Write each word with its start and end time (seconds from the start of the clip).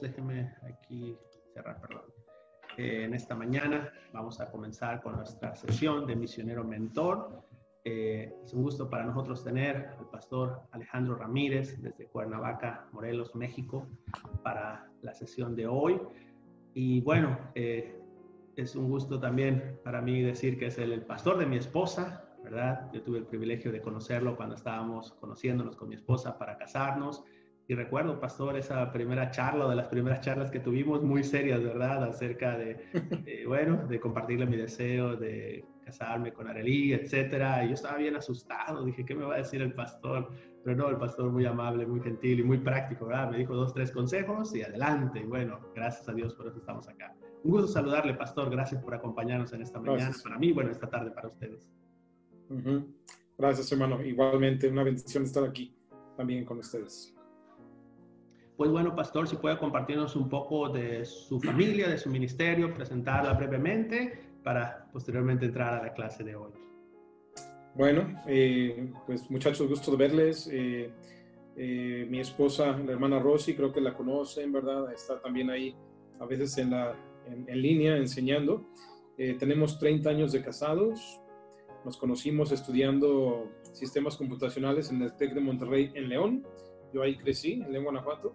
Déjenme 0.00 0.54
aquí 0.62 1.16
cerrar, 1.52 1.80
perdón. 1.80 2.02
Eh, 2.76 3.04
en 3.04 3.14
esta 3.14 3.34
mañana 3.34 3.92
vamos 4.12 4.40
a 4.40 4.50
comenzar 4.50 5.02
con 5.02 5.16
nuestra 5.16 5.56
sesión 5.56 6.06
de 6.06 6.14
misionero 6.14 6.62
mentor. 6.62 7.42
Eh, 7.84 8.32
es 8.44 8.52
un 8.52 8.62
gusto 8.62 8.88
para 8.88 9.04
nosotros 9.04 9.42
tener 9.42 9.88
al 9.98 10.08
pastor 10.10 10.62
Alejandro 10.70 11.16
Ramírez 11.16 11.80
desde 11.80 12.06
Cuernavaca, 12.06 12.88
Morelos, 12.92 13.34
México, 13.34 13.86
para 14.42 14.88
la 15.02 15.14
sesión 15.14 15.56
de 15.56 15.66
hoy. 15.66 16.00
Y 16.74 17.00
bueno, 17.00 17.38
eh, 17.54 17.98
es 18.56 18.76
un 18.76 18.88
gusto 18.88 19.18
también 19.18 19.80
para 19.82 20.00
mí 20.00 20.22
decir 20.22 20.58
que 20.58 20.66
es 20.66 20.78
el, 20.78 20.92
el 20.92 21.02
pastor 21.02 21.38
de 21.38 21.46
mi 21.46 21.56
esposa, 21.56 22.28
¿verdad? 22.44 22.90
Yo 22.92 23.02
tuve 23.02 23.18
el 23.18 23.26
privilegio 23.26 23.72
de 23.72 23.80
conocerlo 23.80 24.36
cuando 24.36 24.54
estábamos 24.54 25.12
conociéndonos 25.14 25.76
con 25.76 25.88
mi 25.88 25.96
esposa 25.96 26.38
para 26.38 26.56
casarnos. 26.56 27.24
Y 27.70 27.74
recuerdo, 27.74 28.18
pastor, 28.18 28.56
esa 28.56 28.90
primera 28.90 29.30
charla 29.30 29.66
o 29.66 29.68
de 29.68 29.76
las 29.76 29.88
primeras 29.88 30.22
charlas 30.22 30.50
que 30.50 30.58
tuvimos 30.58 31.02
muy 31.02 31.22
serias, 31.22 31.62
¿verdad? 31.62 32.02
Acerca 32.02 32.56
de, 32.56 33.44
bueno, 33.46 33.86
de 33.86 34.00
compartirle 34.00 34.46
mi 34.46 34.56
deseo 34.56 35.16
de 35.16 35.66
casarme 35.84 36.32
con 36.32 36.48
Arelí, 36.48 36.94
etcétera. 36.94 37.62
Y 37.62 37.68
yo 37.68 37.74
estaba 37.74 37.98
bien 37.98 38.16
asustado, 38.16 38.82
dije, 38.86 39.04
¿qué 39.04 39.14
me 39.14 39.26
va 39.26 39.34
a 39.34 39.38
decir 39.38 39.60
el 39.60 39.74
pastor? 39.74 40.30
Pero 40.64 40.76
no, 40.76 40.88
el 40.88 40.96
pastor 40.96 41.30
muy 41.30 41.44
amable, 41.44 41.84
muy 41.84 42.00
gentil 42.00 42.40
y 42.40 42.42
muy 42.42 42.56
práctico, 42.56 43.04
¿verdad? 43.04 43.32
Me 43.32 43.36
dijo 43.36 43.54
dos, 43.54 43.74
tres 43.74 43.92
consejos 43.92 44.54
y 44.54 44.62
adelante. 44.62 45.20
Y 45.20 45.24
bueno, 45.24 45.60
gracias 45.74 46.08
a 46.08 46.14
Dios 46.14 46.34
por 46.34 46.46
eso 46.46 46.56
estamos 46.56 46.88
acá. 46.88 47.14
Un 47.44 47.50
gusto 47.50 47.68
saludarle, 47.68 48.14
pastor. 48.14 48.48
Gracias 48.48 48.82
por 48.82 48.94
acompañarnos 48.94 49.52
en 49.52 49.60
esta 49.60 49.78
mañana 49.78 50.16
para 50.22 50.38
mí, 50.38 50.52
bueno, 50.52 50.70
esta 50.70 50.88
tarde 50.88 51.10
para 51.10 51.28
ustedes. 51.28 51.70
Gracias, 53.36 53.70
hermano. 53.70 54.02
Igualmente, 54.02 54.70
una 54.70 54.84
bendición 54.84 55.24
estar 55.24 55.44
aquí 55.44 55.76
también 56.16 56.46
con 56.46 56.60
ustedes. 56.60 57.14
Pues 58.58 58.72
bueno, 58.72 58.92
pastor, 58.96 59.28
si 59.28 59.36
puede 59.36 59.56
compartirnos 59.56 60.16
un 60.16 60.28
poco 60.28 60.68
de 60.68 61.04
su 61.04 61.40
familia, 61.40 61.88
de 61.88 61.96
su 61.96 62.10
ministerio, 62.10 62.74
presentarla 62.74 63.32
brevemente 63.34 64.18
para 64.42 64.88
posteriormente 64.92 65.46
entrar 65.46 65.74
a 65.74 65.82
la 65.84 65.94
clase 65.94 66.24
de 66.24 66.34
hoy. 66.34 66.50
Bueno, 67.76 68.20
eh, 68.26 68.90
pues 69.06 69.30
muchachos, 69.30 69.68
gusto 69.68 69.92
de 69.92 69.96
verles. 69.96 70.50
Eh, 70.52 70.90
eh, 71.56 72.04
mi 72.10 72.18
esposa, 72.18 72.76
la 72.76 72.94
hermana 72.94 73.20
Rosy, 73.20 73.54
creo 73.54 73.72
que 73.72 73.80
la 73.80 73.94
conocen, 73.94 74.50
¿verdad? 74.50 74.92
Está 74.92 75.22
también 75.22 75.50
ahí 75.50 75.76
a 76.18 76.26
veces 76.26 76.58
en, 76.58 76.70
la, 76.70 76.96
en 77.28 77.62
línea 77.62 77.96
enseñando. 77.96 78.66
tenemos 79.16 79.78
30 79.78 80.10
años 80.10 80.32
de 80.32 80.42
casados, 80.42 81.20
nos 81.84 81.96
conocimos 81.96 82.50
estudiando 82.50 83.52
sistemas 83.72 84.16
computacionales 84.16 84.90
en 84.90 85.00
el 85.02 85.16
TEC 85.16 85.34
de 85.34 85.40
Monterrey 85.40 85.92
en 85.94 86.08
León. 86.08 86.44
Yo 86.92 87.02
ahí 87.02 87.16
crecí, 87.16 87.62
en 87.62 87.84
Guanajuato. 87.84 88.34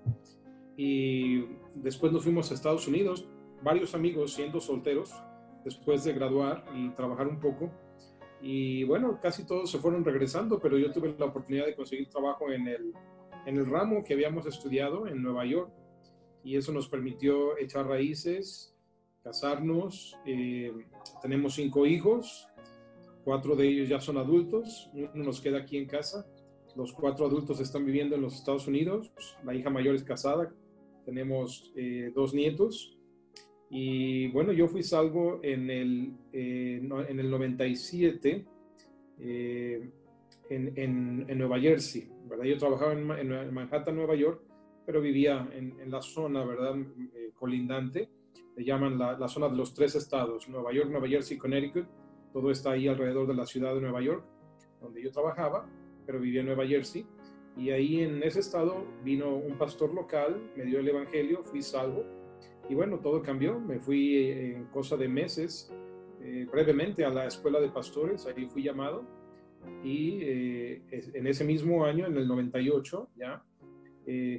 Y 0.78 1.46
después 1.76 2.12
nos 2.12 2.23
fuimos 2.23 2.52
a 2.52 2.54
Estados 2.54 2.88
Unidos, 2.88 3.28
varios 3.62 3.94
amigos 3.94 4.34
siendo 4.34 4.59
solteros, 4.59 5.14
después 5.64 6.04
de 6.04 6.14
graduar 6.14 6.66
y 6.76 6.90
trabajar 6.90 7.28
un 7.28 7.40
poco. 7.40 7.72
Y 8.42 8.84
bueno, 8.84 9.20
casi 9.22 9.46
todos 9.46 9.72
se 9.72 9.78
fueron 9.78 10.04
regresando, 10.04 10.59
pero 10.59 10.78
yo 10.78 10.92
tuve 10.92 11.16
la 11.18 11.26
oportunidad 11.26 11.66
de 11.66 11.76
conseguir 11.76 12.09
trabajo 12.09 12.52
en 12.52 12.68
el, 12.68 12.94
en 13.46 13.58
el 13.58 13.66
ramo 13.66 14.04
que 14.04 14.14
habíamos 14.14 14.46
estudiado 14.46 15.08
en 15.08 15.22
Nueva 15.22 15.46
York. 15.46 15.72
Y 16.44 16.58
eso 16.58 16.74
nos 16.74 16.90
permitió 16.90 17.58
echar 17.58 17.88
raíces, 17.88 18.76
casarnos. 19.24 20.18
Eh, 20.26 20.74
tenemos 21.22 21.54
cinco 21.54 21.86
hijos, 21.86 22.50
Cuatro 23.24 23.56
de 23.56 23.68
ellos 23.68 23.88
ya 23.88 24.02
son 24.02 24.18
adultos, 24.18 24.90
uno 24.94 25.24
nos 25.24 25.40
queda 25.40 25.59
aquí 25.59 25.78
en 25.78 25.86
casa. 25.86 26.28
Los 26.75 26.93
cuatro 26.93 27.25
adultos 27.25 27.59
están 27.59 27.85
viviendo 27.85 28.16
en 28.16 28.21
los 28.21 28.35
Estados 28.35 28.67
Unidos. 28.67 29.11
La 29.44 29.53
hija 29.53 29.69
mayor 29.69 29.95
es 29.95 30.03
casada. 30.03 30.53
Tenemos 31.06 31.72
eh, 31.75 32.11
dos 32.16 32.34
nietos. 32.34 32.97
Y 33.69 34.28
bueno, 34.31 34.51
yo 34.51 34.67
fui 34.67 34.83
salvo 34.83 35.39
en 35.44 35.69
el, 35.69 36.13
eh, 36.31 36.81
en 36.81 37.19
el 37.19 37.29
97 37.29 38.45
eh, 39.19 39.89
en, 40.50 41.25
en, 41.28 41.38
Nueva 41.38 41.59
Jersey. 41.59 42.09
¿verdad? 42.25 42.45
Yo 42.45 42.57
trabajaba 42.57 42.94
en, 42.94 43.53
Manhattan, 43.53 43.95
Nueva 43.95 44.16
York, 44.16 44.41
pero 44.85 45.01
vivía 45.01 45.50
en, 45.53 45.89
la 45.89 46.01
zona 46.01 46.44
¿verdad? 46.45 46.75
colindante. 47.33 48.09
Le 48.56 48.63
llaman 48.63 49.00
la, 49.00 49.17
la 49.17 49.28
zona 49.28 49.50
de 49.50 49.56
los 49.56 49.73
tres 49.73 49.95
estados, 49.95 50.47
Nueva 50.47 50.72
York, 50.72 50.89
Nueva 50.91 51.07
Jersey, 51.07 51.38
Connecticut 51.38 51.88
todo 52.33 52.50
está 52.50 52.72
ahí 52.72 52.88
alrededor 52.88 53.28
de 53.28 53.35
la 53.35 53.45
ciudad 53.45 53.75
de 53.75 53.81
Nueva 53.81 54.01
York, 54.01 54.25
donde 54.81 55.03
yo 55.03 55.12
trabajaba, 55.12 55.69
pero 56.06 56.19
vivía 56.19 56.41
en 56.41 56.47
Nueva 56.47 56.66
Jersey. 56.66 57.06
Y 57.56 57.69
ahí 57.69 58.02
en 58.02 58.24
ese 58.24 58.40
estado 58.40 58.86
vino 59.03 59.36
un 59.36 59.58
pastor 59.58 59.94
local, 59.94 60.52
me 60.56 60.66
dio 60.66 60.80
el 60.80 60.88
evangelio, 60.88 61.44
fui 61.44 61.62
salvo. 61.62 62.03
Y 62.69 62.75
bueno, 62.75 63.00
todo 63.00 63.22
cambió. 63.22 63.59
Me 63.59 63.80
fui 63.80 64.16
eh, 64.16 64.56
en 64.56 64.66
cosa 64.66 64.97
de 64.97 65.08
meses, 65.08 65.72
eh, 66.22 66.47
brevemente 66.52 67.06
a 67.06 67.09
la 67.09 67.28
escuela 67.28 67.59
de 67.59 67.69
pastores, 67.69 68.25
ahí 68.25 68.47
fui 68.47 68.63
llamado. 68.63 69.06
Y 69.84 70.19
eh, 70.24 70.81
en 70.92 71.28
ese 71.28 71.44
mismo 71.44 71.86
año, 71.86 72.08
en 72.08 72.18
el 72.18 72.28
98, 72.28 73.09
ya 73.16 73.44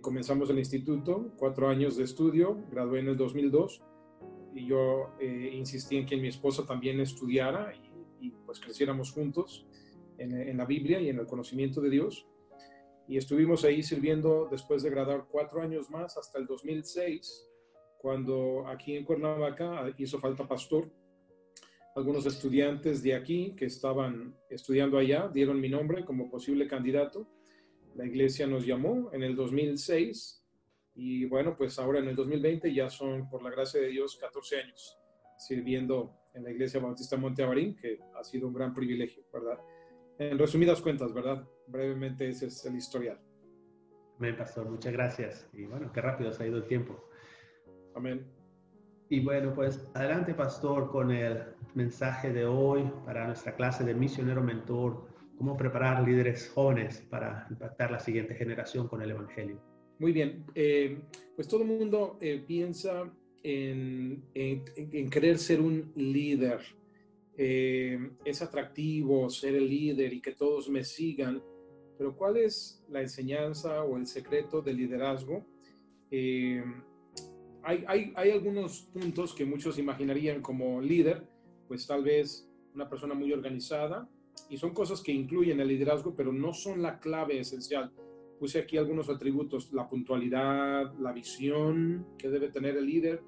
comenzamos 0.02 0.50
el 0.50 0.58
instituto, 0.58 1.32
cuatro 1.38 1.68
años 1.68 1.96
de 1.96 2.04
estudio, 2.04 2.58
gradué 2.70 3.00
en 3.00 3.08
el 3.08 3.16
2002 3.16 3.82
y 4.54 4.66
yo 4.66 5.08
insistí 5.52 5.96
en 5.96 6.04
que 6.04 6.18
mi 6.18 6.28
esposa 6.28 6.66
también 6.66 7.00
estudiara 7.00 7.72
y 8.20 8.30
pues 8.44 8.60
creciéramos 8.60 9.10
juntos 9.10 9.66
en, 10.18 10.56
la 10.56 10.64
Biblia 10.64 11.00
y 11.00 11.08
en 11.08 11.18
el 11.18 11.26
conocimiento 11.26 11.80
de 11.80 11.90
Dios. 11.90 12.26
Y 13.06 13.16
estuvimos 13.16 13.64
ahí 13.64 13.82
sirviendo 13.82 14.48
después 14.50 14.82
de 14.82 14.90
graduar 14.90 15.26
cuatro 15.30 15.60
años 15.60 15.90
más 15.90 16.16
hasta 16.16 16.38
el 16.38 16.46
2006, 16.46 17.46
cuando 17.98 18.66
aquí 18.66 18.96
en 18.96 19.04
Cuernavaca 19.04 19.92
hizo 19.98 20.18
falta 20.18 20.46
pastor. 20.46 20.90
Algunos 21.94 22.26
estudiantes 22.26 23.02
de 23.02 23.14
aquí 23.14 23.54
que 23.56 23.66
estaban 23.66 24.36
estudiando 24.50 24.98
allá 24.98 25.28
dieron 25.28 25.60
mi 25.60 25.68
nombre 25.68 26.04
como 26.04 26.30
posible 26.30 26.66
candidato. 26.66 27.28
La 27.94 28.06
iglesia 28.06 28.46
nos 28.46 28.66
llamó 28.66 29.10
en 29.12 29.22
el 29.22 29.36
2006 29.36 30.42
y 30.96 31.24
bueno, 31.26 31.56
pues 31.56 31.78
ahora 31.78 32.00
en 32.00 32.08
el 32.08 32.16
2020 32.16 32.72
ya 32.72 32.88
son, 32.88 33.28
por 33.28 33.42
la 33.42 33.50
gracia 33.50 33.80
de 33.80 33.88
Dios, 33.88 34.16
14 34.16 34.60
años 34.60 34.98
sirviendo 35.36 36.16
en 36.32 36.44
la 36.44 36.50
Iglesia 36.50 36.80
Bautista 36.80 37.16
Monte 37.16 37.42
Avarín, 37.42 37.76
que 37.76 37.98
ha 38.14 38.24
sido 38.24 38.48
un 38.48 38.54
gran 38.54 38.74
privilegio, 38.74 39.24
¿verdad? 39.32 39.58
En 40.18 40.38
resumidas 40.38 40.80
cuentas, 40.80 41.12
¿verdad? 41.12 41.46
Brevemente 41.66 42.28
ese 42.28 42.46
es 42.46 42.64
el 42.66 42.76
historial. 42.76 43.18
Amén, 44.18 44.36
pastor, 44.36 44.68
muchas 44.70 44.92
gracias. 44.92 45.48
Y 45.52 45.64
bueno, 45.64 45.90
qué 45.92 46.00
rápido 46.00 46.32
se 46.32 46.44
ha 46.44 46.46
ido 46.46 46.58
el 46.58 46.66
tiempo. 46.66 47.08
Amén. 47.94 48.24
Y 49.08 49.20
bueno, 49.20 49.52
pues 49.54 49.90
adelante, 49.94 50.34
pastor, 50.34 50.90
con 50.90 51.10
el 51.10 51.42
mensaje 51.74 52.32
de 52.32 52.46
hoy 52.46 52.90
para 53.04 53.26
nuestra 53.26 53.54
clase 53.54 53.84
de 53.84 53.94
misionero 53.94 54.42
mentor, 54.42 55.08
cómo 55.36 55.56
preparar 55.56 56.06
líderes 56.06 56.50
jóvenes 56.54 57.02
para 57.10 57.46
impactar 57.50 57.90
la 57.90 57.98
siguiente 57.98 58.34
generación 58.34 58.88
con 58.88 59.02
el 59.02 59.10
Evangelio. 59.10 59.60
Muy 59.98 60.12
bien, 60.12 60.44
eh, 60.54 61.00
pues 61.34 61.48
todo 61.48 61.62
el 61.62 61.68
mundo 61.68 62.18
eh, 62.20 62.42
piensa 62.46 63.10
en, 63.42 64.24
querer 65.10 65.38
ser 65.38 65.60
un 65.60 65.92
líder. 65.94 66.60
Eh, 67.36 67.98
es 68.24 68.42
atractivo 68.42 69.28
ser 69.28 69.56
el 69.56 69.68
líder 69.68 70.12
y 70.12 70.20
que 70.20 70.32
todos 70.32 70.68
me 70.68 70.84
sigan, 70.84 71.42
pero 71.98 72.16
¿cuál 72.16 72.36
es 72.36 72.84
la 72.88 73.00
enseñanza 73.00 73.82
o 73.84 73.96
el 73.96 74.06
secreto 74.06 74.62
del 74.62 74.76
liderazgo? 74.76 75.44
Eh, 76.10 76.62
hay, 77.64 78.30
algunos 78.30 78.82
puntos 78.92 79.34
que 79.34 79.44
muchos 79.44 79.78
imaginarían 79.78 80.42
como 80.42 80.80
líder, 80.80 81.26
pues 81.66 81.86
tal 81.86 82.04
vez 82.04 82.48
una 82.74 82.88
persona 82.88 83.14
muy 83.14 83.32
organizada, 83.32 84.08
y 84.48 84.56
son 84.56 84.74
cosas 84.74 85.00
que 85.00 85.12
incluyen 85.12 85.60
el 85.60 85.68
liderazgo, 85.68 86.14
pero 86.14 86.32
no 86.32 86.52
son 86.52 86.82
la 86.82 86.98
clave 86.98 87.38
esencial. 87.38 87.90
Puse 88.38 88.58
aquí 88.58 88.76
algunos 88.76 89.08
atributos, 89.08 89.72
la 89.72 89.88
puntualidad, 89.88 90.92
la 90.98 91.12
visión 91.12 92.06
que 92.18 92.28
debe 92.28 92.50
tener 92.50 92.76
el 92.76 92.84
líder, 92.84 93.22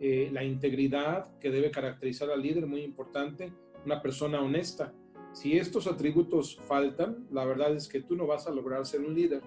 eh, 0.00 0.30
la 0.32 0.44
integridad 0.44 1.36
que 1.38 1.50
debe 1.50 1.70
caracterizar 1.70 2.30
al 2.30 2.42
líder, 2.42 2.66
muy 2.66 2.82
importante, 2.82 3.52
una 3.84 4.00
persona 4.00 4.40
honesta. 4.40 4.92
Si 5.32 5.58
estos 5.58 5.86
atributos 5.86 6.56
faltan, 6.66 7.26
la 7.30 7.44
verdad 7.44 7.74
es 7.74 7.88
que 7.88 8.00
tú 8.00 8.14
no 8.16 8.26
vas 8.26 8.46
a 8.46 8.50
lograr 8.50 8.86
ser 8.86 9.00
un 9.00 9.14
líder, 9.14 9.42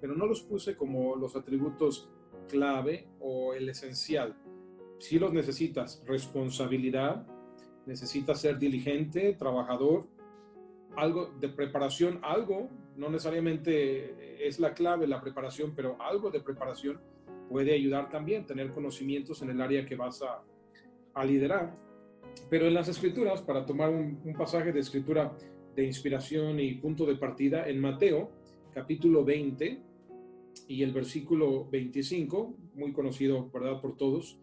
pero 0.00 0.14
no 0.14 0.26
los 0.26 0.42
puse 0.42 0.76
como 0.76 1.14
los 1.16 1.36
atributos 1.36 2.10
clave 2.48 3.06
o 3.20 3.54
el 3.54 3.68
esencial. 3.68 4.36
Si 4.98 5.18
los 5.18 5.32
necesitas, 5.32 6.02
responsabilidad, 6.06 7.26
necesitas 7.86 8.40
ser 8.40 8.58
diligente, 8.58 9.34
trabajador, 9.34 10.08
algo 10.96 11.32
de 11.40 11.48
preparación, 11.48 12.18
algo, 12.22 12.68
no 12.96 13.08
necesariamente 13.08 14.46
es 14.46 14.58
la 14.58 14.74
clave 14.74 15.06
la 15.06 15.20
preparación, 15.20 15.74
pero 15.74 15.96
algo 16.00 16.30
de 16.30 16.40
preparación 16.40 17.00
puede 17.48 17.74
ayudar 17.74 18.10
también 18.10 18.46
tener 18.46 18.72
conocimientos 18.72 19.42
en 19.42 19.50
el 19.50 19.60
área 19.60 19.84
que 19.86 19.96
vas 19.96 20.22
a, 20.22 20.42
a 21.14 21.24
liderar. 21.24 21.76
Pero 22.48 22.66
en 22.66 22.74
las 22.74 22.88
escrituras, 22.88 23.42
para 23.42 23.66
tomar 23.66 23.90
un, 23.90 24.20
un, 24.24 24.34
pasaje 24.34 24.72
de 24.72 24.80
escritura 24.80 25.36
de 25.74 25.84
inspiración 25.84 26.60
y 26.60 26.74
punto 26.74 27.04
de 27.04 27.16
partida, 27.16 27.68
en 27.68 27.80
Mateo 27.80 28.30
capítulo 28.72 29.24
20, 29.24 29.82
y 30.68 30.82
el 30.82 30.92
versículo 30.92 31.68
25, 31.70 32.56
muy 32.74 32.92
conocido, 32.92 33.50
¿verdad?, 33.50 33.80
por 33.80 33.96
todos, 33.96 34.38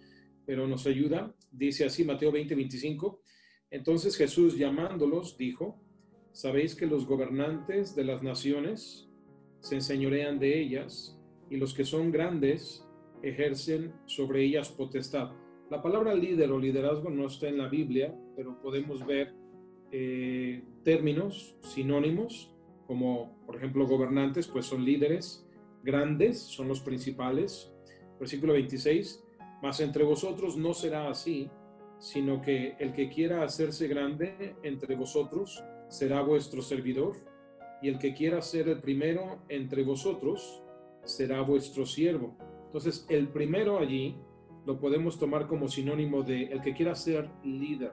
pero 0.46 0.68
nos 0.68 0.86
ayuda. 0.88 1.36
Dice 1.52 1.86
así 1.86 2.04
Mateo 2.04 2.32
20, 2.32 2.56
25. 2.56 3.22
Entonces 3.72 4.18
Jesús 4.18 4.58
llamándolos 4.58 5.38
dijo, 5.38 5.80
sabéis 6.32 6.76
que 6.76 6.88
los 6.88 7.06
gobernantes 7.06 7.96
de 7.96 8.04
las 8.04 8.24
naciones 8.24 9.08
se 9.60 9.76
enseñorean 9.76 10.40
de 10.40 10.60
ellas 10.60 11.20
y 11.50 11.58
los 11.58 11.74
que 11.74 11.86
son 11.86 12.12
grandes 12.12 12.86
ejercen 13.24 13.94
sobre 14.06 14.44
ellas 14.44 14.70
potestad. 14.70 15.32
La 15.70 15.82
palabra 15.82 16.16
líder 16.16 16.52
o 16.52 16.60
liderazgo 16.60 17.10
no 17.10 17.28
está 17.28 17.48
en 17.48 17.58
la 17.58 17.68
Biblia, 17.68 18.16
pero 18.36 18.60
podemos 18.62 19.06
ver 19.06 19.34
eh, 19.92 20.64
términos 20.84 21.56
sinónimos 21.62 22.54
como, 22.88 23.38
por 23.46 23.56
ejemplo, 23.56 23.86
gobernantes, 23.86 24.48
pues 24.48 24.66
son 24.66 24.84
líderes, 24.84 25.48
grandes 25.84 26.40
son 26.40 26.68
los 26.68 26.82
principales. 26.82 27.72
Versículo 28.20 28.54
26, 28.54 29.24
mas 29.62 29.80
entre 29.80 30.04
vosotros 30.04 30.58
no 30.58 30.74
será 30.74 31.10
así, 31.10 31.50
sino 32.00 32.42
que 32.42 32.76
el 32.80 32.94
que 32.94 33.10
quiera 33.10 33.44
hacerse 33.44 33.88
grande 33.88 34.56
entre 34.64 34.96
vosotros 34.96 35.64
será 35.88 36.22
vuestro 36.22 36.62
servidor, 36.62 37.16
y 37.82 37.90
el 37.90 38.00
que 38.00 38.14
quiera 38.14 38.42
ser 38.42 38.68
el 38.70 38.80
primero 38.82 39.44
entre 39.50 39.84
vosotros 39.84 40.64
será 41.04 41.42
vuestro 41.42 41.86
siervo. 41.86 42.36
Entonces, 42.70 43.06
el 43.10 43.28
primero 43.28 43.80
allí 43.80 44.16
lo 44.66 44.80
podemos 44.80 45.18
tomar 45.18 45.48
como 45.48 45.68
sinónimo 45.68 46.22
de 46.24 46.44
el 46.44 46.62
que 46.62 46.74
quiera 46.74 46.96
ser 46.96 47.30
líder. 47.44 47.92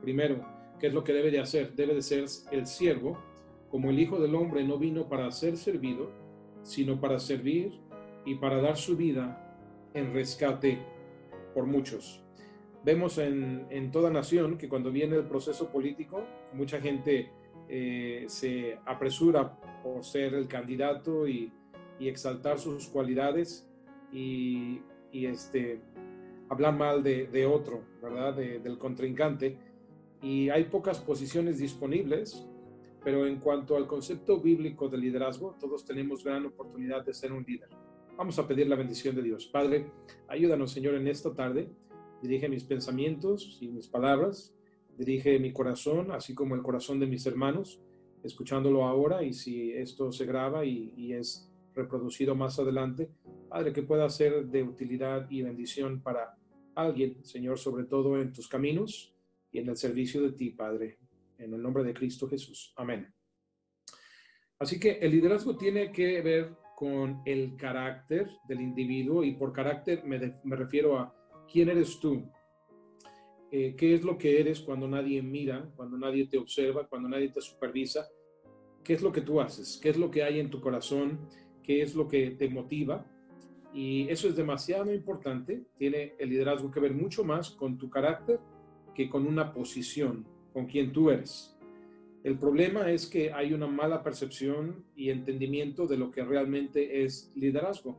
Primero, 0.00 0.44
¿qué 0.80 0.86
es 0.86 0.94
lo 0.94 1.04
que 1.04 1.12
debe 1.12 1.30
de 1.30 1.40
hacer? 1.40 1.74
Debe 1.74 1.94
de 1.94 2.02
ser 2.02 2.24
el 2.50 2.66
siervo, 2.66 3.18
como 3.70 3.90
el 3.90 3.98
Hijo 3.98 4.18
del 4.18 4.34
Hombre 4.34 4.64
no 4.64 4.78
vino 4.78 5.08
para 5.08 5.30
ser 5.30 5.56
servido, 5.56 6.10
sino 6.62 7.00
para 7.00 7.18
servir 7.18 7.78
y 8.24 8.36
para 8.36 8.60
dar 8.60 8.76
su 8.76 8.96
vida 8.96 9.90
en 9.94 10.14
rescate 10.14 10.78
por 11.54 11.66
muchos. 11.66 12.22
Vemos 12.84 13.18
en, 13.18 13.66
en 13.70 13.90
toda 13.90 14.10
nación 14.10 14.58
que 14.58 14.68
cuando 14.68 14.90
viene 14.90 15.16
el 15.16 15.24
proceso 15.24 15.70
político, 15.70 16.24
mucha 16.52 16.80
gente 16.80 17.30
eh, 17.68 18.26
se 18.28 18.78
apresura 18.86 19.58
por 19.82 20.04
ser 20.04 20.34
el 20.34 20.46
candidato 20.46 21.26
y, 21.26 21.52
exaltar 21.98 22.58
sus 22.58 22.88
cualidades 22.88 23.65
y, 24.12 24.80
este, 25.12 25.80
hablar 26.48 26.76
mal 26.76 27.02
de, 27.02 27.46
otro, 27.46 27.82
¿verdad? 28.02 28.34
del 28.36 28.78
contrincante. 28.78 29.58
Y 30.22 30.48
hay 30.48 30.64
pocas 30.64 30.98
posiciones 30.98 31.58
disponibles, 31.58 32.46
pero 33.04 33.26
en 33.26 33.38
cuanto 33.38 33.76
al 33.76 33.86
concepto 33.86 34.40
bíblico 34.40 34.88
de 34.88 34.98
liderazgo, 34.98 35.56
todos 35.60 35.84
tenemos 35.84 36.24
gran 36.24 36.46
oportunidad 36.46 37.04
de 37.04 37.14
ser 37.14 37.32
un 37.32 37.44
líder. 37.44 37.68
Vamos 38.16 38.38
a 38.38 38.48
pedir 38.48 38.66
la 38.66 38.76
bendición 38.76 39.14
de 39.14 39.22
Dios. 39.22 39.46
Padre, 39.46 39.90
ayúdanos, 40.28 40.72
Señor, 40.72 40.94
en 40.94 41.06
esta 41.06 41.34
tarde. 41.34 41.68
Dirige 42.22 42.48
mis 42.48 42.64
pensamientos 42.64 43.58
y 43.60 43.68
mis 43.68 43.88
palabras 43.88 44.56
dirige 44.96 45.38
mi 45.38 45.52
corazón, 45.52 46.10
así 46.12 46.34
como 46.34 46.54
el 46.54 46.62
corazón 46.62 46.98
de 47.00 47.06
mis 47.06 47.26
hermanos, 47.26 47.80
escuchándolo 48.22 48.84
ahora 48.84 49.22
y 49.22 49.32
si 49.32 49.72
esto 49.72 50.10
se 50.10 50.26
graba 50.26 50.64
y, 50.64 51.12
es 51.12 51.48
reproducido 51.76 52.34
más 52.34 52.58
adelante, 52.58 53.10
Padre, 53.48 53.72
que 53.72 53.82
pueda 53.82 54.08
ser 54.08 54.46
de 54.46 54.62
utilidad 54.62 55.30
y 55.30 55.42
bendición 55.42 56.00
para 56.00 56.36
alguien, 56.74 57.24
Señor, 57.24 57.58
sobre 57.58 57.84
todo 57.84 58.20
en 58.20 58.32
tus 58.32 58.48
caminos 58.48 59.14
y 59.52 59.58
en 59.58 59.68
el 59.68 59.76
servicio 59.76 60.22
de 60.22 60.32
ti, 60.32 60.50
Padre, 60.50 60.98
en 61.38 61.54
el 61.54 61.62
nombre 61.62 61.84
de 61.84 61.94
Cristo 61.94 62.28
Jesús. 62.28 62.72
Amén. 62.76 63.12
Así 64.58 64.80
que 64.80 64.92
el 64.92 65.10
liderazgo 65.10 65.56
tiene 65.56 65.92
que 65.92 66.22
ver 66.22 66.56
con 66.76 67.22
el 67.24 67.56
carácter 67.56 68.30
del 68.48 68.60
individuo 68.60 69.22
y 69.22 69.32
por 69.32 69.52
carácter 69.52 70.04
me, 70.04 70.18
refiero 70.56 70.98
a 70.98 71.14
quién 71.50 71.68
eres 71.68 71.98
tú, 72.00 72.30
eh, 73.50 73.74
qué 73.76 73.94
es 73.94 74.02
lo 74.02 74.18
que 74.18 74.40
eres 74.40 74.60
cuando 74.60 74.88
nadie 74.88 75.22
mira, 75.22 75.70
cuando 75.76 75.96
nadie 75.96 76.26
te 76.26 76.38
observa, 76.38 76.86
cuando 76.86 77.08
nadie 77.08 77.30
te 77.30 77.40
supervisa, 77.40 78.06
qué 78.82 78.94
es 78.94 79.02
lo 79.02 79.12
que 79.12 79.22
tú 79.22 79.40
haces, 79.40 79.78
qué 79.82 79.90
es 79.90 79.96
lo 79.96 80.10
que 80.10 80.22
hay 80.22 80.38
en 80.38 80.50
tu 80.50 80.60
corazón, 80.60 81.28
qué 81.66 81.82
es 81.82 81.94
lo 81.94 82.06
que 82.08 82.30
te 82.30 82.48
motiva. 82.48 83.06
Y 83.74 84.08
eso 84.08 84.28
es 84.28 84.36
demasiado 84.36 84.94
importante. 84.94 85.64
Tiene 85.76 86.14
el 86.18 86.30
liderazgo 86.30 86.70
que 86.70 86.80
ver 86.80 86.94
mucho 86.94 87.24
más 87.24 87.50
con 87.50 87.76
tu 87.76 87.90
carácter 87.90 88.40
que 88.94 89.10
con 89.10 89.26
una 89.26 89.52
posición, 89.52 90.26
con 90.52 90.66
quien 90.66 90.92
tú 90.92 91.10
eres. 91.10 91.54
El 92.24 92.38
problema 92.38 92.90
es 92.90 93.06
que 93.06 93.32
hay 93.32 93.52
una 93.52 93.66
mala 93.66 94.02
percepción 94.02 94.84
y 94.96 95.10
entendimiento 95.10 95.86
de 95.86 95.98
lo 95.98 96.10
que 96.10 96.24
realmente 96.24 97.04
es 97.04 97.30
liderazgo 97.36 97.96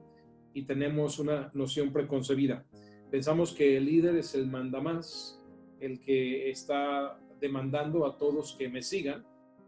y 0.53 0.63
tenemos 0.63 1.19
una 1.19 1.51
noción 1.53 1.93
preconcebida. 1.93 2.65
Pensamos 3.11 3.53
que 3.53 3.77
el 3.77 3.85
líder 3.85 4.17
es 4.17 4.33
el 4.33 4.47
mandamás, 4.47 5.39
el 5.79 6.01
que 6.01 6.49
está 6.49 7.19
demandando 7.39 8.05
a 8.05 8.17
todos 8.17 8.55
que 8.57 8.67
me 8.67 8.81
sigan. 8.81 9.23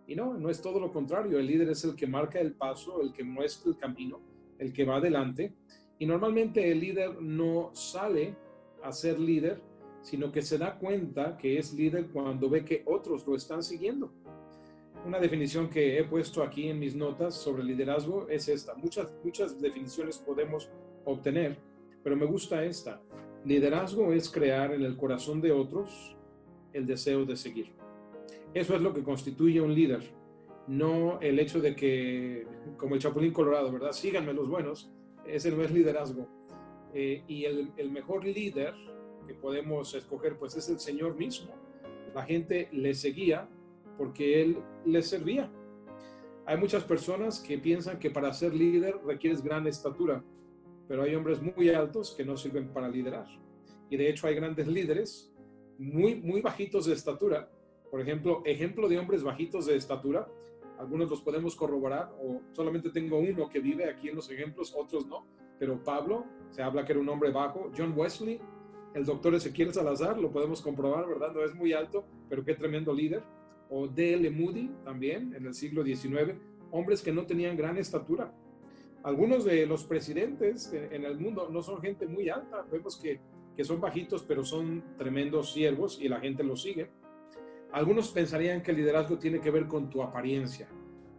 Y 0.10 0.16
no, 0.16 0.34
no 0.34 0.50
es 0.50 0.60
todo 0.60 0.80
lo 0.80 0.92
contrario. 0.92 1.38
El 1.38 1.46
líder 1.46 1.70
es 1.70 1.84
el 1.84 1.96
que 1.96 2.08
marca 2.08 2.40
el 2.40 2.54
paso, 2.54 3.00
el 3.00 3.14
que 3.14 3.24
muestra 3.24 3.70
el 3.70 3.78
camino, 3.78 4.20
el 4.58 4.74
que 4.74 4.84
va 4.84 4.96
adelante. 4.96 5.54
Y 6.00 6.08
normalmente 6.08 6.72
el 6.72 6.80
líder 6.80 7.22
no 7.22 7.70
sale 7.76 8.36
a 8.82 8.92
ser 8.92 9.20
líder, 9.20 9.62
sino 10.02 10.32
que 10.32 10.42
se 10.42 10.58
da 10.58 10.80
cuenta 10.80 11.38
que 11.38 11.60
es 11.60 11.76
líder 11.76 12.08
cuando 12.08 12.50
ve 12.50 12.66
que 12.66 12.82
otros 12.88 13.28
lo 13.28 13.36
están 13.36 13.62
siguiendo. 13.62 14.12
Una 15.06 15.20
definición 15.20 15.70
que 15.70 16.00
he 16.00 16.04
puesto 16.04 16.42
aquí 16.42 16.70
en 16.70 16.80
mis 16.80 16.96
notas 16.96 17.36
sobre 17.36 17.64
liderazgo 17.64 18.28
es 18.30 18.50
esta. 18.50 18.74
Muchas, 18.74 19.10
muchas 19.24 19.62
definiciones 19.62 20.18
podemos 20.18 20.72
obtener, 21.06 21.60
pero 22.04 22.16
me 22.16 22.26
gusta 22.26 22.66
esta. 22.66 23.00
Liderazgo 23.46 24.12
es 24.12 24.28
crear 24.28 24.74
en 24.74 24.82
el 24.82 24.98
corazón 24.98 25.40
de 25.40 25.52
otros 25.52 26.18
el 26.74 26.88
deseo 26.88 27.26
de 27.26 27.38
seguir. 27.38 27.80
Eso 28.54 28.76
es 28.76 28.82
lo 28.82 28.94
que 28.94 29.04
constituye 29.04 29.62
un 29.62 29.74
líder, 29.74 30.12
no 30.68 31.20
el 31.22 31.40
hecho 31.40 31.60
de 31.60 31.76
que, 31.76 32.48
como 32.78 32.96
el 32.96 33.02
Chapulín 33.02 33.32
Colorado, 33.32 33.72
¿verdad? 33.72 33.92
Síganme 33.92 34.34
los 34.34 34.50
buenos, 34.50 34.92
ese 35.26 35.52
no 35.52 35.64
es 35.64 35.72
liderazgo. 35.72 36.28
Eh, 36.94 37.24
y 37.28 37.46
el, 37.46 37.72
el, 37.78 37.92
mejor 37.92 38.26
líder 38.26 38.74
que 39.28 39.36
podemos 39.36 39.94
escoger, 39.94 40.38
pues 40.38 40.56
es 40.58 40.70
el 40.70 40.80
Señor 40.80 41.16
mismo. 41.16 41.54
La 42.16 42.24
gente 42.24 42.68
le 42.72 42.96
seguía 42.96 43.48
porque 43.98 44.42
Él 44.42 44.58
le 44.86 45.04
servía. 45.04 45.52
Hay 46.48 46.58
muchas 46.58 46.84
personas 46.84 47.40
que 47.40 47.60
piensan 47.60 48.00
que 48.00 48.10
para 48.10 48.34
ser 48.34 48.56
líder 48.56 48.98
requieres 49.06 49.44
gran 49.44 49.68
estatura 49.68 50.24
pero 50.90 51.04
hay 51.04 51.14
hombres 51.14 51.40
muy 51.40 51.70
altos 51.70 52.16
que 52.18 52.26
no 52.26 52.36
sirven 52.36 52.74
para 52.74 52.90
liderar. 52.90 53.28
Y 53.92 53.96
de 53.96 54.10
hecho 54.10 54.26
hay 54.26 54.34
grandes 54.34 54.68
líderes 54.68 55.32
muy, 55.78 56.16
muy 56.16 56.42
bajitos 56.42 56.88
de 56.88 56.94
estatura. 56.94 57.48
Por 57.90 58.02
ejemplo, 58.02 58.42
ejemplo 58.46 58.88
de 58.88 58.98
hombres 59.00 59.24
bajitos 59.24 59.66
de 59.66 59.76
estatura, 59.76 60.28
algunos 60.78 61.10
los 61.10 61.22
podemos 61.22 61.56
corroborar, 61.56 62.12
o 62.22 62.42
solamente 62.54 62.90
tengo 62.90 63.18
uno 63.18 63.50
que 63.50 63.60
vive 63.60 63.90
aquí 63.90 64.10
en 64.10 64.16
los 64.16 64.30
ejemplos, 64.30 64.74
otros 64.76 65.08
no, 65.08 65.26
pero 65.58 65.84
Pablo, 65.84 66.26
se 66.52 66.64
habla 66.64 66.86
que 66.86 66.94
era 66.94 67.02
un 67.02 67.10
hombre 67.10 67.32
bajo, 67.32 67.72
John 67.78 67.94
Wesley, 67.96 68.40
el 68.94 69.06
doctor 69.06 69.36
Ezequiel 69.36 69.74
Salazar, 69.74 70.18
lo 70.18 70.32
podemos 70.32 70.62
comprobar, 70.62 71.08
¿verdad? 71.08 71.34
No 71.34 71.44
es 71.44 71.54
muy 71.54 71.74
alto, 71.74 72.06
pero 72.30 72.44
qué 72.44 72.56
tremendo 72.56 72.94
líder. 72.94 73.24
O 73.70 73.88
D.L. 73.88 74.32
Moody, 74.32 74.72
también, 74.84 75.34
en 75.36 75.46
el 75.46 75.54
siglo 75.54 75.84
XIX, 75.84 76.34
hombres 76.72 77.04
que 77.04 77.12
no 77.12 77.26
tenían 77.26 77.56
gran 77.56 77.78
estatura, 77.78 78.34
algunos 79.04 79.46
de 79.46 79.66
los 79.66 79.84
presidentes 79.84 80.74
en 80.74 81.06
el 81.06 81.18
mundo 81.20 81.50
no 81.50 81.62
son 81.62 81.82
gente 81.82 82.06
muy 82.08 82.30
alta, 82.30 82.66
vemos 82.70 82.98
que, 82.98 83.20
que 83.56 83.64
son 83.64 83.80
bajitos, 83.80 84.24
pero 84.24 84.44
son 84.44 84.84
tremendos 84.98 85.54
siervos 85.54 86.00
y 86.02 86.10
la 86.10 86.20
gente 86.20 86.44
los 86.44 86.62
sigue. 86.62 86.90
Algunos 87.72 88.10
pensarían 88.10 88.64
que 88.64 88.72
el 88.72 88.78
liderazgo 88.78 89.18
tiene 89.18 89.40
que 89.40 89.52
ver 89.52 89.68
con 89.68 89.90
tu 89.90 90.02
apariencia, 90.02 90.68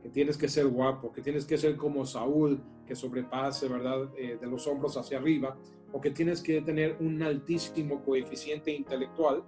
que 0.02 0.08
tienes 0.08 0.36
que 0.36 0.48
ser 0.48 0.66
guapo, 0.66 1.12
que 1.12 1.22
tienes 1.22 1.44
que 1.44 1.56
ser 1.56 1.76
como 1.76 2.04
Saúl, 2.04 2.60
que 2.86 2.96
sobrepase, 2.96 3.68
¿verdad?, 3.68 4.08
eh, 4.16 4.36
de 4.40 4.46
los 4.48 4.66
hombros 4.66 4.96
hacia 4.96 5.18
arriba, 5.18 5.56
o 5.92 6.00
que 6.00 6.10
tienes 6.10 6.42
que 6.42 6.60
tener 6.60 6.96
un 6.98 7.22
altísimo 7.22 8.02
coeficiente 8.02 8.72
intelectual. 8.72 9.44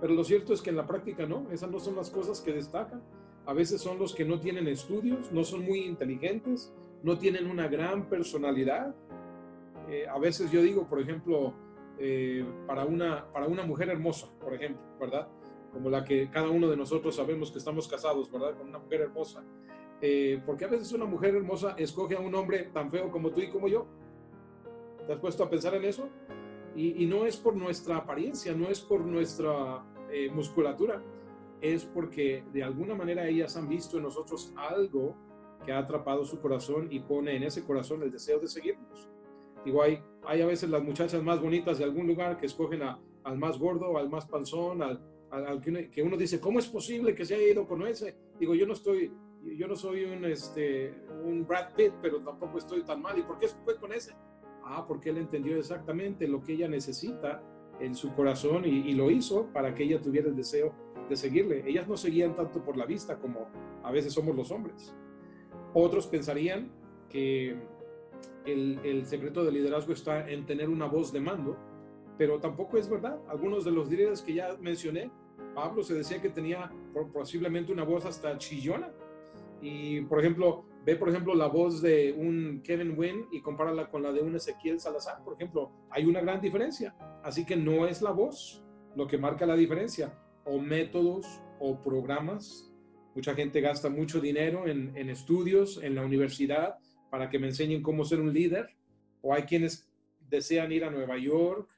Pero 0.00 0.14
lo 0.14 0.24
cierto 0.24 0.54
es 0.54 0.62
que 0.62 0.70
en 0.70 0.76
la 0.76 0.86
práctica 0.86 1.26
no, 1.26 1.50
esas 1.50 1.70
no 1.70 1.78
son 1.78 1.96
las 1.96 2.08
cosas 2.08 2.40
que 2.40 2.52
destacan. 2.52 3.02
A 3.44 3.52
veces 3.52 3.80
son 3.80 3.98
los 3.98 4.14
que 4.14 4.24
no 4.24 4.40
tienen 4.40 4.68
estudios, 4.68 5.30
no 5.32 5.44
son 5.44 5.64
muy 5.64 5.80
inteligentes, 5.80 6.72
no 7.02 7.18
tienen 7.18 7.50
una 7.50 7.68
gran 7.68 8.08
personalidad. 8.08 8.94
Eh, 9.88 10.06
a 10.08 10.18
veces 10.18 10.50
yo 10.50 10.62
digo, 10.62 10.86
por 10.86 11.00
ejemplo, 11.00 11.54
eh, 11.98 12.46
para, 12.66 12.84
una, 12.84 13.30
para 13.32 13.46
una 13.46 13.64
mujer 13.64 13.88
hermosa, 13.88 14.28
por 14.40 14.54
ejemplo, 14.54 14.82
¿verdad? 15.00 15.28
Como 15.72 15.90
la 15.90 16.04
que 16.04 16.30
cada 16.30 16.48
uno 16.48 16.68
de 16.68 16.76
nosotros 16.76 17.14
sabemos 17.16 17.50
que 17.50 17.58
estamos 17.58 17.88
casados, 17.88 18.30
¿verdad? 18.30 18.56
Con 18.56 18.68
una 18.68 18.78
mujer 18.78 19.02
hermosa. 19.02 19.44
Eh, 20.00 20.40
porque 20.46 20.64
a 20.64 20.68
veces 20.68 20.92
una 20.92 21.04
mujer 21.04 21.34
hermosa 21.34 21.74
escoge 21.76 22.14
a 22.14 22.20
un 22.20 22.34
hombre 22.34 22.70
tan 22.72 22.90
feo 22.90 23.10
como 23.10 23.30
tú 23.30 23.40
y 23.40 23.48
como 23.48 23.68
yo. 23.68 23.86
¿Te 25.06 25.12
has 25.12 25.18
puesto 25.18 25.44
a 25.44 25.50
pensar 25.50 25.74
en 25.74 25.84
eso? 25.84 26.08
Y, 26.74 27.02
y 27.02 27.06
no 27.06 27.26
es 27.26 27.36
por 27.36 27.56
nuestra 27.56 27.96
apariencia, 27.96 28.54
no 28.54 28.68
es 28.68 28.80
por 28.80 29.00
nuestra 29.00 29.84
musculatura, 30.32 31.02
es 31.60 31.84
porque 31.84 32.44
de 32.52 32.62
alguna 32.62 32.94
manera 32.94 33.26
ellas 33.26 33.56
han 33.56 33.68
visto 33.68 33.96
en 33.96 34.04
nosotros 34.04 34.52
algo 34.56 35.16
que 35.64 35.72
ha 35.72 35.78
atrapado 35.78 36.24
su 36.24 36.40
corazón 36.40 36.88
y 36.90 37.00
pone 37.00 37.36
en 37.36 37.42
ese 37.42 37.64
corazón 37.64 38.02
el 38.02 38.10
deseo 38.10 38.38
de 38.38 38.48
seguirnos. 38.48 39.08
Digo, 39.64 39.82
hay, 39.82 40.02
hay 40.24 40.40
a 40.40 40.46
veces 40.46 40.70
las 40.70 40.82
muchachas 40.82 41.22
más 41.22 41.40
bonitas 41.40 41.78
de 41.78 41.84
algún 41.84 42.06
lugar 42.06 42.38
que 42.38 42.46
escogen 42.46 42.82
al 42.82 43.38
más 43.38 43.58
gordo, 43.58 43.98
al 43.98 44.08
más 44.08 44.26
panzón, 44.26 44.82
al, 44.82 45.00
al, 45.30 45.60
que, 45.60 46.02
uno, 46.02 46.16
dice, 46.16 46.40
¿cómo 46.40 46.58
es 46.58 46.68
posible 46.68 47.14
que 47.14 47.24
se 47.24 47.34
haya 47.34 47.48
ido 47.48 47.66
con 47.66 47.86
ese? 47.86 48.16
Digo, 48.38 48.54
yo 48.54 48.66
no 48.66 48.72
estoy, 48.72 49.12
yo 49.56 49.66
no 49.66 49.76
soy 49.76 50.04
un, 50.04 50.24
este, 50.24 50.94
un 51.24 51.46
Brad 51.46 51.74
Pitt, 51.74 51.92
pero 52.00 52.22
tampoco 52.22 52.58
estoy 52.58 52.82
tan 52.84 53.02
mal. 53.02 53.18
¿Y 53.18 53.22
por 53.22 53.38
qué 53.38 53.48
fue 53.48 53.76
con 53.76 53.92
ese? 53.92 54.14
Ah, 54.64 54.84
porque 54.86 55.10
él 55.10 55.18
entendió 55.18 55.56
exactamente 55.56 56.28
lo 56.28 56.42
que 56.42 56.52
ella 56.54 56.68
necesita 56.68 57.42
en 57.80 57.94
su 57.94 58.14
corazón 58.14 58.64
y, 58.64 58.90
y, 58.90 58.94
lo 58.94 59.10
hizo 59.10 59.52
para 59.52 59.74
que 59.74 59.84
ella 59.84 60.00
tuviera 60.00 60.28
el 60.28 60.36
deseo 60.36 60.74
de 61.08 61.16
seguirle. 61.16 61.64
Ellas 61.66 61.86
no 61.88 61.96
seguían 61.96 62.34
tanto 62.34 62.62
por 62.64 62.76
la 62.76 62.86
vista 62.86 63.18
como 63.18 63.48
a 63.82 63.90
veces 63.92 64.12
somos 64.12 64.34
los 64.34 64.50
hombres. 64.50 64.94
Otros 65.74 66.06
pensarían 66.06 66.70
que 67.08 67.56
el, 68.44 68.80
el 68.84 69.06
secreto 69.06 69.44
del 69.44 69.54
liderazgo 69.54 69.92
está 69.92 70.28
en 70.28 70.46
tener 70.46 70.68
una 70.68 70.86
voz 70.86 71.12
de 71.12 71.20
mando, 71.20 71.56
pero 72.18 72.40
tampoco 72.40 72.76
es 72.76 72.90
verdad. 72.90 73.18
Algunos 73.28 73.64
de 73.64 73.70
los 73.70 73.88
líderes 73.88 74.20
que 74.20 74.34
ya 74.34 74.56
mencioné, 74.60 75.10
Pablo 75.54 75.84
se 75.84 75.94
decía 75.94 76.20
que 76.20 76.28
tenía 76.28 76.70
posiblemente 77.12 77.72
una 77.72 77.84
voz 77.84 78.04
hasta 78.04 78.36
chillona. 78.36 78.90
Y, 79.62 80.02
por 80.02 80.18
ejemplo, 80.18 80.64
ve, 80.84 80.96
por 80.96 81.08
ejemplo, 81.08 81.34
la 81.34 81.46
voz 81.46 81.80
de 81.80 82.12
un 82.12 82.60
Kevin 82.62 82.98
Wynn 82.98 83.28
y 83.30 83.40
compárala 83.40 83.88
con 83.88 84.02
la 84.02 84.12
de 84.12 84.20
un 84.20 84.34
Ezequiel 84.34 84.80
Salazar, 84.80 85.22
por 85.24 85.34
ejemplo, 85.34 85.70
hay 85.90 86.04
una 86.04 86.20
gran 86.20 86.40
diferencia. 86.40 86.94
Así 87.22 87.46
que 87.46 87.56
no 87.56 87.86
es 87.86 88.02
la 88.02 88.10
voz 88.10 88.64
lo 88.96 89.06
que 89.06 89.16
marca 89.16 89.46
la 89.46 89.54
diferencia, 89.54 90.18
o 90.44 90.58
métodos 90.58 91.40
o 91.60 91.80
programas. 91.80 92.72
Mucha 93.14 93.34
gente 93.34 93.60
gasta 93.60 93.88
mucho 93.88 94.20
dinero 94.20 94.66
en, 94.66 94.96
en 94.96 95.10
estudios 95.10 95.80
en 95.82 95.94
la 95.94 96.04
universidad 96.04 96.78
para 97.10 97.30
que 97.30 97.38
me 97.38 97.48
enseñen 97.48 97.82
cómo 97.82 98.04
ser 98.04 98.20
un 98.20 98.32
líder, 98.32 98.70
o 99.22 99.34
hay 99.34 99.42
quienes 99.42 99.88
desean 100.28 100.72
ir 100.72 100.84
a 100.84 100.90
Nueva 100.90 101.16
York 101.16 101.68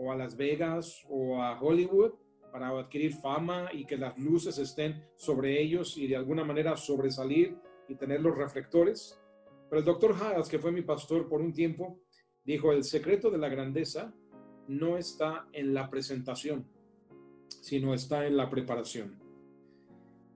o 0.00 0.10
a 0.10 0.16
Las 0.16 0.36
Vegas 0.36 1.04
o 1.08 1.42
a 1.42 1.60
Hollywood 1.60 2.12
para 2.50 2.70
adquirir 2.70 3.12
fama 3.14 3.68
y 3.72 3.84
que 3.84 3.96
las 3.96 4.18
luces 4.18 4.58
estén 4.58 5.04
sobre 5.14 5.60
ellos 5.60 5.96
y 5.98 6.06
de 6.06 6.16
alguna 6.16 6.42
manera 6.42 6.76
sobresalir 6.76 7.56
y 7.86 7.94
tener 7.94 8.20
los 8.20 8.36
reflectores. 8.36 9.20
Pero 9.68 9.80
el 9.80 9.84
doctor 9.84 10.16
Haas, 10.20 10.48
que 10.48 10.58
fue 10.58 10.72
mi 10.72 10.82
pastor 10.82 11.28
por 11.28 11.40
un 11.40 11.52
tiempo, 11.52 12.00
dijo, 12.44 12.72
el 12.72 12.82
secreto 12.82 13.30
de 13.30 13.38
la 13.38 13.48
grandeza 13.48 14.12
no 14.68 14.96
está 14.96 15.46
en 15.52 15.74
la 15.74 15.90
presentación, 15.90 16.66
sino 17.60 17.92
está 17.92 18.26
en 18.26 18.36
la 18.36 18.48
preparación. 18.48 19.20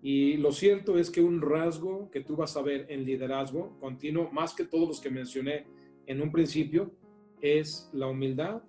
Y 0.03 0.37
lo 0.37 0.53
cierto 0.53 0.99
es 0.99 1.11
que 1.11 1.23
un 1.23 1.41
rasgo 1.41 2.11
que 2.11 2.21
tú 2.21 2.37
vas 2.37 2.57
a 2.57 2.63
ver 2.63 2.87
en 2.91 3.05
liderazgo 3.05 3.79
continuo, 3.81 4.31
más 4.31 4.55
que 4.55 4.65
todos 4.65 4.87
los 4.87 5.01
que 5.01 5.11
mencioné 5.11 5.67
en 6.07 6.21
un 6.21 6.31
principio, 6.31 6.93
es 7.41 7.89
la 7.93 8.07
humildad 8.09 8.63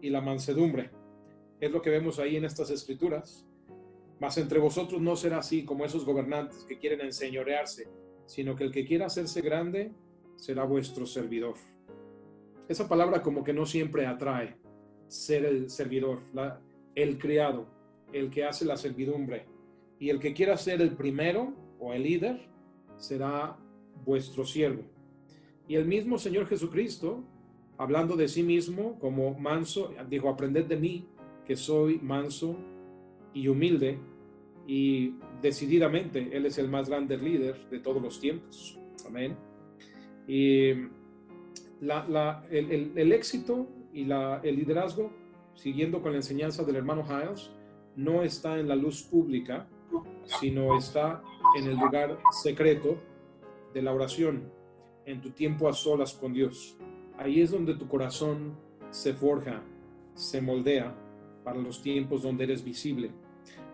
y 0.00 0.10
la 0.10 0.20
mansedumbre. 0.20 0.90
Es 1.60 1.70
lo 1.70 1.82
que 1.82 1.90
vemos 1.90 2.18
ahí 2.18 2.36
en 2.36 2.44
estas 2.44 2.70
escrituras. 2.70 3.46
Mas 4.18 4.36
entre 4.38 4.58
vosotros 4.58 5.00
no 5.00 5.16
será 5.16 5.38
así 5.38 5.64
como 5.64 5.84
esos 5.84 6.04
gobernantes 6.04 6.64
que 6.64 6.78
quieren 6.78 7.00
enseñorearse, 7.00 7.88
sino 8.26 8.54
que 8.54 8.64
el 8.64 8.70
que 8.70 8.84
quiera 8.84 9.06
hacerse 9.06 9.40
grande 9.40 9.92
será 10.36 10.64
vuestro 10.64 11.06
servidor. 11.06 11.54
Esa 12.68 12.88
palabra 12.88 13.22
como 13.22 13.42
que 13.42 13.52
no 13.52 13.66
siempre 13.66 14.06
atrae 14.06 14.56
ser 15.08 15.44
el 15.44 15.70
servidor, 15.70 16.20
el 16.94 17.18
criado, 17.18 17.66
el 18.12 18.30
que 18.30 18.44
hace 18.44 18.64
la 18.64 18.76
servidumbre. 18.76 19.46
Y 19.98 20.10
el 20.10 20.20
que 20.20 20.32
quiera 20.32 20.56
ser 20.56 20.80
el 20.80 20.92
primero 20.92 21.52
o 21.78 21.92
el 21.92 22.04
líder 22.04 22.48
será 22.96 23.56
vuestro 24.04 24.44
siervo. 24.44 24.82
Y 25.66 25.76
el 25.76 25.86
mismo 25.86 26.18
Señor 26.18 26.46
Jesucristo, 26.46 27.24
hablando 27.80 28.14
de 28.14 28.28
sí 28.28 28.42
mismo 28.42 28.98
como 28.98 29.32
manso, 29.38 29.94
dijo, 30.10 30.28
aprended 30.28 30.66
de 30.66 30.76
mí, 30.76 31.08
que 31.46 31.56
soy 31.56 31.98
manso 31.98 32.54
y 33.32 33.48
humilde, 33.48 33.98
y 34.66 35.14
decididamente 35.40 36.28
Él 36.36 36.44
es 36.44 36.58
el 36.58 36.68
más 36.68 36.90
grande 36.90 37.16
líder 37.16 37.70
de 37.70 37.78
todos 37.78 38.02
los 38.02 38.20
tiempos. 38.20 38.78
Amén. 39.06 39.34
Y 40.28 40.72
la, 41.80 42.44
el, 42.50 43.12
éxito 43.12 43.66
y 43.94 44.04
la, 44.04 44.42
el 44.44 44.56
liderazgo, 44.56 45.10
siguiendo 45.54 46.02
con 46.02 46.12
la 46.12 46.18
enseñanza 46.18 46.64
del 46.64 46.76
hermano 46.76 47.02
Hiles, 47.08 47.50
no 47.96 48.22
está 48.22 48.58
en 48.60 48.68
la 48.68 48.76
luz 48.76 49.02
pública, 49.02 49.66
sino 50.38 50.76
está 50.76 51.22
en 51.56 51.66
el 51.66 51.78
lugar 51.78 52.18
secreto 52.42 52.98
de 53.72 53.80
la 53.80 53.94
oración, 53.94 54.52
en 55.06 55.22
tu 55.22 55.30
tiempo 55.30 55.66
a 55.66 55.72
solas 55.72 56.12
con 56.12 56.34
Dios. 56.34 56.76
Ahí 57.20 57.42
es 57.42 57.50
donde 57.50 57.74
tu 57.74 57.86
corazón 57.86 58.54
se 58.88 59.12
forja, 59.12 59.60
se 60.14 60.40
moldea 60.40 60.94
para 61.44 61.58
los 61.58 61.82
tiempos 61.82 62.22
donde 62.22 62.44
eres 62.44 62.64
visible. 62.64 63.10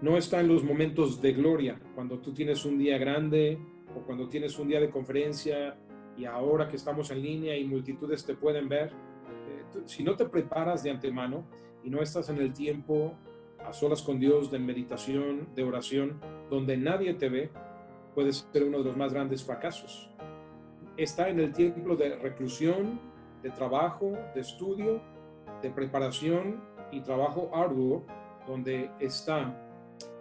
No 0.02 0.16
está 0.16 0.40
en 0.40 0.48
los 0.48 0.64
momentos 0.64 1.22
de 1.22 1.32
gloria, 1.32 1.80
cuando 1.94 2.18
tú 2.18 2.34
tienes 2.34 2.64
un 2.64 2.76
día 2.76 2.98
grande 2.98 3.56
o 3.96 4.00
cuando 4.00 4.28
tienes 4.28 4.58
un 4.58 4.66
día 4.66 4.80
de 4.80 4.90
conferencia 4.90 5.76
y 6.16 6.24
ahora 6.24 6.66
que 6.66 6.74
estamos 6.74 7.12
en 7.12 7.22
línea 7.22 7.56
y 7.56 7.64
multitudes 7.64 8.26
te 8.26 8.34
pueden 8.34 8.68
ver. 8.68 8.88
Eh, 8.88 9.82
si 9.84 10.02
no 10.02 10.16
te 10.16 10.24
preparas 10.24 10.82
de 10.82 10.90
antemano 10.90 11.46
y 11.84 11.90
no 11.90 12.02
estás 12.02 12.28
en 12.30 12.38
el 12.38 12.52
tiempo 12.52 13.14
a 13.64 13.72
solas 13.72 14.02
con 14.02 14.18
Dios 14.18 14.50
de 14.50 14.58
meditación, 14.58 15.46
de 15.54 15.62
oración, 15.62 16.18
donde 16.50 16.76
nadie 16.76 17.14
te 17.14 17.28
ve, 17.28 17.50
puede 18.12 18.32
ser 18.32 18.64
uno 18.64 18.78
de 18.78 18.84
los 18.86 18.96
más 18.96 19.12
grandes 19.12 19.44
fracasos. 19.44 20.10
Está 20.96 21.28
en 21.28 21.38
el 21.38 21.52
tiempo 21.52 21.94
de 21.94 22.16
reclusión, 22.16 23.14
de 23.46 23.52
trabajo, 23.52 24.10
de 24.34 24.40
estudio, 24.40 25.00
de 25.62 25.70
preparación 25.70 26.60
y 26.90 27.00
trabajo 27.00 27.48
arduo 27.54 28.04
donde 28.44 28.90
está 28.98 29.56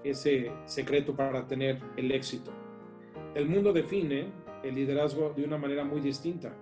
ese 0.03 0.51
secreto 0.65 1.15
para 1.15 1.47
tener 1.47 1.81
el 1.97 2.11
éxito. 2.11 2.51
El 3.33 3.49
mundo 3.49 3.73
define 3.73 4.27
el 4.61 4.75
liderazgo 4.75 5.33
de 5.35 5.43
una 5.43 5.57
manera 5.57 5.83
muy 5.83 6.01
distinta. 6.01 6.53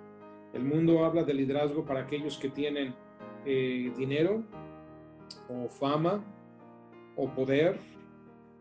El 0.54 0.64
mundo 0.64 1.04
habla 1.04 1.24
de 1.24 1.34
liderazgo 1.34 1.84
para 1.84 2.00
aquellos 2.00 2.38
que 2.38 2.48
tienen 2.48 2.96
eh, 3.46 3.92
dinero 3.98 4.42
o 5.50 5.68
fama 5.68 6.24
o 7.18 7.28
poder 7.28 7.78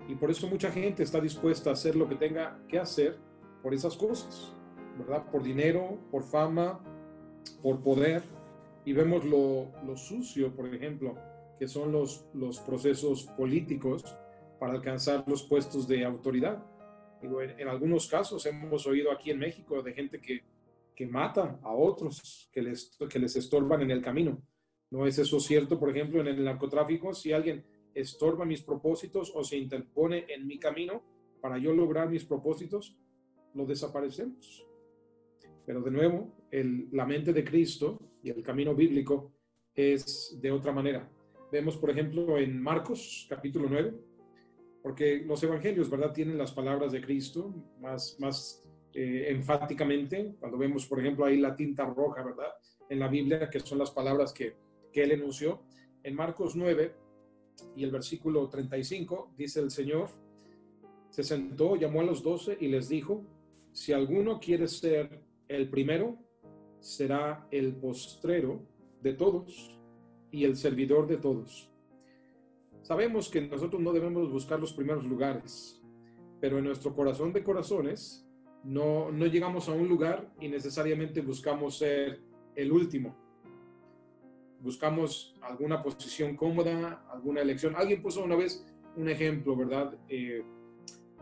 y 0.08 0.16
por 0.16 0.28
eso 0.28 0.48
mucha 0.48 0.72
gente 0.72 1.04
está 1.04 1.20
dispuesta 1.20 1.70
a 1.70 1.74
hacer 1.74 1.94
lo 1.94 2.08
que 2.08 2.16
tenga 2.16 2.58
que 2.68 2.80
hacer 2.80 3.16
por 3.62 3.72
esas 3.72 3.96
cosas, 3.96 4.52
¿verdad? 4.98 5.22
Por 5.30 5.44
dinero, 5.44 6.00
por 6.10 6.24
fama, 6.24 6.80
por 7.62 7.82
poder. 7.82 8.22
Y 8.84 8.92
vemos 8.92 9.24
lo, 9.24 9.70
lo 9.84 9.96
sucio, 9.96 10.54
por 10.54 10.74
ejemplo, 10.74 11.16
que 11.58 11.68
son 11.68 11.92
los, 11.92 12.26
los 12.34 12.58
procesos 12.60 13.24
políticos 13.36 14.04
para 14.58 14.74
alcanzar 14.74 15.24
los 15.26 15.44
puestos 15.44 15.86
de 15.86 16.04
autoridad. 16.04 16.64
en, 17.22 17.68
algunos 17.68 18.08
casos 18.08 18.44
hemos 18.46 18.86
oído 18.86 19.12
aquí 19.12 19.30
en 19.30 19.38
México 19.38 19.82
de 19.82 19.92
gente 19.92 20.20
que, 20.20 20.42
que 20.94 21.06
mata 21.06 21.58
a 21.62 21.72
otros 21.72 22.48
que 22.52 22.62
les, 22.62 22.96
que 23.08 23.18
les 23.18 23.36
estorban 23.36 23.82
en 23.82 23.90
el 23.90 24.02
camino. 24.02 24.42
¿No 24.90 25.06
es 25.06 25.18
eso 25.18 25.40
cierto, 25.40 25.78
por 25.78 25.90
ejemplo, 25.90 26.20
en 26.20 26.28
el 26.28 26.44
narcotráfico? 26.44 27.14
Si 27.14 27.32
alguien 27.32 27.64
estorba 27.94 28.44
mis 28.44 28.62
propósitos 28.62 29.32
o 29.34 29.44
se 29.44 29.56
interpone 29.56 30.26
en 30.28 30.46
mi 30.46 30.58
camino 30.58 31.02
para 31.40 31.58
yo 31.58 31.72
lograr 31.72 32.10
mis 32.10 32.24
propósitos, 32.24 32.96
lo 33.54 33.66
desaparecemos. 33.66 34.66
Pero 35.66 35.80
de 35.80 35.90
nuevo, 35.90 36.34
la 36.92 37.06
mente 37.06 37.32
de 37.32 37.44
Cristo 37.44 37.98
y 38.22 38.30
el 38.30 38.42
camino 38.42 38.74
bíblico 38.74 39.32
es 39.74 40.38
de 40.40 40.50
otra 40.50 40.72
manera. 40.72 41.08
Vemos, 41.50 41.76
por 41.76 41.90
ejemplo, 41.90 42.38
en 42.38 42.60
Marcos 42.60 43.26
capítulo 43.28 43.68
9, 43.68 43.94
porque 44.82 45.22
los 45.24 45.42
evangelios, 45.42 45.88
¿verdad?, 45.88 46.12
tienen 46.12 46.36
las 46.36 46.52
palabras 46.52 46.92
de 46.92 47.00
Cristo 47.00 47.54
más, 47.80 48.16
más 48.18 48.64
eh, 48.94 49.26
enfáticamente. 49.28 50.34
Cuando 50.40 50.58
vemos, 50.58 50.86
por 50.86 51.00
ejemplo, 51.00 51.24
ahí 51.24 51.38
la 51.38 51.54
tinta 51.54 51.84
roja, 51.84 52.22
¿verdad?, 52.22 52.52
en 52.88 52.98
la 52.98 53.08
Biblia, 53.08 53.48
que 53.48 53.60
son 53.60 53.78
las 53.78 53.90
palabras 53.90 54.32
que, 54.32 54.56
que 54.92 55.04
él 55.04 55.12
enunció. 55.12 55.62
En 56.02 56.14
Marcos 56.14 56.56
9 56.56 56.94
y 57.76 57.84
el 57.84 57.90
versículo 57.90 58.48
35 58.48 59.34
dice 59.36 59.60
el 59.60 59.70
Señor, 59.70 60.08
se 61.10 61.22
sentó, 61.22 61.76
llamó 61.76 62.00
a 62.00 62.04
los 62.04 62.22
doce 62.22 62.56
y 62.58 62.68
les 62.68 62.88
dijo, 62.88 63.22
si 63.72 63.92
alguno 63.92 64.40
quiere 64.40 64.66
ser 64.66 65.22
el 65.56 65.68
primero, 65.68 66.18
será 66.80 67.46
el 67.50 67.76
postrero 67.76 68.60
de 69.00 69.14
todos 69.14 69.78
y 70.30 70.44
el 70.44 70.56
servidor 70.56 71.06
de 71.06 71.18
todos. 71.18 71.70
Sabemos 72.82 73.28
que 73.28 73.40
nosotros 73.40 73.80
no 73.80 73.92
debemos 73.92 74.30
buscar 74.30 74.58
los 74.58 74.72
primeros 74.72 75.04
lugares, 75.04 75.80
pero 76.40 76.58
en 76.58 76.64
nuestro 76.64 76.94
corazón 76.94 77.32
de 77.32 77.44
corazones 77.44 78.26
no, 78.64 79.12
no 79.12 79.26
llegamos 79.26 79.68
a 79.68 79.72
un 79.72 79.88
lugar 79.88 80.32
y 80.40 80.48
necesariamente 80.48 81.20
buscamos 81.20 81.78
ser 81.78 82.20
el 82.56 82.72
último. 82.72 83.16
Buscamos 84.60 85.36
alguna 85.42 85.82
posición 85.82 86.36
cómoda, 86.36 87.04
alguna 87.12 87.40
elección. 87.40 87.74
Alguien 87.76 88.02
puso 88.02 88.22
una 88.24 88.36
vez 88.36 88.64
un 88.96 89.08
ejemplo, 89.08 89.56
¿verdad? 89.56 89.96
Eh, 90.08 90.44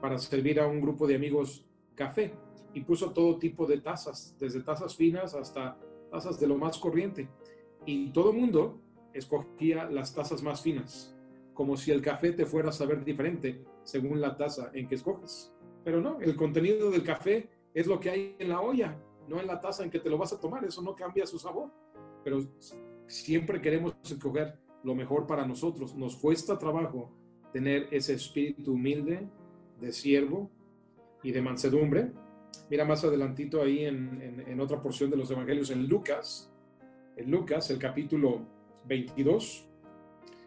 para 0.01 0.19
servir 0.19 0.61
a 0.61 0.67
un 0.67 0.81
grupo 0.81 1.07
de 1.07 1.17
amigos 1.17 1.67
café. 1.95 2.33
Y 2.75 2.81
puso 2.83 3.13
todo 3.13 3.39
tipo 3.39 3.67
de 3.67 3.79
tazas, 3.79 4.37
desde 4.39 4.63
tazas 4.63 4.97
finas 4.97 5.35
hasta 5.35 5.79
tazas 6.11 6.39
de 6.39 6.47
lo 6.47 6.57
más 6.57 6.79
corriente. 6.79 7.29
Y 7.87 8.11
todo 8.11 8.33
mundo 8.33 8.81
escogía 9.13 9.89
las 9.91 10.15
tazas 10.15 10.43
más 10.43 10.63
finas, 10.63 11.17
como 11.55 11.77
si 11.77 11.91
el 11.91 12.03
café 12.03 12.33
te 12.33 12.47
fuera 12.47 12.71
a 12.71 12.73
saber 12.73 13.05
diferente 13.05 13.65
según 13.85 14.21
la 14.21 14.37
taza 14.37 14.71
en 14.75 14.89
que 14.89 14.97
escoges. 14.97 15.53
Pero 15.85 16.01
no, 16.01 16.21
el 16.21 16.37
contenido 16.37 16.91
del 16.91 17.03
café 17.03 17.49
es 17.73 17.87
lo 17.87 17.99
que 17.99 18.11
hay 18.11 18.37
en 18.39 18.49
la 18.49 18.61
olla, 18.61 18.99
no 19.29 19.41
en 19.41 19.47
la 19.47 19.61
taza 19.61 19.85
en 19.85 19.91
que 19.91 20.01
te 20.01 20.11
lo 20.11 20.19
vas 20.19 20.33
a 20.33 20.41
tomar, 20.41 20.65
eso 20.65 20.83
no 20.83 20.95
cambia 20.95 21.27
su 21.27 21.39
sabor. 21.39 21.71
Pero 22.23 22.41
siempre 23.07 23.61
queremos 23.61 23.95
escoger 24.05 24.59
lo 24.83 24.95
mejor 24.95 25.27
para 25.27 25.47
nosotros. 25.47 25.95
Nos 25.95 26.17
cuesta 26.17 26.59
trabajo 26.59 27.11
tener 27.53 27.89
ese 27.91 28.15
espíritu 28.15 28.73
humilde 28.73 29.29
de 29.81 29.93
siervo 29.93 30.51
y 31.23 31.33
de 31.33 31.43
mansedumbre. 31.43 32.13
Mira 32.69 32.85
más 32.85 33.05
adelantito 33.05 33.63
ahí 33.63 33.85
en, 33.85 34.61
otra 34.61 34.81
porción 34.81 35.11
de 35.11 35.17
los 35.17 35.31
evangelios, 35.31 35.71
en 35.71 35.87
Lucas, 35.89 36.53
en 37.17 37.31
Lucas, 37.31 37.71
el 37.71 37.79
capítulo 37.79 38.47
22, 38.87 39.67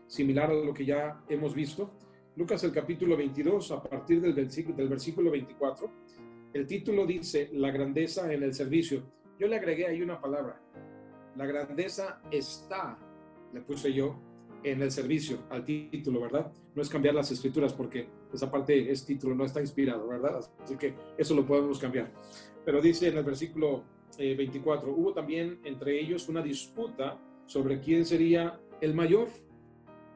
similar 0.07 0.51
a 0.51 0.53
lo 0.53 0.73
que 0.73 0.85
ya 0.85 1.21
hemos 1.27 1.53
visto. 1.53 1.91
Lucas 2.35 2.63
el 2.63 2.71
capítulo 2.71 3.17
22, 3.17 3.71
a 3.71 3.83
partir 3.83 4.21
del 4.21 4.33
versículo, 4.33 4.77
del 4.77 4.89
versículo 4.89 5.31
24, 5.31 5.91
el 6.53 6.65
título 6.65 7.05
dice, 7.05 7.49
la 7.53 7.71
grandeza 7.71 8.31
en 8.31 8.43
el 8.43 8.53
servicio. 8.53 9.03
Yo 9.37 9.47
le 9.47 9.57
agregué 9.57 9.87
ahí 9.87 10.01
una 10.01 10.21
palabra, 10.21 10.61
la 11.35 11.45
grandeza 11.45 12.21
está, 12.31 12.97
le 13.51 13.61
puse 13.61 13.91
yo, 13.91 14.32
en 14.63 14.81
el 14.81 14.91
servicio, 14.91 15.39
al 15.49 15.63
título, 15.63 16.21
¿verdad? 16.21 16.51
No 16.75 16.81
es 16.81 16.89
cambiar 16.89 17.15
las 17.15 17.31
escrituras 17.31 17.73
porque 17.73 18.07
esa 18.33 18.49
parte 18.49 18.91
es 18.91 19.05
título, 19.05 19.35
no 19.35 19.45
está 19.45 19.61
inspirado, 19.61 20.07
¿verdad? 20.07 20.39
Así 20.63 20.77
que 20.77 20.93
eso 21.17 21.35
lo 21.35 21.45
podemos 21.45 21.79
cambiar. 21.79 22.11
Pero 22.65 22.81
dice 22.81 23.09
en 23.09 23.17
el 23.17 23.23
versículo 23.23 23.83
24, 24.17 24.87
eh, 24.87 24.93
hubo 24.95 25.13
también 25.13 25.59
entre 25.63 25.99
ellos 25.99 26.29
una 26.29 26.41
disputa 26.41 27.19
sobre 27.45 27.79
quién 27.79 28.05
sería 28.05 28.59
el 28.81 28.93
mayor. 28.93 29.27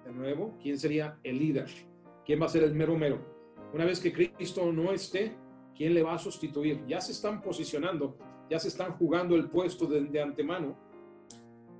De 0.05 0.13
nuevo, 0.13 0.57
quién 0.61 0.79
sería 0.79 1.19
el 1.23 1.37
líder, 1.37 1.67
quién 2.25 2.41
va 2.41 2.45
a 2.45 2.49
ser 2.49 2.63
el 2.63 2.73
mero 2.73 2.97
mero. 2.97 3.19
Una 3.73 3.83
vez 3.83 3.99
que 3.99 4.13
Cristo 4.13 4.71
no 4.71 4.93
esté, 4.93 5.35
¿quién 5.75 5.93
le 5.93 6.01
va 6.01 6.13
a 6.13 6.17
sustituir? 6.17 6.85
Ya 6.87 7.01
se 7.01 7.11
están 7.11 7.41
posicionando, 7.41 8.17
ya 8.49 8.57
se 8.57 8.69
están 8.69 8.93
jugando 8.93 9.35
el 9.35 9.49
puesto 9.49 9.85
de, 9.85 10.05
de 10.05 10.21
antemano. 10.21 10.77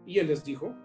Y 0.05 0.19
él 0.19 0.27
les 0.27 0.43
dijo, 0.43 0.75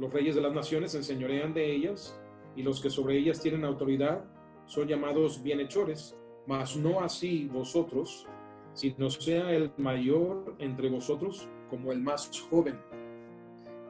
los 0.00 0.10
reyes 0.10 0.34
de 0.34 0.40
las 0.40 0.54
naciones 0.54 0.92
se 0.92 0.96
enseñorean 0.96 1.52
de 1.52 1.70
ellas 1.70 2.18
y 2.56 2.62
los 2.62 2.80
que 2.80 2.88
sobre 2.88 3.18
ellas 3.18 3.38
tienen 3.38 3.66
autoridad 3.66 4.24
son 4.64 4.88
llamados 4.88 5.42
bienhechores, 5.42 6.16
mas 6.46 6.74
no 6.74 7.00
así 7.00 7.48
vosotros, 7.52 8.26
sino 8.72 9.10
sea 9.10 9.52
el 9.52 9.70
mayor 9.76 10.56
entre 10.58 10.88
vosotros 10.88 11.46
como 11.68 11.92
el 11.92 12.00
más 12.00 12.30
joven. 12.48 12.80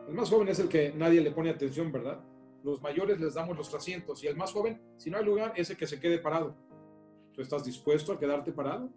El 0.08 0.14
más 0.14 0.28
joven 0.28 0.48
es 0.48 0.58
el 0.58 0.68
que 0.68 0.92
nadie 0.92 1.20
le 1.20 1.30
pone 1.30 1.48
atención, 1.48 1.92
¿verdad? 1.92 2.20
Los 2.64 2.82
mayores 2.82 3.20
les 3.20 3.34
damos 3.34 3.56
los 3.56 3.72
asientos 3.72 4.24
y 4.24 4.26
el 4.26 4.36
más 4.36 4.52
joven, 4.52 4.82
si 4.96 5.10
no 5.10 5.18
hay 5.18 5.24
lugar, 5.24 5.52
es 5.54 5.70
el 5.70 5.76
que 5.76 5.86
se 5.86 6.00
quede 6.00 6.18
parado. 6.18 6.56
¿Tú 7.32 7.40
estás 7.40 7.64
dispuesto 7.64 8.12
a 8.12 8.18
quedarte 8.18 8.50
parado? 8.50 8.90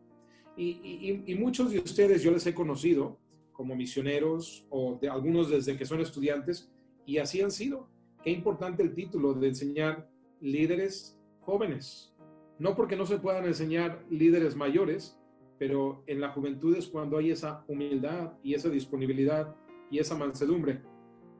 Y 0.57 1.35
muchos 1.37 1.69
de 1.69 1.77
ustedes 1.77 2.23
yo 2.23 2.31
les 2.31 2.47
he 2.47 2.55
conocido 2.55 3.19
como 3.51 3.75
misioneros 3.75 4.65
o 4.71 4.97
de 4.99 5.09
algunos 5.09 5.51
desde 5.51 5.77
que 5.77 5.85
son 5.85 6.01
estudiantes 6.01 6.71
y 7.05 7.17
así 7.17 7.41
han 7.41 7.51
sido. 7.51 7.87
Qué 8.23 8.31
importante 8.31 8.83
el 8.83 8.93
título 8.93 9.33
de 9.33 9.49
enseñar 9.49 10.09
líderes 10.39 11.19
jóvenes. 11.41 12.13
No 12.59 12.75
porque 12.75 12.95
no 12.95 13.05
se 13.05 13.17
puedan 13.17 13.45
enseñar 13.45 14.05
líderes 14.09 14.55
mayores, 14.55 15.19
pero 15.59 16.03
en 16.07 16.21
la 16.21 16.29
juventud 16.29 16.75
es 16.75 16.87
cuando 16.87 17.17
hay 17.17 17.31
esa 17.31 17.63
humildad 17.67 18.33
y 18.43 18.53
esa 18.53 18.69
disponibilidad 18.69 19.55
y 19.91 19.99
esa 19.99 20.15
mansedumbre. 20.15 20.81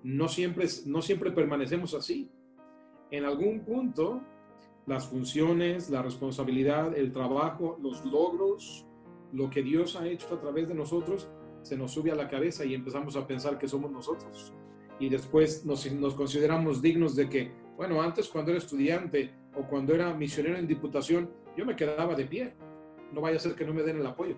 No 0.04 0.28
siempre, 0.28 0.68
no 0.86 1.02
siempre 1.02 1.32
permanecemos 1.32 1.94
así. 1.94 2.30
En 3.12 3.26
algún 3.26 3.62
punto, 3.62 4.22
las 4.86 5.08
funciones, 5.08 5.90
la 5.90 6.02
responsabilidad, 6.02 6.98
el 6.98 7.12
trabajo, 7.12 7.78
los 7.82 8.04
logros, 8.06 8.86
lo 9.32 9.50
que 9.50 9.64
Dios 9.64 9.96
ha 9.96 10.08
hecho 10.08 10.34
a 10.34 10.40
través 10.42 10.68
de 10.68 10.76
nosotros, 10.76 11.30
se 11.62 11.78
nos 11.78 11.92
sube 11.92 12.12
a 12.12 12.16
la 12.16 12.28
cabeza 12.28 12.66
y 12.66 12.74
empezamos 12.74 13.16
a 13.16 13.26
pensar 13.26 13.58
que 13.58 13.70
somos 13.70 13.90
nosotros 13.90 14.54
y 15.00 15.10
después 15.10 15.66
nos, 15.66 15.92
nos 15.92 16.14
consideramos 16.16 16.82
dignos 16.82 17.16
de 17.16 17.30
que, 17.30 17.52
bueno, 17.76 18.02
antes 18.02 18.30
cuando 18.30 18.52
era 18.52 18.60
estudiante 18.60 19.34
o 19.56 19.64
cuando 19.64 19.94
era 19.94 20.14
misionero 20.14 20.58
en 20.58 20.68
diputación, 20.68 21.30
yo 21.58 21.66
me 21.66 21.76
quedaba 21.76 22.16
de 22.16 22.26
pie. 22.26 22.54
No 23.12 23.22
vaya 23.22 23.38
a 23.38 23.40
ser 23.40 23.56
que 23.56 23.66
no 23.66 23.74
me 23.74 23.84
den 23.84 23.98
el 23.98 24.06
apoyo. 24.06 24.36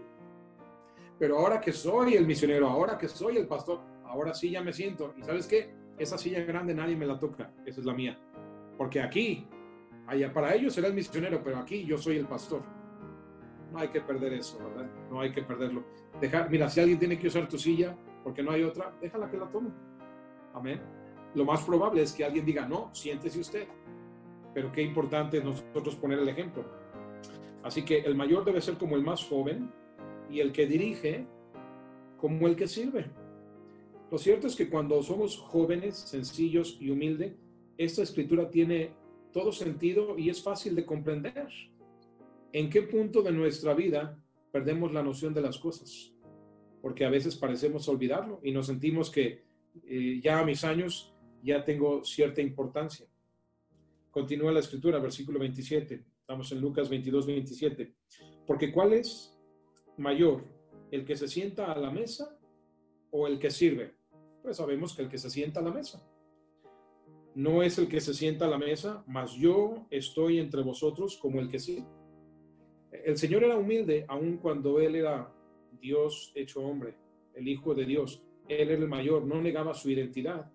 Pero 1.17 1.39
ahora 1.39 1.61
que 1.61 1.71
soy 1.71 2.15
el 2.15 2.25
misionero, 2.25 2.67
ahora 2.67 2.97
que 2.97 3.07
soy 3.07 3.37
el 3.37 3.47
pastor, 3.47 3.79
ahora 4.05 4.33
sí 4.33 4.51
ya 4.51 4.61
me 4.61 4.73
siento. 4.73 5.13
Y 5.17 5.23
sabes 5.23 5.47
qué? 5.47 5.73
Esa 5.97 6.17
silla 6.17 6.43
grande 6.43 6.73
nadie 6.73 6.95
me 6.95 7.05
la 7.05 7.17
toca. 7.19 7.53
Esa 7.65 7.79
es 7.79 7.85
la 7.85 7.93
mía. 7.93 8.19
Porque 8.77 9.01
aquí, 9.01 9.47
allá 10.07 10.33
para 10.33 10.53
ellos 10.53 10.73
será 10.73 10.87
el 10.87 10.93
misionero, 10.93 11.41
pero 11.43 11.57
aquí 11.57 11.85
yo 11.85 11.97
soy 11.97 12.17
el 12.17 12.27
pastor. 12.27 12.63
No 13.71 13.79
hay 13.79 13.87
que 13.89 14.01
perder 14.01 14.33
eso, 14.33 14.57
¿verdad? 14.59 14.89
No 15.09 15.21
hay 15.21 15.31
que 15.31 15.41
perderlo. 15.41 15.85
Dejar, 16.19 16.49
mira, 16.49 16.69
si 16.69 16.79
alguien 16.79 16.99
tiene 16.99 17.17
que 17.17 17.27
usar 17.27 17.47
tu 17.47 17.57
silla 17.57 17.95
porque 18.23 18.43
no 18.43 18.51
hay 18.51 18.63
otra, 18.63 18.93
déjala 19.01 19.29
que 19.29 19.37
la 19.37 19.49
tome. 19.49 19.69
Amén. 20.55 20.79
Lo 21.35 21.43
más 21.43 21.63
probable 21.63 22.01
es 22.01 22.13
que 22.13 22.23
alguien 22.23 22.45
diga, 22.45 22.65
no, 22.65 22.89
siéntese 22.93 23.41
usted. 23.41 23.67
Pero 24.53 24.71
qué 24.71 24.81
importante 24.81 25.43
nosotros 25.43 25.97
poner 25.97 26.19
el 26.19 26.29
ejemplo. 26.29 26.63
Así 27.61 27.83
que 27.83 27.99
el 27.99 28.15
mayor 28.15 28.45
debe 28.45 28.61
ser 28.61 28.77
como 28.77 28.95
el 28.95 29.03
más 29.03 29.25
joven 29.25 29.69
y 30.29 30.39
el 30.39 30.53
que 30.53 30.65
dirige 30.65 31.27
como 32.17 32.47
el 32.47 32.55
que 32.55 32.67
sirve. 32.67 33.11
Lo 34.09 34.17
cierto 34.17 34.47
es 34.47 34.55
que 34.55 34.69
cuando 34.69 35.03
somos 35.03 35.37
jóvenes, 35.37 35.97
sencillos 35.97 36.77
y 36.79 36.89
humildes, 36.89 37.33
esta 37.77 38.01
escritura 38.01 38.49
tiene 38.49 38.93
todo 39.33 39.51
sentido 39.51 40.17
y 40.17 40.29
es 40.29 40.41
fácil 40.41 40.73
de 40.73 40.85
comprender. 40.85 41.49
¿En 42.53 42.69
qué 42.69 42.83
punto 42.83 43.21
de 43.21 43.33
nuestra 43.33 43.73
vida 43.73 44.17
perdemos 44.53 44.93
la 44.93 45.03
noción 45.03 45.33
de 45.33 45.41
las 45.41 45.57
cosas? 45.57 46.13
Porque 46.81 47.03
a 47.03 47.09
veces 47.09 47.35
parecemos 47.35 47.89
olvidarlo 47.89 48.39
y 48.41 48.53
nos 48.53 48.67
sentimos 48.67 49.09
que 49.09 49.44
eh, 49.83 50.19
ya 50.23 50.39
a 50.39 50.45
mis 50.45 50.63
años 50.63 51.13
ya 51.43 51.63
tengo 51.63 52.03
cierta 52.03 52.41
importancia. 52.41 53.05
Continúa 54.09 54.51
la 54.51 54.61
escritura, 54.61 54.99
versículo 54.99 55.39
27. 55.39 56.05
Estamos 56.21 56.51
en 56.51 56.61
Lucas 56.61 56.89
22, 56.89 57.27
27. 57.27 57.95
Porque 58.47 58.71
¿cuál 58.71 58.93
es 58.93 59.37
mayor? 59.97 60.45
¿El 60.91 61.05
que 61.05 61.15
se 61.15 61.27
sienta 61.27 61.71
a 61.71 61.77
la 61.77 61.91
mesa 61.91 62.39
o 63.11 63.27
el 63.27 63.37
que 63.37 63.51
sirve? 63.51 63.95
Pues 64.41 64.57
sabemos 64.57 64.95
que 64.95 65.03
el 65.03 65.09
que 65.09 65.17
se 65.17 65.29
sienta 65.29 65.59
a 65.59 65.63
la 65.63 65.71
mesa. 65.71 66.01
No 67.35 67.61
es 67.61 67.77
el 67.77 67.89
que 67.89 67.99
se 67.99 68.13
sienta 68.13 68.45
a 68.45 68.49
la 68.49 68.57
mesa, 68.57 69.03
mas 69.05 69.33
yo 69.33 69.85
estoy 69.89 70.39
entre 70.39 70.63
vosotros 70.63 71.17
como 71.17 71.39
el 71.39 71.49
que 71.49 71.59
sí. 71.59 71.85
El 72.91 73.17
Señor 73.17 73.43
era 73.43 73.57
humilde 73.57 74.05
aun 74.07 74.37
cuando 74.37 74.79
Él 74.79 74.95
era 74.95 75.31
Dios 75.81 76.31
hecho 76.33 76.61
hombre, 76.61 76.95
el 77.33 77.47
Hijo 77.47 77.75
de 77.75 77.85
Dios 77.85 78.24
él 78.47 78.69
era 78.69 78.81
el 78.81 78.87
mayor, 78.87 79.25
no 79.25 79.41
negaba 79.41 79.73
su 79.73 79.89
identidad. 79.89 80.51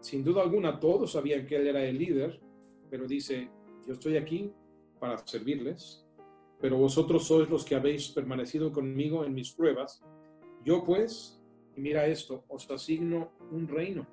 Sin 0.00 0.22
duda 0.22 0.42
alguna, 0.42 0.78
todos 0.78 1.12
sabían 1.12 1.46
que 1.46 1.56
él 1.56 1.66
era 1.66 1.84
el 1.84 1.98
líder, 1.98 2.40
pero 2.90 3.06
dice, 3.06 3.50
yo 3.86 3.94
estoy 3.94 4.16
aquí 4.16 4.52
para 5.00 5.18
servirles, 5.26 6.04
pero 6.60 6.76
vosotros 6.76 7.26
sois 7.26 7.48
los 7.48 7.64
que 7.64 7.74
habéis 7.74 8.08
permanecido 8.08 8.72
conmigo 8.72 9.24
en 9.24 9.34
mis 9.34 9.52
pruebas. 9.52 10.02
Yo 10.64 10.84
pues, 10.84 11.42
y 11.76 11.80
mira 11.80 12.06
esto, 12.06 12.44
os 12.48 12.70
asigno 12.70 13.32
un 13.50 13.68
reino. 13.68 14.06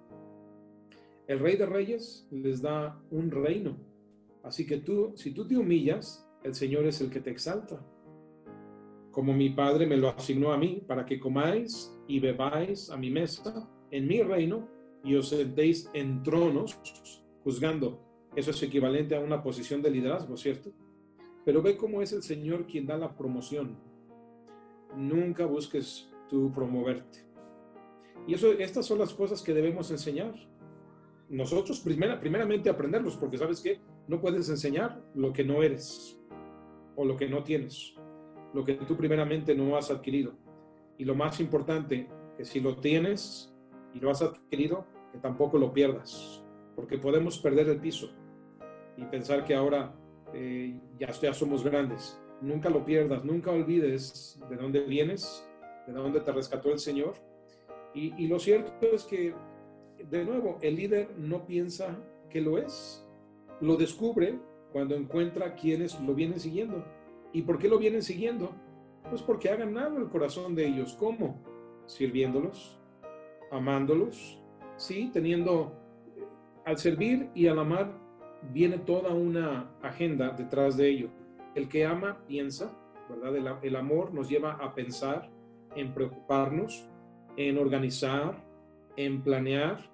El 1.28 1.40
rey 1.40 1.56
de 1.56 1.66
reyes 1.66 2.28
les 2.32 2.62
da 2.62 3.00
un 3.12 3.32
reino. 3.32 3.78
Así 4.44 4.66
que 4.66 4.78
tú, 4.78 5.14
si 5.16 5.32
tú 5.32 5.48
te 5.48 5.56
humillas, 5.56 6.28
el 6.44 6.56
Señor 6.56 6.86
es 6.88 7.00
el 7.02 7.10
que 7.10 7.22
te 7.22 7.30
exalta 7.30 7.80
como 9.12 9.34
mi 9.34 9.50
Padre 9.50 9.86
me 9.86 9.98
lo 9.98 10.10
asignó 10.10 10.52
a 10.52 10.58
mí, 10.58 10.82
para 10.88 11.06
que 11.06 11.20
comáis 11.20 11.94
y 12.12 12.20
bebáis 12.20 12.90
a 12.90 12.98
mi 12.98 13.10
mesa 13.10 13.70
en 13.90 14.06
mi 14.06 14.22
reino 14.22 14.68
y 15.04 15.16
os 15.16 15.30
sentéis 15.30 15.90
en 15.94 16.22
tronos 16.24 16.78
juzgando. 17.44 18.00
Eso 18.36 18.52
es 18.52 18.62
equivalente 18.64 19.16
a 19.16 19.22
una 19.22 19.42
posición 19.42 19.82
de 19.82 19.92
liderazgo, 19.92 20.36
¿cierto? 20.36 20.72
Pero 21.46 21.62
ve 21.62 21.78
cómo 21.78 22.02
es 22.02 22.12
el 22.12 22.22
Señor 22.22 22.68
quien 22.68 22.86
da 22.86 22.98
la 22.98 23.16
promoción. 23.16 23.78
Nunca 24.96 25.46
busques 25.46 26.10
tú 26.30 26.52
promoverte. 26.54 27.26
Y 28.28 28.34
eso, 28.34 28.52
estas 28.52 28.86
son 28.86 29.00
las 29.00 29.14
cosas 29.14 29.42
que 29.42 29.54
debemos 29.54 29.90
enseñar. 29.90 30.36
Nosotros 31.30 31.80
primera, 31.80 32.20
primeramente 32.20 32.70
aprenderlos, 32.70 33.16
porque 33.16 33.38
sabes 33.38 33.62
que 33.62 33.80
no 34.10 34.20
puedes 34.20 34.50
enseñar 34.50 35.02
lo 35.16 35.32
que 35.32 35.46
no 35.46 35.64
eres 35.64 36.20
o 36.98 37.06
lo 37.06 37.16
que 37.16 37.30
no 37.30 37.42
tienes 37.42 37.96
lo 38.54 38.66
que 38.66 38.74
tú 38.74 38.98
primeramente 38.98 39.56
no 39.56 39.78
has 39.78 39.90
adquirido. 39.92 40.34
Y 41.02 41.04
lo 41.04 41.16
más 41.16 41.40
importante, 41.40 42.08
que 42.38 42.46
si 42.46 42.60
lo 42.60 42.78
tienes 42.78 43.52
y 43.92 44.00
lo 44.00 44.12
has 44.12 44.22
adquirido, 44.22 44.86
que 45.12 45.18
tampoco 45.18 45.58
lo 45.58 45.74
pierdas, 45.74 46.44
porque 46.76 47.00
podemos 47.00 47.40
perder 47.40 47.70
el 47.70 47.80
piso 47.80 48.12
y 48.96 49.06
pensar 49.06 49.44
que 49.44 49.56
ahora 49.56 49.96
eh, 50.32 50.80
ya, 51.00 51.10
ya 51.10 51.34
somos 51.34 51.64
grandes. 51.64 52.22
nunca 52.40 52.70
lo 52.70 52.86
pierdas, 52.86 53.26
nunca 53.26 53.50
olvides 53.50 54.40
de 54.48 54.56
dónde 54.56 54.82
vienes, 54.82 55.44
de 55.88 55.94
dónde 55.94 56.20
te 56.20 56.32
rescató 56.32 56.72
el 56.72 56.78
Señor. 56.78 57.16
Y, 57.96 58.14
y 58.24 58.28
lo 58.28 58.38
cierto 58.38 58.72
es 58.94 59.04
que, 59.06 59.34
de 60.08 60.24
nuevo, 60.24 60.60
el 60.62 60.76
líder 60.76 61.18
no 61.18 61.48
piensa 61.48 61.98
que 62.30 62.42
lo 62.42 62.60
es, 62.60 63.04
lo 63.60 63.76
descubre 63.76 64.40
cuando 64.72 64.94
encuentra 64.94 65.56
quienes 65.56 66.00
lo 66.00 66.14
vienen 66.14 66.40
siguiendo. 66.40 66.86
¿Y 67.34 67.42
por 67.42 67.58
qué 67.58 67.68
lo 67.68 67.80
vienen 67.80 68.04
siguiendo? 68.04 68.54
Pues 69.10 69.22
porque 69.22 69.50
ha 69.50 69.56
ganado 69.56 69.98
el 69.98 70.10
corazón 70.10 70.56
de 70.56 70.68
ellos. 70.68 70.96
¿Cómo? 71.00 71.42
Sirviéndolos, 71.86 72.80
amándolos, 73.52 74.42
sí, 74.78 75.10
teniendo, 75.12 75.74
al 76.66 76.78
servir 76.78 77.30
y 77.34 77.48
al 77.48 77.60
amar 77.60 77.92
viene 78.54 78.78
toda 78.78 79.14
una 79.14 79.72
agenda 79.82 80.30
detrás 80.32 80.78
de 80.78 80.90
ello. 80.90 81.10
El 81.56 81.68
que 81.68 81.86
ama 81.86 82.24
piensa, 82.28 82.78
¿verdad? 83.10 83.36
El, 83.36 83.48
el 83.62 83.76
amor 83.76 84.14
nos 84.14 84.30
lleva 84.30 84.54
a 84.54 84.74
pensar, 84.74 85.30
en 85.76 85.94
preocuparnos, 85.94 86.90
en 87.38 87.58
organizar, 87.58 88.44
en 88.96 89.22
planear, 89.22 89.90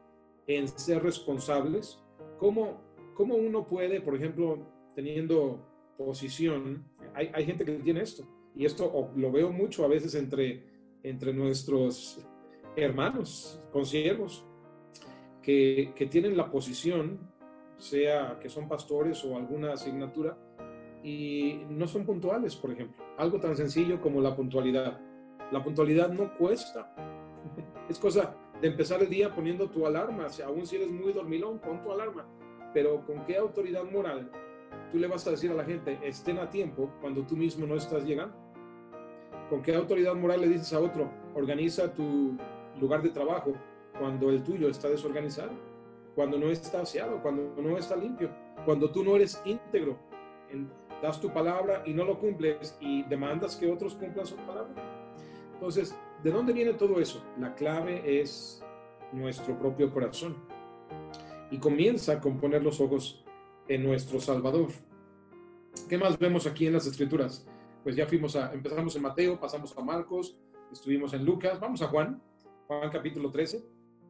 en 0.48 0.68
ser 0.68 1.04
responsables. 1.04 2.04
¿Cómo, 2.40 2.82
cómo 3.16 3.36
uno 3.36 3.68
puede, 3.68 4.02
por 4.02 4.16
ejemplo, 4.16 4.60
teniendo 4.96 5.60
posición, 5.98 6.86
hay, 7.14 7.32
hay 7.34 7.46
gente 7.46 7.66
que 7.66 7.74
tiene 7.74 8.02
esto, 8.02 8.24
y 8.58 8.66
esto 8.66 9.12
lo 9.16 9.32
veo 9.32 9.52
mucho 9.52 9.86
a 9.86 9.88
veces 9.88 10.16
entre, 10.16 10.64
entre 11.04 11.32
nuestros 11.32 12.26
hermanos, 12.76 13.62
consiervos, 13.72 14.46
que, 15.44 15.94
que 15.96 16.08
tienen 16.08 16.36
la 16.36 16.50
posición, 16.50 17.20
sea 17.78 18.40
que 18.40 18.50
son 18.50 18.68
pastores 18.68 19.24
o 19.24 19.38
alguna 19.38 19.74
asignatura, 19.74 20.38
y 21.04 21.62
no 21.70 21.88
son 21.88 22.04
puntuales, 22.04 22.56
por 22.56 22.72
ejemplo. 22.72 23.06
Algo 23.18 23.40
tan 23.40 23.56
sencillo 23.56 24.02
como 24.02 24.22
la 24.22 24.36
puntualidad. 24.36 25.00
La 25.52 25.64
puntualidad 25.64 26.10
no 26.10 26.36
cuesta. 26.38 26.94
Es 27.90 28.00
cosa 28.00 28.36
de 28.60 28.68
empezar 28.68 29.02
el 29.02 29.10
día 29.10 29.34
poniendo 29.34 29.70
tu 29.70 29.86
alarma. 29.86 30.28
Si, 30.30 30.42
aún 30.42 30.66
si 30.66 30.76
eres 30.76 30.92
muy 30.92 31.14
dormilón, 31.14 31.60
pon 31.60 31.82
tu 31.82 31.92
alarma. 31.92 32.28
Pero 32.74 33.06
¿con 33.06 33.24
qué 33.24 33.38
autoridad 33.38 33.86
moral 33.86 34.30
tú 34.92 34.98
le 34.98 35.08
vas 35.08 35.26
a 35.28 35.32
decir 35.32 35.52
a 35.52 35.54
la 35.54 35.64
gente, 35.64 35.98
estén 36.04 36.40
a 36.40 36.50
tiempo 36.50 36.92
cuando 37.00 37.26
tú 37.26 37.38
mismo 37.38 37.66
no 37.66 37.76
estás 37.76 38.04
llegando? 38.04 38.47
¿Con 39.50 39.62
qué 39.62 39.76
autoridad 39.76 40.14
moral 40.16 40.42
le 40.42 40.50
dices 40.50 40.74
a 40.74 40.80
otro, 40.80 41.10
organiza 41.34 41.94
tu 41.94 42.38
lugar 42.80 43.02
de 43.02 43.10
trabajo 43.10 43.54
cuando 43.98 44.30
el 44.30 44.44
tuyo 44.44 44.70
está 44.70 44.90
desorganizado? 44.90 45.52
Cuando 46.16 46.38
no 46.38 46.50
está 46.50 46.82
aseado, 46.82 47.22
cuando 47.22 47.54
no 47.62 47.78
está 47.78 47.96
limpio, 47.96 48.30
cuando 48.66 48.90
tú 48.92 49.04
no 49.04 49.16
eres 49.16 49.42
íntegro, 49.46 49.98
das 51.02 51.22
tu 51.22 51.32
palabra 51.32 51.84
y 51.86 51.94
no 51.94 52.04
lo 52.04 52.20
cumples 52.20 52.76
y 52.82 53.04
demandas 53.04 53.56
que 53.56 53.72
otros 53.72 53.96
cumplan 53.96 54.26
su 54.26 54.36
palabra. 54.38 54.74
Entonces, 55.54 55.98
¿de 56.24 56.32
dónde 56.32 56.54
viene 56.54 56.74
todo 56.74 57.00
eso? 57.00 57.24
La 57.40 57.56
clave 57.56 58.22
es 58.22 58.64
nuestro 59.14 59.58
propio 59.58 59.92
corazón. 59.92 60.36
Y 61.52 61.58
comienza 61.60 62.20
con 62.20 62.40
poner 62.40 62.64
los 62.64 62.82
ojos 62.82 63.24
en 63.68 63.84
nuestro 63.84 64.20
Salvador. 64.20 64.68
¿Qué 65.88 65.98
más 65.98 66.18
vemos 66.20 66.46
aquí 66.46 66.68
en 66.68 66.74
las 66.74 66.86
Escrituras? 66.88 67.48
Pues 67.88 67.96
ya 67.96 68.06
fuimos 68.06 68.36
a, 68.36 68.52
empezamos 68.52 68.94
en 68.98 69.02
Mateo, 69.02 69.40
pasamos 69.40 69.74
a 69.78 69.82
Marcos, 69.82 70.38
estuvimos 70.74 71.14
en 71.14 71.24
Lucas, 71.24 71.58
vamos 71.58 71.82
a 71.82 71.88
Juan, 71.88 72.22
Juan 72.68 72.90
capítulo 72.90 73.32
13, 73.32 73.64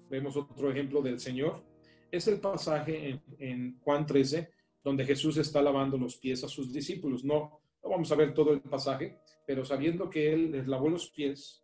vemos 0.09 0.35
otro 0.35 0.71
ejemplo 0.71 0.99
del 0.99 1.19
Señor. 1.19 1.63
Es 2.09 2.27
el 2.27 2.39
pasaje 2.39 3.07
en, 3.07 3.23
en 3.37 3.79
Juan 3.81 4.07
13 4.07 4.49
donde 4.83 5.05
Jesús 5.05 5.37
está 5.37 5.61
lavando 5.61 5.95
los 5.95 6.17
pies 6.17 6.43
a 6.43 6.47
sus 6.47 6.73
discípulos. 6.73 7.23
No, 7.23 7.61
no 7.83 7.89
vamos 7.91 8.11
a 8.11 8.15
ver 8.15 8.33
todo 8.33 8.51
el 8.51 8.61
pasaje, 8.61 9.19
pero 9.45 9.63
sabiendo 9.63 10.09
que 10.09 10.33
Él 10.33 10.53
les 10.53 10.67
lavó 10.67 10.89
los 10.89 11.11
pies, 11.11 11.63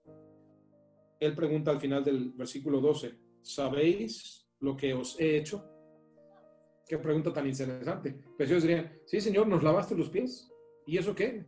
Él 1.19 1.33
pregunta 1.33 1.71
al 1.71 1.79
final 1.79 2.03
del 2.03 2.29
versículo 2.33 2.79
12, 2.79 3.11
¿sabéis 3.41 4.47
lo 4.59 4.77
que 4.77 4.93
os 4.93 5.19
he 5.19 5.37
hecho? 5.37 5.67
Qué 6.87 6.99
pregunta 6.99 7.33
tan 7.33 7.47
interesante. 7.47 8.15
Pues 8.37 8.51
ellos 8.51 8.61
dirían, 8.61 8.99
sí, 9.07 9.19
Señor, 9.19 9.47
nos 9.47 9.63
lavaste 9.63 9.95
los 9.95 10.11
pies. 10.11 10.47
¿Y 10.85 10.99
eso 10.99 11.15
qué? 11.15 11.43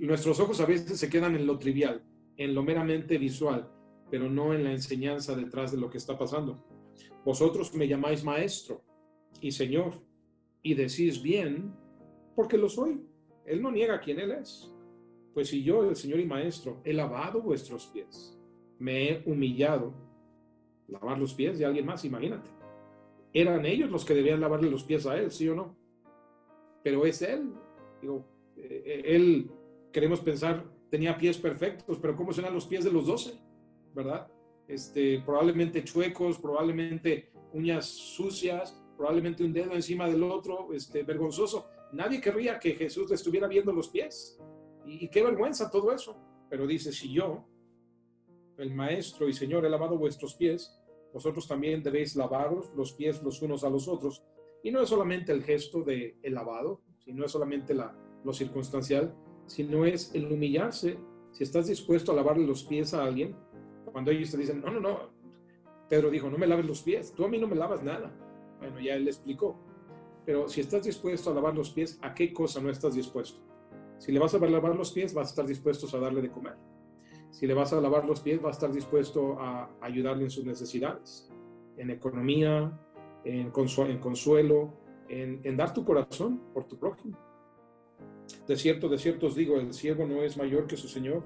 Nuestros 0.00 0.40
ojos 0.40 0.60
a 0.60 0.66
veces 0.66 0.98
se 0.98 1.08
quedan 1.08 1.36
en 1.36 1.46
lo 1.46 1.58
trivial, 1.58 2.02
en 2.36 2.54
lo 2.54 2.62
meramente 2.62 3.16
visual, 3.16 3.70
pero 4.10 4.28
no 4.28 4.52
en 4.54 4.64
la 4.64 4.72
enseñanza 4.72 5.36
detrás 5.36 5.70
de 5.70 5.78
lo 5.78 5.88
que 5.88 5.98
está 5.98 6.18
pasando. 6.18 6.64
Vosotros 7.24 7.74
me 7.74 7.86
llamáis 7.86 8.24
maestro 8.24 8.82
y 9.40 9.52
Señor, 9.52 9.94
y 10.62 10.74
decís 10.74 11.22
bien, 11.22 11.72
porque 12.34 12.58
lo 12.58 12.68
soy. 12.68 13.00
Él 13.46 13.62
no 13.62 13.70
niega 13.70 14.00
quién 14.00 14.20
Él 14.20 14.32
es. 14.32 14.72
Pues 15.32 15.48
si 15.48 15.62
yo, 15.62 15.88
el 15.88 15.96
Señor 15.96 16.20
y 16.20 16.26
Maestro, 16.26 16.80
he 16.84 16.92
lavado 16.92 17.40
vuestros 17.40 17.86
pies, 17.86 18.36
me 18.78 19.08
he 19.08 19.22
humillado, 19.26 19.94
lavar 20.88 21.18
los 21.18 21.34
pies 21.34 21.58
de 21.58 21.64
alguien 21.64 21.86
más, 21.86 22.04
imagínate. 22.04 22.50
Eran 23.32 23.64
ellos 23.64 23.90
los 23.90 24.04
que 24.04 24.14
debían 24.14 24.40
lavarle 24.40 24.68
los 24.68 24.82
pies 24.82 25.06
a 25.06 25.16
Él, 25.16 25.30
sí 25.30 25.48
o 25.48 25.54
no. 25.54 25.76
Pero 26.82 27.06
es 27.06 27.22
Él. 27.22 27.52
Digo, 28.02 28.26
Él, 29.04 29.50
queremos 29.92 30.20
pensar, 30.20 30.64
tenía 30.90 31.16
pies 31.16 31.38
perfectos, 31.38 31.98
pero 31.98 32.16
¿cómo 32.16 32.32
serán 32.32 32.54
los 32.54 32.66
pies 32.66 32.84
de 32.84 32.92
los 32.92 33.06
doce? 33.06 33.38
¿Verdad? 33.94 34.28
Este, 34.66 35.20
probablemente 35.20 35.82
chuecos, 35.84 36.38
probablemente 36.38 37.32
uñas 37.52 37.86
sucias, 37.86 38.80
probablemente 38.96 39.44
un 39.44 39.52
dedo 39.52 39.72
encima 39.72 40.08
del 40.08 40.22
otro, 40.22 40.72
este, 40.72 41.02
vergonzoso. 41.02 41.66
Nadie 41.92 42.20
querría 42.20 42.58
que 42.58 42.74
Jesús 42.74 43.08
le 43.08 43.16
estuviera 43.16 43.48
viendo 43.48 43.72
los 43.72 43.88
pies. 43.88 44.38
Y, 44.84 45.08
qué 45.08 45.22
vergüenza 45.22 45.70
todo 45.70 45.92
eso. 45.92 46.16
Pero 46.48 46.66
dice, 46.66 46.92
si 46.92 47.12
yo, 47.12 47.44
el 48.58 48.74
Maestro 48.74 49.28
y 49.28 49.32
Señor, 49.32 49.64
he 49.64 49.70
lavado 49.70 49.96
vuestros 49.96 50.34
pies, 50.34 50.78
vosotros 51.12 51.48
también 51.48 51.82
debéis 51.82 52.14
lavaros 52.14 52.70
los 52.76 52.92
pies 52.92 53.22
los 53.22 53.40
unos 53.42 53.64
a 53.64 53.70
los 53.70 53.88
otros. 53.88 54.22
Y 54.62 54.70
no 54.70 54.82
es 54.82 54.88
solamente 54.88 55.32
el 55.32 55.42
gesto 55.42 55.82
de 55.82 56.18
el 56.22 56.34
lavado, 56.34 56.82
sino 56.98 57.24
es 57.24 57.32
solamente 57.32 57.74
la, 57.74 57.96
lo 58.24 58.32
circunstancial, 58.32 59.14
sino 59.46 59.84
es 59.84 60.14
el 60.14 60.30
humillarse. 60.30 60.98
Si 61.32 61.42
estás 61.42 61.66
dispuesto 61.66 62.12
a 62.12 62.14
lavarle 62.14 62.46
los 62.46 62.64
pies 62.64 62.94
a 62.94 63.04
alguien, 63.04 63.36
cuando 63.92 64.10
ellos 64.10 64.30
te 64.30 64.36
dicen, 64.36 64.60
no, 64.60 64.70
no, 64.70 64.80
no, 64.80 65.10
Pedro 65.88 66.08
dijo, 66.08 66.30
no 66.30 66.38
me 66.38 66.46
laves 66.46 66.66
los 66.66 66.82
pies, 66.82 67.12
tú 67.12 67.24
a 67.24 67.28
mí 67.28 67.38
no 67.38 67.48
me 67.48 67.56
lavas 67.56 67.82
nada. 67.82 68.12
Bueno, 68.60 68.78
ya 68.80 68.94
él 68.94 69.08
explicó. 69.08 69.56
Pero 70.24 70.48
si 70.48 70.60
estás 70.60 70.84
dispuesto 70.84 71.30
a 71.30 71.34
lavar 71.34 71.54
los 71.54 71.70
pies, 71.70 71.98
¿a 72.02 72.14
qué 72.14 72.32
cosa 72.32 72.60
no 72.60 72.70
estás 72.70 72.94
dispuesto? 72.94 73.40
Si 73.98 74.12
le 74.12 74.20
vas 74.20 74.32
a 74.34 74.38
lavar 74.38 74.76
los 74.76 74.92
pies, 74.92 75.12
vas 75.12 75.26
a 75.26 75.30
estar 75.30 75.46
dispuesto 75.46 75.94
a 75.96 76.00
darle 76.00 76.22
de 76.22 76.30
comer. 76.30 76.54
Si 77.30 77.46
le 77.46 77.54
vas 77.54 77.72
a 77.72 77.80
lavar 77.80 78.04
los 78.04 78.20
pies, 78.20 78.40
vas 78.40 78.50
a 78.50 78.56
estar 78.58 78.72
dispuesto 78.72 79.38
a 79.40 79.70
ayudarle 79.80 80.24
en 80.24 80.30
sus 80.30 80.44
necesidades, 80.44 81.28
en 81.76 81.90
economía, 81.90 82.72
en, 83.24 83.50
consuelo, 83.50 84.72
en, 85.08 85.40
en 85.42 85.56
dar 85.56 85.74
tu 85.74 85.84
corazón 85.84 86.40
por 86.54 86.64
tu 86.64 86.78
prójimo. 86.78 87.18
De 88.46 88.56
cierto, 88.56 88.88
de 88.88 88.98
cierto 88.98 89.26
os 89.26 89.34
digo, 89.34 89.58
el 89.58 89.72
siervo 89.72 90.06
no 90.06 90.22
es 90.22 90.36
mayor 90.36 90.66
que 90.66 90.76
su 90.76 90.88
Señor, 90.88 91.24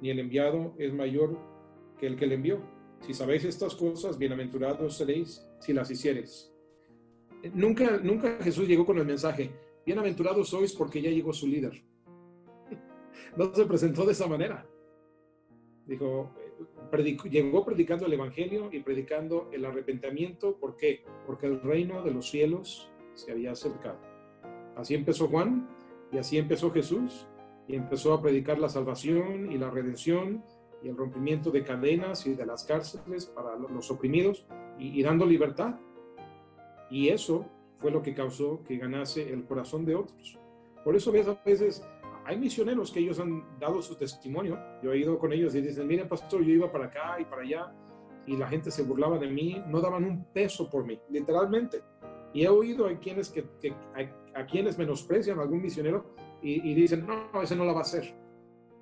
ni 0.00 0.10
el 0.10 0.18
enviado 0.18 0.74
es 0.78 0.92
mayor 0.92 1.38
que 1.98 2.06
el 2.06 2.16
que 2.16 2.26
le 2.26 2.34
envió. 2.34 2.60
Si 3.00 3.14
sabéis 3.14 3.44
estas 3.44 3.74
cosas, 3.74 4.18
bienaventurados 4.18 4.96
seréis 4.96 5.46
si 5.60 5.72
las 5.72 5.90
hiciereis. 5.90 6.52
Nunca, 7.54 7.98
nunca 8.02 8.38
Jesús 8.42 8.66
llegó 8.66 8.84
con 8.84 8.98
el 8.98 9.06
mensaje, 9.06 9.50
bienaventurados 9.84 10.48
sois 10.48 10.72
porque 10.72 11.00
ya 11.00 11.10
llegó 11.10 11.32
su 11.32 11.46
líder. 11.46 11.82
No 13.36 13.54
se 13.54 13.66
presentó 13.66 14.06
de 14.06 14.12
esa 14.12 14.26
manera. 14.26 14.66
Dijo, 15.86 16.32
llegó 17.30 17.64
predicando 17.64 18.06
el 18.06 18.12
Evangelio 18.14 18.70
y 18.72 18.80
predicando 18.80 19.50
el 19.52 19.64
arrepentimiento. 19.64 20.56
¿Por 20.56 20.76
qué? 20.76 21.04
Porque 21.26 21.46
el 21.46 21.60
reino 21.60 22.02
de 22.02 22.12
los 22.12 22.30
cielos 22.30 22.90
se 23.14 23.32
había 23.32 23.52
acercado. 23.52 23.98
Así 24.74 24.94
empezó 24.94 25.28
Juan 25.28 25.68
y 26.16 26.18
así 26.18 26.38
empezó 26.38 26.70
Jesús 26.70 27.26
y 27.68 27.76
empezó 27.76 28.14
a 28.14 28.22
predicar 28.22 28.58
la 28.58 28.70
salvación 28.70 29.52
y 29.52 29.58
la 29.58 29.68
redención 29.68 30.42
y 30.82 30.88
el 30.88 30.96
rompimiento 30.96 31.50
de 31.50 31.62
cadenas 31.62 32.26
y 32.26 32.32
de 32.32 32.46
las 32.46 32.64
cárceles 32.64 33.26
para 33.26 33.54
los 33.58 33.90
oprimidos 33.90 34.46
y 34.78 35.02
dando 35.02 35.26
libertad. 35.26 35.74
Y 36.88 37.10
eso 37.10 37.44
fue 37.76 37.90
lo 37.90 38.00
que 38.00 38.14
causó 38.14 38.62
que 38.64 38.78
ganase 38.78 39.30
el 39.30 39.44
corazón 39.44 39.84
de 39.84 39.94
otros. 39.94 40.38
Por 40.82 40.96
eso 40.96 41.12
ves 41.12 41.28
a 41.28 41.34
veces, 41.44 41.86
hay 42.24 42.38
misioneros 42.38 42.90
que 42.90 43.00
ellos 43.00 43.20
han 43.20 43.58
dado 43.58 43.82
su 43.82 43.94
testimonio. 43.96 44.58
Yo 44.82 44.92
he 44.92 44.98
ido 44.98 45.18
con 45.18 45.34
ellos 45.34 45.54
y 45.54 45.60
dicen, 45.60 45.86
mire 45.86 46.06
pastor, 46.06 46.42
yo 46.42 46.50
iba 46.50 46.72
para 46.72 46.86
acá 46.86 47.20
y 47.20 47.26
para 47.26 47.42
allá 47.42 47.74
y 48.26 48.38
la 48.38 48.48
gente 48.48 48.70
se 48.70 48.84
burlaba 48.84 49.18
de 49.18 49.28
mí, 49.28 49.62
no 49.68 49.82
daban 49.82 50.04
un 50.04 50.24
peso 50.32 50.70
por 50.70 50.86
mí, 50.86 50.98
literalmente. 51.10 51.82
Y 52.32 52.44
he 52.44 52.48
oído 52.48 52.86
a 52.86 52.98
quienes, 52.98 53.28
que, 53.28 53.44
a, 54.36 54.46
quienes 54.46 54.78
menosprecian 54.78 55.38
a 55.38 55.42
algún 55.42 55.62
misionero 55.62 56.14
y, 56.42 56.74
dicen, 56.74 57.06
no, 57.06 57.42
ese 57.42 57.56
no 57.56 57.64
la 57.64 57.72
va 57.72 57.80
a 57.80 57.82
hacer. 57.82 58.14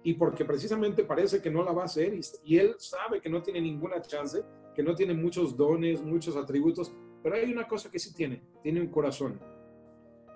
Y 0.03 0.15
porque 0.15 0.45
precisamente 0.45 1.05
parece 1.05 1.41
que 1.41 1.51
no 1.51 1.63
la 1.63 1.73
va 1.73 1.83
a 1.83 1.87
hacer 1.87 2.13
y, 2.13 2.21
y 2.45 2.59
él 2.59 2.75
sabe 2.79 3.21
que 3.21 3.31
no 3.31 3.43
tiene 3.43 3.61
ninguna 3.61 4.03
chance, 4.03 4.43
que 4.75 4.83
no 4.83 4.95
tiene 4.95 5.15
muchos 5.15 5.57
dones, 5.57 6.03
muchos 6.03 6.37
atributos, 6.37 6.93
pero 7.23 7.37
hay 7.37 7.51
una 7.51 7.67
cosa 7.67 7.91
que 7.91 7.99
sí 7.99 8.13
tiene, 8.13 8.43
tiene 8.63 8.81
un 8.81 8.89
corazón. 8.89 9.41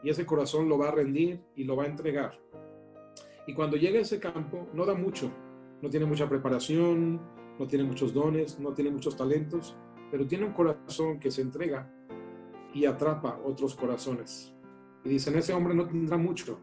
y 0.02 0.10
ese 0.10 0.24
corazón 0.24 0.68
lo 0.68 0.78
va 0.78 0.88
a 0.88 0.92
rendir 0.92 1.40
y 1.54 1.64
lo 1.64 1.76
va 1.76 1.84
a 1.84 1.86
entregar. 1.86 2.38
Y 3.46 3.54
cuando 3.54 3.76
llega 3.76 3.98
a 3.98 4.02
ese 4.02 4.18
campo, 4.20 4.68
no 4.72 4.86
da 4.86 4.94
mucho, 4.94 5.30
no 5.82 5.90
tiene 5.90 6.06
mucha 6.06 6.28
preparación, 6.28 7.20
no 7.58 7.66
tiene 7.66 7.84
muchos 7.84 8.14
dones, 8.14 8.58
no 8.58 8.72
tiene 8.72 8.90
muchos 8.90 9.16
talentos, 9.16 9.76
pero 10.10 10.26
tiene 10.26 10.46
un 10.46 10.52
corazón 10.52 11.18
que 11.18 11.30
se 11.30 11.42
entrega 11.42 11.90
y 12.72 12.84
atrapa 12.84 13.40
otros 13.44 13.74
corazones. 13.74 14.54
Y 15.04 15.08
dicen, 15.08 15.36
ese 15.36 15.52
hombre 15.52 15.74
no 15.74 15.86
tendrá 15.86 16.16
mucho, 16.16 16.58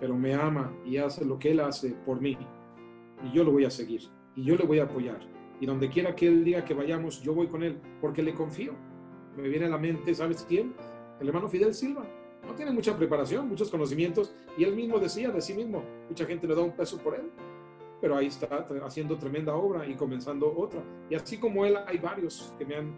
pero 0.00 0.16
me 0.16 0.34
ama 0.34 0.74
y 0.84 0.96
hace 0.96 1.24
lo 1.24 1.38
que 1.38 1.52
él 1.52 1.60
hace 1.60 1.90
por 2.04 2.20
mí. 2.20 2.36
Y 3.24 3.32
yo 3.32 3.44
lo 3.44 3.52
voy 3.52 3.64
a 3.64 3.70
seguir, 3.70 4.02
y 4.34 4.44
yo 4.44 4.56
le 4.56 4.64
voy 4.64 4.80
a 4.80 4.84
apoyar. 4.84 5.20
Y 5.60 5.66
donde 5.66 5.88
quiera 5.88 6.14
que 6.16 6.26
él 6.26 6.44
diga 6.44 6.64
que 6.64 6.74
vayamos, 6.74 7.22
yo 7.22 7.34
voy 7.34 7.46
con 7.46 7.62
él, 7.62 7.80
porque 8.00 8.22
le 8.22 8.34
confío. 8.34 8.72
Me 9.36 9.48
viene 9.48 9.66
a 9.66 9.70
la 9.70 9.78
mente, 9.78 10.14
¿sabes 10.14 10.44
quién? 10.48 10.74
El 11.20 11.28
hermano 11.28 11.48
Fidel 11.48 11.72
Silva. 11.72 12.04
No 12.46 12.54
tiene 12.54 12.72
mucha 12.72 12.96
preparación, 12.96 13.48
muchos 13.48 13.70
conocimientos, 13.70 14.34
y 14.58 14.64
él 14.64 14.74
mismo 14.74 14.98
decía 14.98 15.30
de 15.30 15.40
sí 15.40 15.54
mismo, 15.54 15.84
mucha 16.08 16.26
gente 16.26 16.48
le 16.48 16.56
da 16.56 16.62
un 16.62 16.72
peso 16.72 16.98
por 16.98 17.14
él, 17.14 17.30
pero 18.00 18.16
ahí 18.16 18.26
está 18.26 18.66
haciendo 18.84 19.16
tremenda 19.16 19.54
obra 19.54 19.86
y 19.86 19.94
comenzando 19.94 20.52
otra. 20.52 20.82
Y 21.08 21.14
así 21.14 21.38
como 21.38 21.64
él, 21.64 21.76
hay 21.86 21.98
varios 21.98 22.52
que 22.58 22.66
me 22.66 22.74
han 22.74 22.92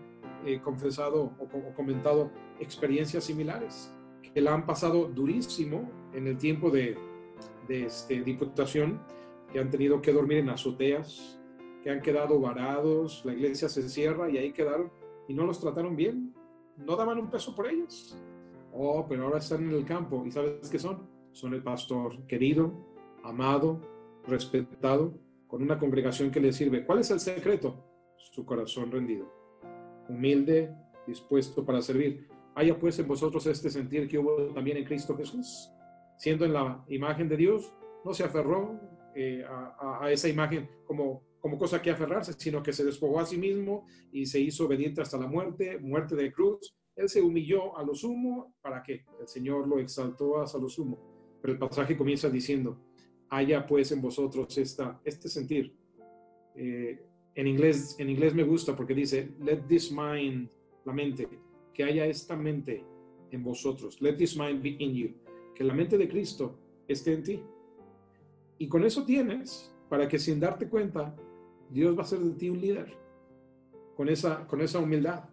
eh, 0.47 0.61
confesado 0.63 1.33
o, 1.39 1.75
comentado 1.75 2.31
experiencias 2.59 3.25
similares, 3.25 3.93
que 4.33 4.41
la 4.41 4.55
han 4.55 4.67
pasado 4.67 5.07
durísimo 5.07 5.91
en 6.13 6.27
el 6.27 6.39
tiempo 6.39 6.71
de, 6.71 6.97
de 7.69 7.87
este, 7.87 8.23
diputación, 8.23 9.01
que 9.53 9.61
han 9.61 9.71
tenido 9.71 10.01
que 10.01 10.13
dormir 10.13 10.39
en 10.39 10.51
azoteas, 10.51 11.41
que 11.83 11.91
han 11.91 12.01
quedado 12.01 12.41
varados, 12.41 13.23
la 13.25 13.35
iglesia 13.35 13.69
se 13.69 13.89
cierra 13.89 14.31
y 14.31 14.39
ahí 14.39 14.53
quedaron 14.53 14.91
y 15.29 15.35
no 15.35 15.45
los 15.45 15.61
trataron 15.61 15.97
bien, 15.97 16.35
no 16.77 16.97
daban 16.97 17.19
un 17.19 17.31
peso 17.31 17.55
por 17.55 17.69
ellos. 17.69 18.19
Oh, 18.73 19.07
pero 19.09 19.25
ahora 19.25 19.39
están 19.39 19.65
en 19.69 19.75
el 19.75 19.85
campo 19.85 20.25
y 20.27 20.31
¿sabes 20.31 20.69
qué 20.69 20.79
son? 20.79 21.09
Son 21.33 21.55
el 21.55 21.63
pastor 21.63 22.27
querido, 22.27 22.73
amado, 23.23 23.81
respetado, 24.27 25.15
con 25.47 25.63
una 25.63 25.79
congregación 25.79 26.31
que 26.31 26.41
le 26.41 26.53
sirve. 26.53 26.85
¿Cuál 26.85 27.01
es 27.01 27.11
el 27.11 27.21
secreto? 27.21 27.85
Su 28.17 28.45
corazón 28.45 28.91
rendido, 28.91 29.31
humilde, 30.09 30.75
dispuesto 31.07 31.65
para 31.65 31.83
servir. 31.83 32.29
Haya 32.55 32.79
pues 32.79 32.99
en 32.99 33.09
vosotros 33.09 33.47
este 33.47 33.71
sentir 33.71 34.09
que 34.09 34.19
hubo 34.19 34.53
también 34.55 34.77
en 34.77 34.85
Cristo 34.85 35.17
Jesús. 35.17 35.71
Siendo 36.17 36.45
en 36.45 36.53
la 36.53 36.85
imagen 36.89 37.29
de 37.29 37.37
Dios, 37.37 37.75
no 38.05 38.15
se 38.15 38.25
aferró 38.25 38.81
eh, 39.15 39.45
a, 39.47 40.11
esa 40.11 40.29
imagen 40.29 40.69
como, 40.87 41.23
cosa 41.59 41.81
que 41.81 41.91
aferrarse, 41.91 42.33
sino 42.35 42.63
que 42.63 42.73
se 42.73 42.85
despojó 42.85 43.21
a 43.21 43.27
sí 43.27 43.39
mismo 43.39 43.87
y 44.13 44.27
se 44.27 44.41
hizo 44.41 44.67
obediente 44.67 45.03
hasta 45.03 45.19
la 45.19 45.27
muerte, 45.27 45.79
muerte 45.79 46.15
de 46.15 46.33
cruz. 46.33 46.75
Él 46.97 47.09
se 47.09 47.21
humilló 47.21 47.77
a 47.77 47.83
lo 47.83 47.95
sumo 47.95 48.55
para 48.61 48.83
que 48.83 49.05
el 49.21 49.27
Señor 49.27 49.67
lo 49.67 49.79
exaltó 49.79 50.41
hasta 50.41 50.59
lo 50.59 50.69
sumo. 50.69 51.39
Pero 51.41 51.55
el 51.55 51.59
pasaje 51.59 51.97
comienza 51.97 52.29
diciendo, 52.31 52.79
haya 53.31 53.67
pues 53.67 53.91
en 53.93 54.01
vosotros 54.01 54.57
esta, 54.59 55.01
este 55.05 55.29
sentir. 55.29 55.75
Eh, 56.55 57.01
en, 57.35 57.47
inglés, 57.47 57.97
en 57.99 58.11
inglés 58.11 58.35
me 58.35 58.45
gusta 58.45 58.77
porque 58.77 58.95
dice, 58.95 59.33
let 59.41 59.63
this 59.69 59.91
mind, 59.91 60.49
la 60.85 60.93
mente, 60.93 61.29
que 61.75 61.85
haya 61.85 62.07
esta 62.07 62.37
mente 62.37 62.85
en 63.31 63.43
vosotros. 63.43 64.01
Let 64.01 64.17
this 64.17 64.37
mind 64.37 64.63
be 64.63 64.77
in 64.79 64.95
you. 64.95 65.15
Que 65.55 65.65
la 65.65 65.75
mente 65.75 65.99
de 65.99 66.09
Cristo 66.09 66.59
esté 66.89 67.13
en 67.13 67.23
ti. 67.23 67.43
Y 68.59 68.69
con 68.69 68.85
eso 68.85 69.05
tienes 69.05 69.75
para 69.89 70.09
que 70.09 70.19
sin 70.19 70.41
darte 70.41 70.69
cuenta, 70.69 71.15
Dios 71.71 71.97
va 71.99 72.03
a 72.03 72.07
ser 72.07 72.21
de 72.21 72.35
ti 72.35 72.49
un 72.49 72.61
líder. 72.61 72.97
Con 73.97 74.09
esa, 74.09 74.47
con 74.47 74.61
esa 74.61 74.79
humildad. 74.79 75.29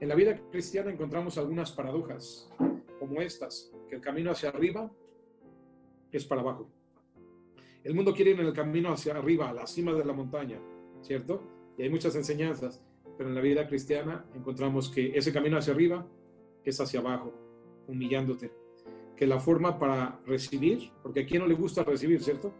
En 0.00 0.08
la 0.08 0.14
vida 0.14 0.38
cristiana 0.50 0.92
encontramos 0.92 1.38
algunas 1.38 1.72
paradojas 1.72 2.50
como 3.00 3.20
estas, 3.20 3.72
que 3.88 3.96
el 3.96 4.00
camino 4.00 4.30
hacia 4.30 4.50
arriba 4.50 4.90
es 6.12 6.24
para 6.24 6.40
abajo 6.40 6.70
el 7.88 7.94
mundo 7.94 8.12
quiere 8.12 8.32
ir 8.32 8.40
en 8.40 8.46
el 8.46 8.52
camino 8.52 8.92
hacia 8.92 9.14
arriba, 9.14 9.48
a 9.48 9.54
la 9.54 9.66
cima 9.66 9.94
de 9.94 10.04
la 10.04 10.12
montaña, 10.12 10.60
¿cierto? 11.00 11.42
Y 11.78 11.82
hay 11.82 11.90
muchas 11.90 12.14
enseñanzas, 12.16 12.84
pero 13.18 13.28
en 13.28 13.34
la 13.34 13.40
vida 13.40 13.66
cristiana 13.66 14.24
encontramos 14.32 14.88
que 14.88 15.18
ese 15.18 15.32
camino 15.32 15.58
hacia 15.58 15.74
arriba 15.74 16.06
es 16.64 16.80
hacia 16.80 17.00
abajo, 17.00 17.34
humillándote. 17.88 18.52
Que 19.16 19.26
la 19.26 19.40
forma 19.40 19.80
para 19.80 20.20
recibir, 20.24 20.92
porque 21.02 21.20
a 21.20 21.26
quién 21.26 21.42
no 21.42 21.48
le 21.48 21.54
gusta 21.54 21.82
recibir, 21.82 22.22
¿cierto? 22.22 22.54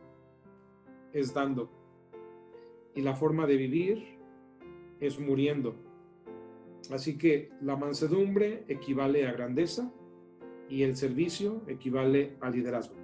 Es 1.12 1.32
dando. 1.32 1.70
Y 2.96 3.02
la 3.02 3.14
forma 3.14 3.46
de 3.46 3.56
vivir 3.56 4.18
es 4.98 5.20
muriendo. 5.20 5.76
Así 6.90 7.16
que 7.16 7.50
la 7.60 7.76
mansedumbre 7.76 8.64
equivale 8.66 9.28
a 9.28 9.32
grandeza 9.32 9.92
y 10.68 10.82
el 10.82 10.96
servicio 10.96 11.62
equivale 11.68 12.36
a 12.40 12.50
liderazgo. 12.50 12.96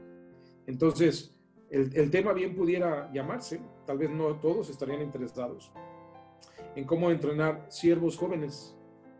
Entonces, 0.67 1.38
el, 1.71 2.11
tema 2.11 2.33
bien 2.33 2.55
pudiera 2.55 3.12
llamarse, 3.12 3.61
tal 3.87 3.99
vez 3.99 4.11
no 4.11 4.37
todos 4.37 4.71
estarían 4.71 5.03
interesados, 5.03 5.73
en 6.76 6.84
cómo 6.84 7.10
entrenar 7.10 7.66
siervos 7.68 8.16
jóvenes. 8.16 8.76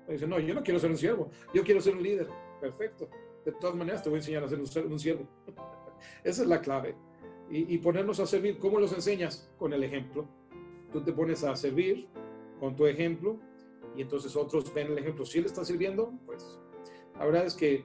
Dicen, 0.09 0.29
no, 0.29 0.39
yo 0.39 0.55
no 0.55 0.63
quiero 0.63 0.79
ser 0.79 0.91
un 0.91 0.99
siervo, 0.99 1.31
yo 1.53 1.63
quiero 1.65 1.81
ser 1.81 1.95
un 1.95 2.03
líder. 2.03 2.29
Perfecto. 2.61 3.09
De 3.45 3.53
todas 3.53 3.77
maneras, 3.77 4.03
te 4.03 4.09
voy 4.09 4.17
a 4.17 4.21
enseñar 4.21 4.45
a 4.45 4.49
ser 4.49 4.61
un, 4.61 4.99
siervo. 4.99 5.29
Esa 6.25 6.43
es 6.43 6.49
la 6.49 6.61
clave. 6.61 6.95
Y, 7.51 7.75
y, 7.75 7.79
ponernos 7.79 8.21
a 8.21 8.27
servir, 8.27 8.59
¿cómo 8.59 8.81
los 8.81 8.93
enseñas? 8.93 9.51
Con 9.59 9.73
el 9.73 9.85
ejemplo. 9.85 10.27
Tú 10.93 11.03
te 11.03 11.13
pones 11.13 11.45
a 11.45 11.55
servir 11.57 12.09
con 12.59 12.75
tu 12.75 12.87
ejemplo 12.87 13.39
y 13.97 14.03
entonces 14.03 14.35
otros 14.37 14.73
ven 14.73 14.89
el 14.89 14.99
ejemplo. 14.99 15.25
Si 15.25 15.39
él 15.39 15.45
está 15.45 15.65
sirviendo, 15.65 16.13
pues 16.27 16.59
la 17.19 17.27
verdad 17.27 17.47
es 17.47 17.55
que 17.55 17.85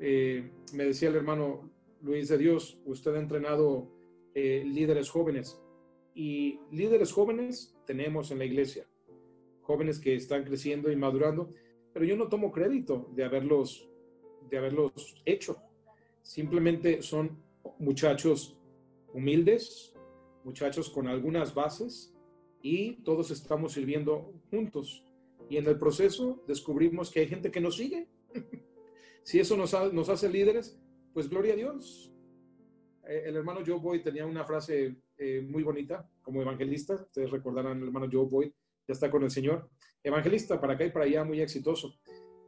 eh, 0.00 0.50
me 0.72 0.84
decía 0.84 1.08
el 1.08 1.16
hermano 1.16 1.70
Luis 2.02 2.28
de 2.28 2.38
Dios, 2.38 2.78
usted 2.84 3.14
ha 3.14 3.18
entrenado 3.18 3.88
eh, 4.34 4.62
líderes 4.66 5.10
jóvenes 5.10 5.60
y 6.14 6.60
líderes 6.70 7.12
jóvenes 7.12 7.75
tenemos 7.86 8.30
en 8.30 8.38
la 8.38 8.44
iglesia, 8.44 8.86
jóvenes 9.62 9.98
que 9.98 10.14
están 10.14 10.44
creciendo 10.44 10.90
y 10.90 10.96
madurando, 10.96 11.52
pero 11.92 12.04
yo 12.04 12.16
no 12.16 12.28
tomo 12.28 12.52
crédito 12.52 13.10
de 13.14 13.24
haberlos, 13.24 13.88
de 14.50 14.58
haberlos 14.58 15.22
hecho. 15.24 15.56
Simplemente 16.22 17.00
son 17.02 17.38
muchachos 17.78 18.58
humildes, 19.12 19.94
muchachos 20.44 20.90
con 20.90 21.08
algunas 21.08 21.54
bases 21.54 22.14
y 22.60 23.02
todos 23.02 23.30
estamos 23.30 23.72
sirviendo 23.72 24.34
juntos. 24.50 25.04
Y 25.48 25.56
en 25.56 25.66
el 25.66 25.78
proceso 25.78 26.42
descubrimos 26.46 27.10
que 27.10 27.20
hay 27.20 27.28
gente 27.28 27.50
que 27.50 27.60
nos 27.60 27.76
sigue. 27.76 28.08
si 29.22 29.38
eso 29.38 29.56
nos, 29.56 29.72
nos 29.92 30.08
hace 30.08 30.28
líderes, 30.28 30.78
pues 31.14 31.28
gloria 31.30 31.54
a 31.54 31.56
Dios. 31.56 32.12
Eh, 33.08 33.22
el 33.26 33.36
hermano 33.36 33.60
Joe 33.64 33.78
Boyd 33.78 34.02
tenía 34.02 34.26
una 34.26 34.44
frase 34.44 34.96
eh, 35.16 35.40
muy 35.48 35.62
bonita 35.62 36.10
como 36.26 36.42
evangelista. 36.42 36.94
Ustedes 36.94 37.30
recordarán, 37.30 37.78
el 37.78 37.84
hermano 37.84 38.08
Joe 38.10 38.26
Boyd 38.26 38.50
ya 38.86 38.92
está 38.92 39.10
con 39.10 39.22
el 39.22 39.30
Señor. 39.30 39.70
Evangelista 40.02 40.60
para 40.60 40.74
acá 40.74 40.84
y 40.84 40.90
para 40.90 41.04
allá, 41.04 41.24
muy 41.24 41.40
exitoso. 41.40 41.94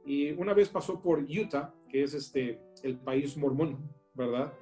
Y 0.04 0.32
una 0.32 0.52
vez 0.52 0.68
pasó 0.68 1.00
por 1.00 1.20
Utah, 1.20 1.72
que 1.88 2.02
es 2.02 2.12
este, 2.12 2.60
el 2.82 2.98
país 2.98 3.36
mormón, 3.36 3.78
¿verdad? 4.14 4.52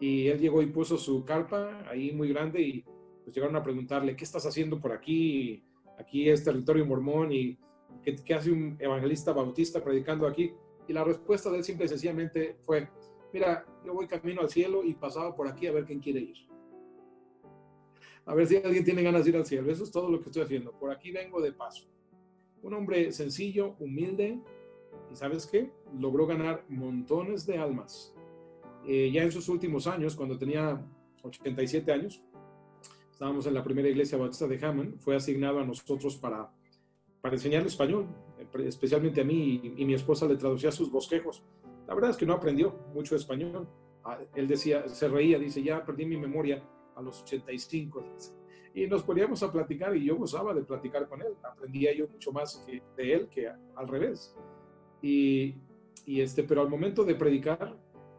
Y 0.00 0.28
él 0.28 0.40
llegó 0.40 0.62
y 0.62 0.66
puso 0.66 0.96
su 0.96 1.24
carpa 1.24 1.84
ahí 1.88 2.12
muy 2.12 2.28
grande 2.30 2.62
y 2.62 2.84
pues 3.22 3.36
llegaron 3.36 3.56
a 3.56 3.62
preguntarle, 3.62 4.16
¿qué 4.16 4.24
estás 4.24 4.46
haciendo 4.46 4.80
por 4.80 4.92
aquí? 4.92 5.62
Aquí 5.98 6.28
es 6.28 6.42
territorio 6.42 6.86
mormón 6.86 7.30
y 7.30 7.58
¿qué, 8.02 8.16
qué 8.16 8.34
hace 8.34 8.50
un 8.50 8.76
evangelista 8.80 9.32
bautista 9.32 9.84
predicando 9.84 10.26
aquí? 10.26 10.52
Y 10.88 10.92
la 10.92 11.04
respuesta 11.04 11.50
de 11.50 11.58
él 11.58 11.64
simple 11.64 11.84
y 11.84 11.88
sencillamente 11.88 12.56
fue, 12.62 12.88
mira, 13.32 13.66
yo 13.84 13.92
voy 13.92 14.06
camino 14.06 14.40
al 14.40 14.48
cielo 14.48 14.82
y 14.82 14.94
pasaba 14.94 15.36
por 15.36 15.46
aquí 15.46 15.66
a 15.66 15.72
ver 15.72 15.84
quién 15.84 16.00
quiere 16.00 16.20
ir. 16.20 16.51
A 18.26 18.34
ver 18.34 18.46
si 18.46 18.56
alguien 18.56 18.84
tiene 18.84 19.02
ganas 19.02 19.24
de 19.24 19.30
ir 19.30 19.36
al 19.36 19.46
cielo. 19.46 19.70
Eso 19.70 19.84
es 19.84 19.90
todo 19.90 20.10
lo 20.10 20.20
que 20.20 20.26
estoy 20.26 20.42
haciendo. 20.42 20.72
Por 20.72 20.90
aquí 20.90 21.10
vengo 21.10 21.40
de 21.40 21.52
paso. 21.52 21.86
Un 22.62 22.74
hombre 22.74 23.10
sencillo, 23.12 23.74
humilde, 23.80 24.40
y 25.10 25.16
¿sabes 25.16 25.46
qué? 25.46 25.70
Logró 25.98 26.26
ganar 26.26 26.64
montones 26.68 27.44
de 27.46 27.58
almas. 27.58 28.14
Eh, 28.86 29.10
ya 29.12 29.22
en 29.22 29.32
sus 29.32 29.48
últimos 29.48 29.86
años, 29.86 30.14
cuando 30.14 30.38
tenía 30.38 30.80
87 31.22 31.92
años, 31.92 32.22
estábamos 33.10 33.46
en 33.46 33.54
la 33.54 33.64
primera 33.64 33.88
iglesia 33.88 34.18
bautista 34.18 34.46
de 34.46 34.64
Hammond, 34.64 34.98
fue 35.00 35.16
asignado 35.16 35.58
a 35.58 35.64
nosotros 35.64 36.16
para, 36.16 36.52
para 37.20 37.34
enseñar 37.34 37.66
español, 37.66 38.06
especialmente 38.64 39.20
a 39.20 39.24
mí, 39.24 39.60
y, 39.62 39.82
y 39.82 39.84
mi 39.84 39.94
esposa 39.94 40.26
le 40.26 40.36
traducía 40.36 40.70
sus 40.70 40.90
bosquejos 40.90 41.44
la 41.86 41.94
verdad 41.94 42.10
es 42.10 42.16
que 42.16 42.26
no 42.26 42.32
aprendió 42.32 42.74
mucho 42.94 43.16
español. 43.16 43.68
Ah, 44.04 44.18
él 44.34 44.48
decía, 44.48 44.88
se 44.88 45.08
reía, 45.08 45.38
dice, 45.38 45.62
ya 45.62 45.84
perdí 45.84 46.06
mi 46.06 46.16
memoria 46.16 46.62
a 46.96 47.02
los 47.02 47.22
85. 47.22 48.04
Y 48.74 48.86
nos 48.86 49.02
poníamos 49.02 49.42
a 49.42 49.52
platicar 49.52 49.94
y 49.96 50.04
yo 50.04 50.16
gozaba 50.16 50.54
de 50.54 50.62
platicar 50.62 51.08
con 51.08 51.20
él. 51.20 51.34
Aprendía 51.42 51.94
yo 51.94 52.08
mucho 52.08 52.32
más 52.32 52.62
que 52.66 52.82
de 52.96 53.12
él 53.12 53.28
que 53.28 53.48
al 53.48 53.88
revés. 53.88 54.34
Y, 55.02 55.56
y 56.06 56.20
este, 56.20 56.42
pero 56.44 56.62
al 56.62 56.68
momento 56.68 57.04
de 57.04 57.14
predicar, 57.14 57.76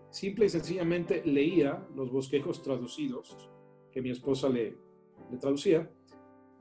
simple 0.10 0.46
y 0.46 0.50
sencillamente 0.50 1.24
leía 1.26 1.84
los 1.96 2.12
bosquejos 2.12 2.62
traducidos 2.62 3.50
que 3.92 4.02
mi 4.02 4.12
esposa 4.12 4.50
le, 4.50 4.78
le 5.32 5.38
traducía. 5.38 5.90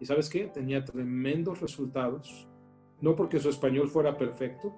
Y 0.00 0.06
sabes 0.06 0.30
qué? 0.30 0.46
Tenía 0.46 0.84
tremendos 0.84 1.60
resultados. 1.60 2.48
No 3.00 3.14
porque 3.14 3.40
su 3.40 3.48
español 3.48 3.88
fuera 3.88 4.16
perfecto, 4.16 4.72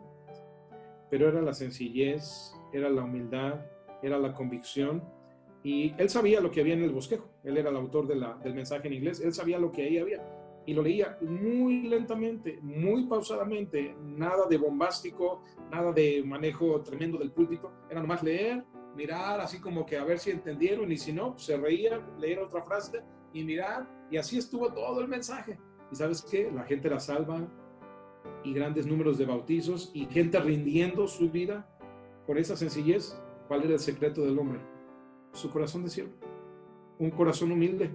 pero 1.11 1.29
era 1.29 1.43
la 1.43 1.53
sencillez, 1.53 2.55
era 2.73 2.89
la 2.89 3.05
humildad, 3.05 3.61
era 4.03 4.19
la 4.19 4.35
convicción. 4.35 5.05
Y 5.65 5.95
él 5.97 6.11
sabía 6.11 6.43
lo 6.43 6.51
que 6.51 6.61
había 6.61 6.75
en 6.75 6.83
el 6.83 6.93
bosquejo. 6.93 7.27
Él 7.43 7.57
era 7.57 7.71
el 7.71 7.77
autor 7.77 8.07
de 8.07 8.17
la, 8.17 8.35
del 8.35 8.55
mensaje 8.55 8.87
en 8.87 8.95
inglés. 8.95 9.21
Él 9.21 9.33
sabía 9.33 9.59
lo 9.59 9.73
que 9.73 9.83
ahí 9.83 9.99
había. 9.99 10.23
Y 10.67 10.75
lo 10.75 10.83
leía 10.83 11.19
muy 11.23 11.89
lentamente, 11.89 12.59
muy 12.61 13.07
pausadamente. 13.07 13.97
Nada 14.03 14.47
de 14.47 14.59
bombástico, 14.59 15.43
nada 15.73 15.91
de 15.91 16.23
manejo 16.23 16.83
tremendo 16.83 17.17
del 17.17 17.33
púlpito. 17.33 17.73
Era 17.91 18.03
nomás 18.03 18.23
leer, 18.23 18.63
mirar, 18.95 19.41
así 19.41 19.59
como 19.59 19.87
que 19.87 19.97
a 19.97 20.05
ver 20.05 20.19
si 20.19 20.31
entendieron. 20.31 20.93
Y 20.93 20.99
si 20.99 21.15
no, 21.15 21.39
se 21.39 21.57
reía, 21.57 21.99
leer 22.19 22.41
otra 22.41 22.63
frase 22.63 23.01
y 23.33 23.43
mirar. 23.43 23.89
Y 24.11 24.19
así 24.19 24.37
estuvo 24.37 24.71
todo 24.71 25.01
el 25.01 25.09
mensaje. 25.09 25.59
Y 25.91 25.97
sabes 25.97 26.21
qué? 26.31 26.51
La 26.53 26.65
gente 26.65 26.89
era 26.89 27.01
salva 27.01 27.49
y 28.43 28.53
grandes 28.53 28.87
números 28.87 29.17
de 29.17 29.25
bautizos 29.25 29.91
y 29.95 30.05
gente 30.07 30.39
rindiendo 30.41 31.09
su 31.09 31.31
vida 31.31 31.67
por 32.27 32.37
esa 32.37 32.55
sencillez. 32.55 33.19
¿Cuál 33.49 33.65
era 33.65 33.73
el 33.73 33.81
secreto 33.81 34.23
del 34.23 34.39
hombre? 34.39 34.74
Su 35.35 35.51
corazón 35.51 35.85
de 35.85 35.91
siervo. 35.91 36.13
Un 36.99 37.11
corazón 37.11 37.53
humilde. 37.53 37.91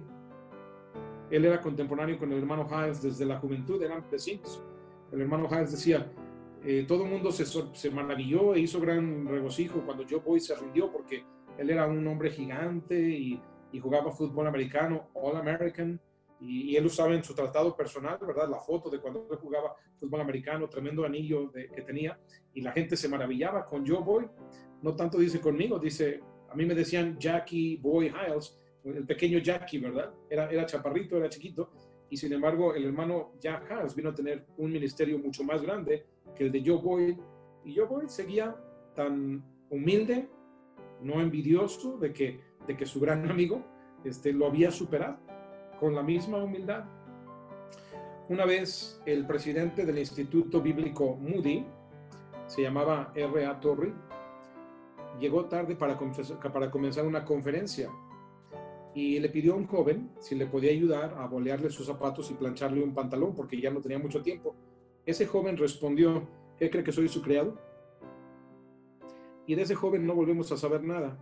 Él 1.30 1.44
era 1.44 1.60
contemporáneo 1.60 2.18
con 2.18 2.30
el 2.32 2.38
hermano 2.38 2.68
Hiles 2.70 3.02
desde 3.02 3.24
la 3.24 3.38
juventud, 3.38 3.82
eran 3.82 4.04
vecinos. 4.08 4.62
El 5.10 5.22
hermano 5.22 5.48
Hiles 5.50 5.72
decía, 5.72 6.12
eh, 6.62 6.84
todo 6.86 7.04
el 7.04 7.10
mundo 7.10 7.32
se, 7.32 7.44
se 7.44 7.90
maravilló 7.90 8.54
e 8.54 8.60
hizo 8.60 8.80
gran 8.80 9.26
regocijo 9.26 9.80
cuando 9.84 10.04
Joe 10.08 10.20
Boy 10.20 10.40
se 10.40 10.54
rindió 10.54 10.92
porque 10.92 11.24
él 11.58 11.70
era 11.70 11.86
un 11.86 12.06
hombre 12.06 12.30
gigante 12.30 12.94
y, 13.00 13.42
y 13.72 13.80
jugaba 13.80 14.12
fútbol 14.12 14.46
americano, 14.46 15.08
All 15.14 15.36
American, 15.36 16.00
y, 16.40 16.74
él 16.74 16.86
usaba 16.86 17.14
en 17.14 17.22
su 17.22 17.34
tratado 17.34 17.76
personal, 17.76 18.18
¿verdad? 18.20 18.48
La 18.48 18.58
foto 18.58 18.88
de 18.88 18.98
cuando 18.98 19.26
él 19.30 19.38
jugaba 19.38 19.74
fútbol 19.98 20.20
americano, 20.20 20.68
tremendo 20.68 21.04
anillo 21.04 21.50
que 21.52 21.82
tenía, 21.82 22.18
y 22.54 22.62
la 22.62 22.72
gente 22.72 22.96
se 22.96 23.08
maravillaba 23.08 23.66
con 23.66 23.86
Joe 23.86 24.02
Boy. 24.02 24.26
No 24.82 24.96
tanto 24.96 25.18
dice 25.18 25.40
conmigo, 25.40 25.78
dice, 25.78 26.22
a 26.50 26.54
mí 26.54 26.66
me 26.66 26.74
decían 26.74 27.16
Jackie 27.18 27.76
Boy 27.76 28.06
Hiles, 28.06 28.58
el 28.84 29.06
pequeño 29.06 29.38
Jackie, 29.38 29.78
¿verdad? 29.78 30.12
Era, 30.28 30.50
era 30.50 30.66
chaparrito, 30.66 31.16
era 31.16 31.28
chiquito, 31.28 31.70
y 32.08 32.16
sin 32.16 32.32
embargo 32.32 32.74
el 32.74 32.84
hermano 32.84 33.32
Jack 33.40 33.70
Hiles 33.70 33.94
vino 33.94 34.10
a 34.10 34.14
tener 34.14 34.46
un 34.56 34.72
ministerio 34.72 35.18
mucho 35.18 35.44
más 35.44 35.62
grande 35.62 36.06
que 36.34 36.44
el 36.44 36.52
de 36.52 36.62
Joe 36.64 36.80
Boy, 36.82 37.18
y 37.64 37.76
Joe 37.76 37.86
Boy 37.86 38.08
seguía 38.08 38.56
tan 38.94 39.44
humilde, 39.70 40.28
no 41.00 41.20
envidioso 41.20 41.98
de 41.98 42.12
que, 42.12 42.40
de 42.66 42.76
que 42.76 42.86
su 42.86 43.00
gran 43.00 43.30
amigo 43.30 43.64
este, 44.04 44.32
lo 44.32 44.46
había 44.46 44.70
superado 44.70 45.18
con 45.78 45.94
la 45.94 46.02
misma 46.02 46.42
humildad. 46.42 46.84
Una 48.28 48.44
vez 48.44 49.00
el 49.06 49.26
presidente 49.26 49.84
del 49.84 49.98
Instituto 49.98 50.60
Bíblico 50.60 51.16
Moody, 51.16 51.66
se 52.46 52.62
llamaba 52.62 53.12
R.A. 53.14 53.60
Torrey, 53.60 53.92
llegó 55.20 55.44
tarde 55.44 55.76
para, 55.76 55.96
comenzar 56.70 57.06
una 57.06 57.24
conferencia 57.24 57.90
y 58.94 59.20
le 59.20 59.28
pidió 59.28 59.52
a 59.52 59.56
un 59.56 59.66
joven 59.66 60.10
si 60.18 60.34
le 60.34 60.46
podía 60.46 60.72
ayudar 60.72 61.14
a 61.18 61.26
bolearle 61.26 61.70
sus 61.70 61.86
zapatos 61.86 62.30
y 62.30 62.34
plancharle 62.34 62.82
un 62.82 62.94
pantalón 62.94 63.34
porque 63.34 63.60
ya 63.60 63.70
no 63.70 63.80
tenía 63.80 63.98
mucho 63.98 64.22
tiempo. 64.22 64.56
Ese 65.06 65.26
joven 65.26 65.56
respondió, 65.56 66.26
¿qué 66.58 66.70
cree 66.70 66.82
que 66.82 66.92
soy 66.92 67.08
su 67.08 67.22
criado? 67.22 67.56
Y 69.46 69.54
de 69.54 69.62
ese 69.62 69.74
joven 69.74 70.06
no 70.06 70.14
volvemos 70.14 70.50
a 70.52 70.56
saber 70.56 70.82
nada. 70.82 71.18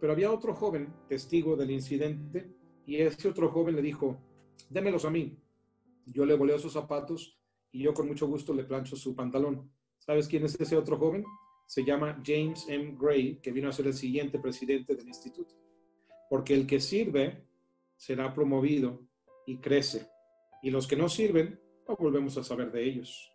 Pero 0.00 0.12
había 0.12 0.32
otro 0.32 0.54
joven, 0.54 0.92
testigo 1.08 1.56
del 1.56 1.70
incidente, 1.70 2.50
y 2.86 2.96
ese 2.96 3.28
otro 3.28 3.48
joven 3.48 3.76
le 3.76 3.82
dijo, 3.82 4.18
démelos 4.68 5.04
a 5.04 5.10
mí. 5.10 5.38
Yo 6.06 6.26
le 6.26 6.34
voleo 6.34 6.58
sus 6.58 6.72
zapatos 6.72 7.38
y 7.72 7.82
yo 7.82 7.94
con 7.94 8.06
mucho 8.06 8.26
gusto 8.26 8.52
le 8.52 8.64
plancho 8.64 8.96
su 8.96 9.14
pantalón. 9.14 9.70
¿Sabes 9.98 10.28
quién 10.28 10.44
es 10.44 10.60
ese 10.60 10.76
otro 10.76 10.98
joven? 10.98 11.24
Se 11.66 11.84
llama 11.84 12.20
James 12.24 12.66
M. 12.68 12.96
Gray, 12.98 13.36
que 13.36 13.52
vino 13.52 13.68
a 13.68 13.72
ser 13.72 13.86
el 13.86 13.94
siguiente 13.94 14.38
presidente 14.38 14.94
del 14.94 15.08
instituto. 15.08 15.54
Porque 16.28 16.54
el 16.54 16.66
que 16.66 16.80
sirve 16.80 17.44
será 17.96 18.32
promovido 18.34 19.06
y 19.46 19.58
crece. 19.58 20.08
Y 20.62 20.70
los 20.70 20.86
que 20.86 20.96
no 20.96 21.08
sirven, 21.08 21.60
no 21.88 21.96
volvemos 21.96 22.36
a 22.38 22.44
saber 22.44 22.72
de 22.72 22.84
ellos. 22.84 23.32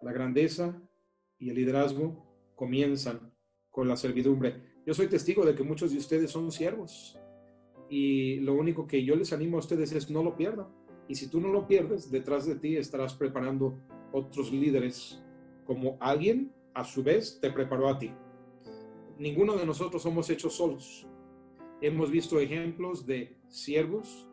La 0.00 0.12
grandeza 0.12 0.80
y 1.38 1.50
el 1.50 1.56
liderazgo 1.56 2.52
comienzan 2.54 3.32
con 3.70 3.88
la 3.88 3.96
servidumbre. 3.96 4.72
Yo 4.86 4.94
soy 4.94 5.08
testigo 5.08 5.44
de 5.44 5.54
que 5.54 5.62
muchos 5.62 5.92
de 5.92 5.98
ustedes 5.98 6.30
son 6.30 6.50
siervos 6.52 7.18
y 7.88 8.40
lo 8.40 8.54
único 8.54 8.86
que 8.86 9.04
yo 9.04 9.14
les 9.16 9.32
animo 9.32 9.56
a 9.56 9.60
ustedes 9.60 9.92
es 9.92 10.10
no 10.10 10.22
lo 10.22 10.36
pierdan. 10.36 10.68
Y 11.08 11.14
si 11.14 11.28
tú 11.28 11.40
no 11.40 11.48
lo 11.48 11.66
pierdes, 11.66 12.10
detrás 12.10 12.46
de 12.46 12.54
ti 12.54 12.76
estarás 12.76 13.14
preparando 13.14 13.78
otros 14.12 14.50
líderes 14.50 15.22
como 15.66 15.98
alguien 16.00 16.52
a 16.74 16.84
su 16.84 17.02
vez 17.02 17.38
te 17.40 17.50
preparó 17.50 17.88
a 17.88 17.98
ti. 17.98 18.12
Ninguno 19.18 19.56
de 19.56 19.66
nosotros 19.66 20.02
somos 20.02 20.28
hechos 20.30 20.54
solos. 20.54 21.06
Hemos 21.80 22.10
visto 22.10 22.40
ejemplos 22.40 23.06
de 23.06 23.36
siervos 23.48 24.28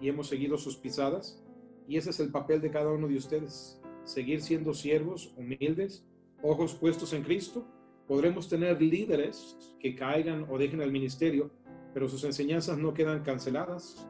y 0.00 0.08
hemos 0.08 0.28
seguido 0.28 0.58
sus 0.58 0.76
pisadas 0.76 1.42
y 1.88 1.96
ese 1.96 2.10
es 2.10 2.20
el 2.20 2.30
papel 2.30 2.60
de 2.60 2.70
cada 2.70 2.92
uno 2.92 3.08
de 3.08 3.16
ustedes. 3.16 3.80
Seguir 4.04 4.42
siendo 4.42 4.74
siervos 4.74 5.34
humildes, 5.36 6.06
ojos 6.42 6.74
puestos 6.74 7.12
en 7.14 7.22
Cristo. 7.22 7.66
Podremos 8.06 8.48
tener 8.48 8.80
líderes 8.80 9.56
que 9.80 9.94
caigan 9.94 10.46
o 10.50 10.58
dejen 10.58 10.82
el 10.82 10.92
ministerio, 10.92 11.50
pero 11.94 12.08
sus 12.08 12.24
enseñanzas 12.24 12.78
no 12.78 12.94
quedan 12.94 13.22
canceladas 13.22 14.06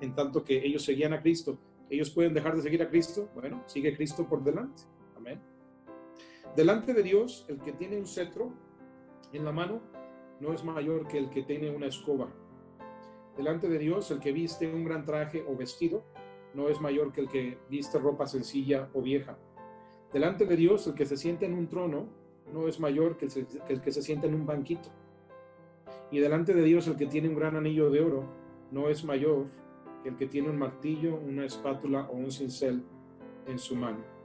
en 0.00 0.14
tanto 0.14 0.44
que 0.44 0.64
ellos 0.64 0.84
seguían 0.84 1.12
a 1.12 1.20
Cristo. 1.20 1.58
¿Ellos 1.90 2.10
pueden 2.10 2.34
dejar 2.34 2.56
de 2.56 2.62
seguir 2.62 2.82
a 2.82 2.88
Cristo? 2.88 3.28
Bueno, 3.34 3.62
sigue 3.66 3.96
Cristo 3.96 4.26
por 4.26 4.42
delante. 4.42 4.82
Amén. 5.16 5.40
Delante 6.56 6.92
de 6.92 7.02
Dios, 7.02 7.44
el 7.48 7.60
que 7.60 7.72
tiene 7.72 7.98
un 7.98 8.06
cetro 8.06 8.52
en 9.32 9.44
la 9.44 9.52
mano 9.52 9.80
no 10.40 10.52
es 10.52 10.64
mayor 10.64 11.06
que 11.06 11.18
el 11.18 11.30
que 11.30 11.42
tiene 11.42 11.70
una 11.70 11.86
escoba. 11.86 12.28
Delante 13.36 13.68
de 13.68 13.78
Dios, 13.78 14.10
el 14.10 14.18
que 14.18 14.32
viste 14.32 14.66
un 14.66 14.84
gran 14.84 15.04
traje 15.04 15.44
o 15.46 15.56
vestido 15.56 16.02
no 16.54 16.68
es 16.68 16.80
mayor 16.80 17.12
que 17.12 17.20
el 17.20 17.28
que 17.28 17.58
viste 17.68 17.98
ropa 17.98 18.26
sencilla 18.26 18.88
o 18.94 19.02
vieja. 19.02 19.38
Delante 20.12 20.46
de 20.46 20.56
Dios, 20.56 20.86
el 20.86 20.94
que 20.94 21.06
se 21.06 21.16
siente 21.16 21.46
en 21.46 21.54
un 21.54 21.68
trono 21.68 22.08
no 22.52 22.66
es 22.66 22.80
mayor 22.80 23.16
que 23.16 23.26
el, 23.68 23.80
que 23.80 23.92
se 23.92 24.02
siente 24.02 24.26
en 24.26 24.34
un 24.34 24.46
banquito. 24.46 24.88
Y 26.10 26.18
delante 26.18 26.54
de 26.54 26.62
Dios 26.62 26.88
el 26.88 26.96
que 26.96 27.06
tiene 27.06 27.28
un 27.28 27.36
gran 27.36 27.56
anillo 27.56 27.90
de 27.90 28.00
oro 28.00 28.24
no 28.72 28.88
es 28.88 29.04
mayor 29.04 29.46
que 30.02 30.08
el 30.08 30.16
que 30.16 30.26
tiene 30.26 30.48
un 30.48 30.58
martillo, 30.58 31.16
una 31.16 31.44
espátula 31.44 32.08
o 32.10 32.14
un 32.14 32.32
cincel 32.32 32.82
en 33.46 33.58
su 33.58 33.76
mano. 33.76 34.17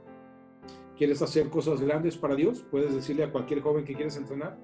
¿Quieres 0.96 1.20
hacer 1.22 1.50
cosas 1.50 1.80
grandes 1.80 2.16
para 2.16 2.36
Dios? 2.36 2.64
Puedes 2.70 2.94
decirle 2.94 3.24
a 3.24 3.32
cualquier 3.32 3.60
joven 3.60 3.84
que 3.84 3.94
quieres 3.94 4.16
entrenar, 4.16 4.56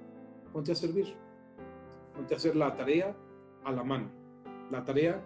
ponte 0.53 0.71
a 0.73 0.77
servir, 0.77 1.15
ponte 2.15 2.35
a 2.35 2.37
hacer 2.37 2.55
la 2.55 2.77
tarea 2.77 3.17
a 3.65 3.73
la 3.73 3.83
mano, 3.83 4.11
la 4.71 4.85
tarea 4.85 5.21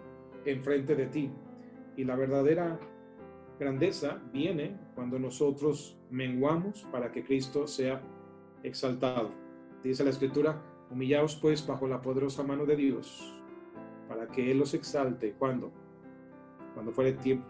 enfrente 0.45 0.95
de 0.95 1.05
ti. 1.05 1.31
Y 1.95 2.03
la 2.03 2.15
verdadera 2.15 2.79
grandeza 3.59 4.19
viene 4.33 4.77
cuando 4.95 5.19
nosotros 5.19 5.97
menguamos 6.09 6.87
para 6.91 7.11
que 7.11 7.23
Cristo 7.23 7.67
sea 7.67 8.01
exaltado. 8.63 9.29
Dice 9.83 10.03
la 10.03 10.09
escritura, 10.09 10.59
Humillaos 10.89 11.35
pues 11.35 11.65
bajo 11.65 11.87
la 11.87 12.01
poderosa 12.01 12.43
mano 12.43 12.65
de 12.65 12.75
Dios, 12.75 13.39
para 14.07 14.27
que 14.27 14.51
Él 14.51 14.57
los 14.57 14.73
exalte. 14.73 15.33
¿Cuándo? 15.37 15.71
Cuando 16.73 16.91
fuere 16.91 17.13
tiempo. 17.13 17.45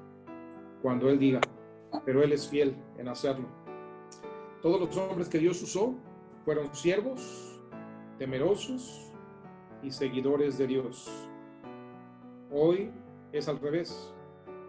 Cuando 0.82 1.10
Él 1.10 1.20
diga. 1.20 1.40
Pero 2.04 2.24
Él 2.24 2.32
es 2.34 2.48
fiel 2.48 2.76
en 2.98 3.08
hacerlo. 3.08 3.48
Todos 4.62 4.80
los 4.80 4.98
hombres 4.98 5.30
que 5.30 5.38
Dios 5.38 5.62
usó 5.62 5.96
fueron 6.44 6.74
siervos, 6.76 7.62
temerosos 8.18 9.14
y 9.84 9.92
seguidores 9.92 10.58
de 10.58 10.68
Dios. 10.68 11.30
Hoy 12.52 12.92
es 13.32 13.48
al 13.48 13.60
revés. 13.60 14.14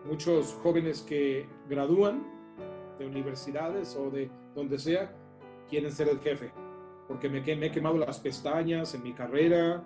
Muchos 0.04 0.54
jóvenes 0.62 1.02
que 1.02 1.48
gradúan 1.68 2.27
de 2.98 3.06
universidades 3.06 3.96
o 3.96 4.10
de 4.10 4.31
donde 4.54 4.79
sea 4.79 5.12
quieren 5.68 5.90
ser 5.90 6.08
el 6.08 6.20
jefe 6.20 6.52
porque 7.08 7.29
me, 7.29 7.38
he 7.38 7.70
quemado 7.70 7.98
las 7.98 8.18
pestañas 8.18 8.94
en 8.94 9.02
mi 9.02 9.12
carrera, 9.12 9.85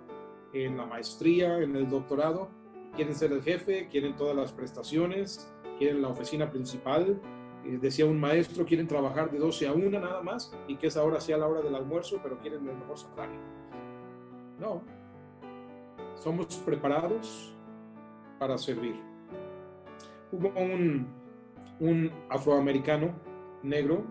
en 0.53 0.77
la 0.77 0.85
maestría, 0.85 1.59
en 1.59 1.75
el 1.75 1.89
doctorado. 1.89 2.49
Quieren 2.95 3.15
ser 3.15 3.31
el 3.31 3.41
jefe, 3.41 3.87
quieren 3.89 4.15
todas 4.15 4.35
las 4.35 4.51
prestaciones, 4.51 5.51
quieren 5.81 5.99
la 5.99 6.09
oficina 6.09 6.47
principal. 6.51 7.19
Eh, 7.65 7.79
decía 7.81 8.05
un 8.05 8.19
maestro, 8.19 8.63
quieren 8.65 8.87
trabajar 8.87 9.31
de 9.31 9.39
12 9.39 9.67
a 9.67 9.73
1 9.73 9.99
nada 9.99 10.21
más 10.21 10.55
y 10.67 10.75
que 10.75 10.85
esa 10.85 11.03
hora 11.03 11.19
sea 11.19 11.39
la 11.39 11.47
hora 11.47 11.63
del 11.63 11.73
almuerzo, 11.73 12.19
pero 12.21 12.37
quieren 12.37 12.69
el 12.69 12.75
mejor 12.75 12.99
salario. 12.99 13.39
No, 14.59 14.83
somos 16.13 16.55
preparados 16.57 17.55
para 18.37 18.59
servir. 18.59 18.93
Hubo 20.31 20.49
un, 20.49 21.07
un 21.79 22.11
afroamericano 22.29 23.15
negro 23.63 24.03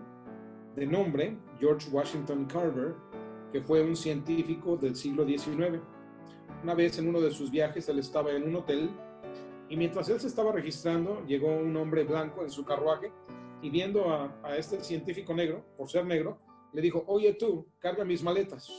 de 0.75 0.85
nombre 0.85 1.37
George 1.57 1.89
Washington 1.89 2.47
Carver, 2.47 2.95
que 3.53 3.61
fue 3.61 3.81
un 3.81 3.95
científico 3.95 4.75
del 4.75 4.97
siglo 4.97 5.25
XIX. 5.25 5.79
Una 6.63 6.75
vez 6.75 6.99
en 6.99 7.07
uno 7.07 7.21
de 7.21 7.31
sus 7.31 7.49
viajes, 7.49 7.87
él 7.87 7.99
estaba 7.99 8.33
en 8.33 8.43
un 8.43 8.57
hotel 8.57 8.89
y 9.71 9.77
mientras 9.77 10.09
él 10.09 10.19
se 10.19 10.27
estaba 10.27 10.51
registrando, 10.51 11.25
llegó 11.25 11.47
un 11.47 11.73
hombre 11.77 12.03
blanco 12.03 12.43
en 12.43 12.49
su 12.49 12.65
carruaje 12.65 13.09
y 13.61 13.69
viendo 13.69 14.11
a, 14.11 14.57
este 14.57 14.83
científico 14.83 15.33
negro, 15.33 15.63
por 15.77 15.89
ser 15.89 16.05
negro, 16.05 16.41
le 16.73 16.81
dijo, 16.81 17.05
oye 17.07 17.35
tú, 17.35 17.69
carga 17.79 18.03
mis 18.03 18.21
maletas. 18.21 18.69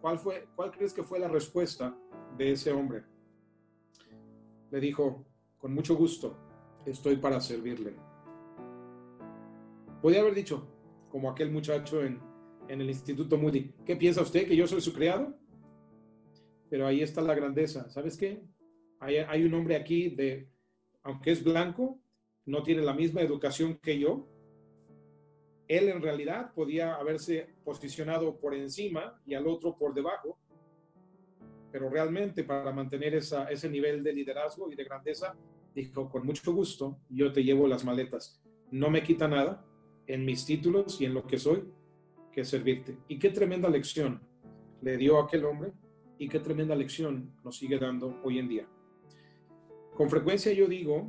¿Cuál, 0.00 0.18
fue, 0.18 0.48
¿Cuál 0.56 0.72
crees 0.72 0.92
que 0.92 1.04
fue 1.04 1.20
la 1.20 1.28
respuesta 1.28 1.96
de 2.36 2.50
ese 2.50 2.72
hombre? 2.72 3.04
Le 4.72 4.80
dijo, 4.80 5.24
con 5.56 5.72
mucho 5.72 5.94
gusto, 5.94 6.36
estoy 6.84 7.14
para 7.14 7.40
servirle. 7.40 7.94
Podía 10.02 10.22
haber 10.22 10.34
dicho, 10.34 10.66
como 11.08 11.30
aquel 11.30 11.52
muchacho 11.52 12.02
en, 12.02 12.20
en 12.66 12.80
el 12.80 12.88
Instituto 12.88 13.38
Moody, 13.38 13.72
¿qué 13.86 13.94
piensa 13.94 14.20
usted 14.20 14.48
que 14.48 14.56
yo 14.56 14.66
soy 14.66 14.80
su 14.80 14.92
criado? 14.92 15.32
Pero 16.68 16.88
ahí 16.88 17.02
está 17.02 17.20
la 17.20 17.36
grandeza. 17.36 17.88
¿Sabes 17.88 18.16
qué? 18.16 18.42
Hay, 19.02 19.42
un 19.42 19.52
hombre 19.54 19.74
aquí 19.74 20.10
de, 20.10 20.48
aunque 21.02 21.32
es 21.32 21.42
blanco, 21.42 21.98
no 22.46 22.62
tiene 22.62 22.82
la 22.82 22.94
misma 22.94 23.20
educación 23.20 23.78
que 23.82 23.98
yo, 23.98 24.28
él 25.66 25.88
en 25.88 26.00
realidad 26.00 26.52
podía 26.54 26.94
haberse 26.94 27.48
posicionado 27.64 28.38
por 28.38 28.54
encima 28.54 29.20
y 29.26 29.34
al 29.34 29.48
otro 29.48 29.76
por 29.76 29.92
debajo, 29.92 30.38
pero 31.72 31.90
realmente 31.90 32.44
para 32.44 32.70
mantener 32.70 33.14
ese 33.14 33.68
nivel 33.68 34.04
de 34.04 34.12
liderazgo 34.12 34.70
y 34.70 34.76
de 34.76 34.84
grandeza, 34.84 35.34
dijo, 35.74 36.08
con 36.08 36.24
mucho 36.24 36.52
gusto, 36.52 37.00
yo 37.08 37.32
te 37.32 37.42
llevo 37.42 37.66
las 37.66 37.84
maletas. 37.84 38.40
No 38.70 38.88
me 38.88 39.02
quita 39.02 39.26
nada 39.26 39.64
en 40.06 40.24
mis 40.24 40.46
títulos 40.46 41.00
y 41.00 41.06
en 41.06 41.14
lo 41.14 41.26
que 41.26 41.38
soy 41.38 41.64
que 42.30 42.44
servirte. 42.44 42.98
Y 43.08 43.18
qué 43.18 43.30
tremenda 43.30 43.68
lección 43.68 44.20
le 44.80 44.96
dio 44.96 45.18
aquel 45.18 45.44
hombre 45.44 45.72
y 46.18 46.28
qué 46.28 46.38
tremenda 46.38 46.76
lección 46.76 47.34
nos 47.42 47.56
sigue 47.56 47.78
dando 47.78 48.20
hoy 48.22 48.38
en 48.38 48.48
día. 48.48 48.68
Con 49.94 50.08
frecuencia 50.08 50.52
yo 50.52 50.66
digo 50.66 51.08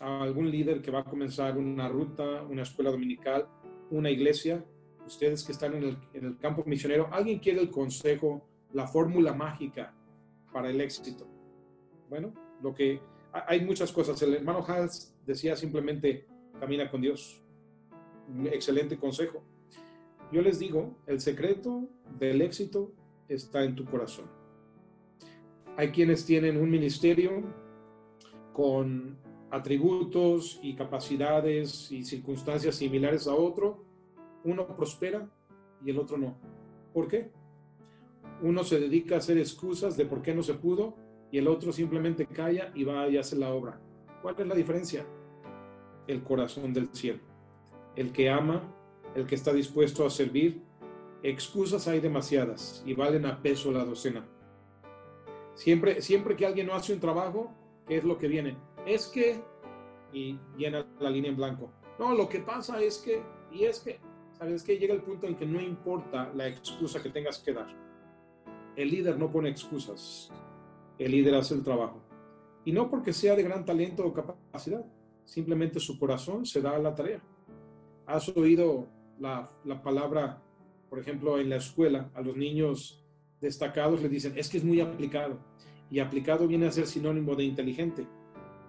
a 0.00 0.22
algún 0.22 0.50
líder 0.50 0.82
que 0.82 0.90
va 0.90 1.00
a 1.00 1.04
comenzar 1.04 1.56
una 1.56 1.88
ruta, 1.88 2.42
una 2.42 2.62
escuela 2.62 2.90
dominical, 2.90 3.48
una 3.90 4.10
iglesia, 4.10 4.64
ustedes 5.06 5.44
que 5.44 5.52
están 5.52 5.74
en 5.74 5.96
el, 6.12 6.38
campo 6.38 6.62
misionero, 6.66 7.08
¿alguien 7.10 7.38
quiere 7.38 7.60
el 7.60 7.70
consejo, 7.70 8.46
la 8.72 8.86
fórmula 8.86 9.32
mágica 9.32 9.94
para 10.52 10.70
el 10.70 10.80
éxito? 10.80 11.26
Bueno, 12.08 12.34
lo 12.62 12.74
que 12.74 13.00
hay 13.32 13.64
muchas 13.64 13.92
cosas. 13.92 14.20
El 14.22 14.34
hermano 14.34 14.64
Hals 14.66 15.14
decía 15.26 15.56
simplemente, 15.56 16.26
camina 16.60 16.90
con 16.90 17.00
Dios. 17.00 17.42
Excelente 18.52 18.98
consejo. 18.98 19.42
Yo 20.30 20.42
les 20.42 20.58
digo, 20.58 20.98
el 21.06 21.20
secreto 21.20 21.88
del 22.18 22.42
éxito 22.42 22.92
está 23.28 23.64
en 23.64 23.74
tu 23.74 23.84
corazón. 23.86 24.26
Hay 25.76 25.90
quienes 25.90 26.26
tienen 26.26 26.56
un 26.58 26.70
ministerio 26.70 27.44
con 28.58 29.16
atributos 29.52 30.58
y 30.64 30.74
capacidades 30.74 31.92
y 31.92 32.02
circunstancias 32.02 32.74
similares 32.74 33.28
a 33.28 33.34
otro, 33.36 33.84
uno 34.42 34.66
prospera 34.74 35.30
y 35.84 35.90
el 35.90 35.98
otro 36.00 36.18
no. 36.18 36.36
¿Por 36.92 37.06
qué? 37.06 37.30
Uno 38.42 38.64
se 38.64 38.80
dedica 38.80 39.14
a 39.14 39.18
hacer 39.18 39.38
excusas 39.38 39.96
de 39.96 40.06
por 40.06 40.22
qué 40.22 40.34
no 40.34 40.42
se 40.42 40.54
pudo 40.54 40.96
y 41.30 41.38
el 41.38 41.46
otro 41.46 41.70
simplemente 41.70 42.26
calla 42.26 42.72
y 42.74 42.82
va 42.82 43.06
y 43.06 43.16
hace 43.16 43.36
la 43.36 43.54
obra. 43.54 43.80
¿Cuál 44.22 44.34
es 44.36 44.46
la 44.48 44.56
diferencia? 44.56 45.06
El 46.08 46.24
corazón 46.24 46.74
del 46.74 46.88
cielo. 46.92 47.20
El 47.94 48.10
que 48.10 48.28
ama, 48.28 48.74
el 49.14 49.24
que 49.24 49.36
está 49.36 49.52
dispuesto 49.52 50.04
a 50.04 50.10
servir. 50.10 50.64
Excusas 51.22 51.86
hay 51.86 52.00
demasiadas 52.00 52.82
y 52.84 52.92
valen 52.92 53.24
a 53.24 53.40
peso 53.40 53.70
la 53.70 53.84
docena. 53.84 54.26
Siempre, 55.54 56.02
siempre 56.02 56.34
que 56.34 56.44
alguien 56.44 56.66
no 56.66 56.74
hace 56.74 56.92
un 56.92 56.98
trabajo, 56.98 57.54
¿qué 57.88 57.96
es 57.96 58.04
lo 58.04 58.18
que 58.18 58.28
viene? 58.28 58.56
es 58.88 59.06
que, 59.08 59.42
y 60.12 60.38
llena 60.56 60.86
la 60.98 61.10
línea 61.10 61.30
en 61.30 61.36
blanco. 61.36 61.70
No, 61.98 62.14
lo 62.14 62.28
que 62.28 62.40
pasa 62.40 62.80
es 62.80 62.98
que, 62.98 63.22
y 63.52 63.64
es 63.64 63.80
que, 63.80 64.00
¿sabes 64.32 64.62
que 64.62 64.78
Llega 64.78 64.94
el 64.94 65.02
punto 65.02 65.26
en 65.26 65.36
que 65.36 65.44
no 65.44 65.60
importa 65.60 66.32
la 66.34 66.48
excusa 66.48 67.02
que 67.02 67.10
tengas 67.10 67.38
que 67.38 67.52
dar. 67.52 67.68
El 68.76 68.90
líder 68.90 69.18
no 69.18 69.30
pone 69.30 69.50
excusas, 69.50 70.30
el 70.98 71.10
líder 71.10 71.34
hace 71.34 71.54
el 71.54 71.62
trabajo. 71.62 72.00
Y 72.64 72.72
no 72.72 72.88
porque 72.88 73.12
sea 73.12 73.34
de 73.34 73.42
gran 73.42 73.64
talento 73.64 74.06
o 74.06 74.12
capacidad, 74.12 74.84
simplemente 75.24 75.80
su 75.80 75.98
corazón 75.98 76.46
se 76.46 76.62
da 76.62 76.76
a 76.76 76.78
la 76.78 76.94
tarea. 76.94 77.20
¿Has 78.06 78.28
oído 78.30 78.88
la, 79.18 79.50
la 79.64 79.82
palabra, 79.82 80.40
por 80.88 80.98
ejemplo, 80.98 81.38
en 81.38 81.50
la 81.50 81.56
escuela, 81.56 82.10
a 82.14 82.22
los 82.22 82.36
niños 82.36 83.04
destacados 83.40 84.00
le 84.00 84.08
dicen, 84.08 84.32
es 84.36 84.48
que 84.48 84.58
es 84.58 84.64
muy 84.64 84.80
aplicado. 84.80 85.38
Y 85.90 86.00
aplicado 86.00 86.46
viene 86.46 86.66
a 86.66 86.72
ser 86.72 86.86
sinónimo 86.86 87.34
de 87.34 87.44
inteligente 87.44 88.06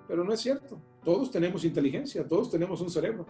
pero 0.10 0.24
no 0.24 0.34
es 0.34 0.42
cierto. 0.42 0.82
Todos 1.04 1.30
tenemos 1.30 1.64
inteligencia, 1.64 2.28
todos 2.28 2.50
tenemos 2.50 2.82
un 2.82 2.90
cerebro. 2.90 3.28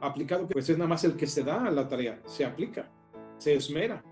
Aplicado, 0.00 0.48
pues 0.48 0.70
es 0.70 0.78
nada 0.78 0.88
más 0.88 1.04
el 1.04 1.16
que 1.16 1.26
se 1.26 1.44
da 1.44 1.66
a 1.66 1.70
la 1.70 1.86
tarea, 1.86 2.22
se 2.24 2.46
aplica, 2.46 2.90
se 3.36 3.54
esmera, 3.54 4.02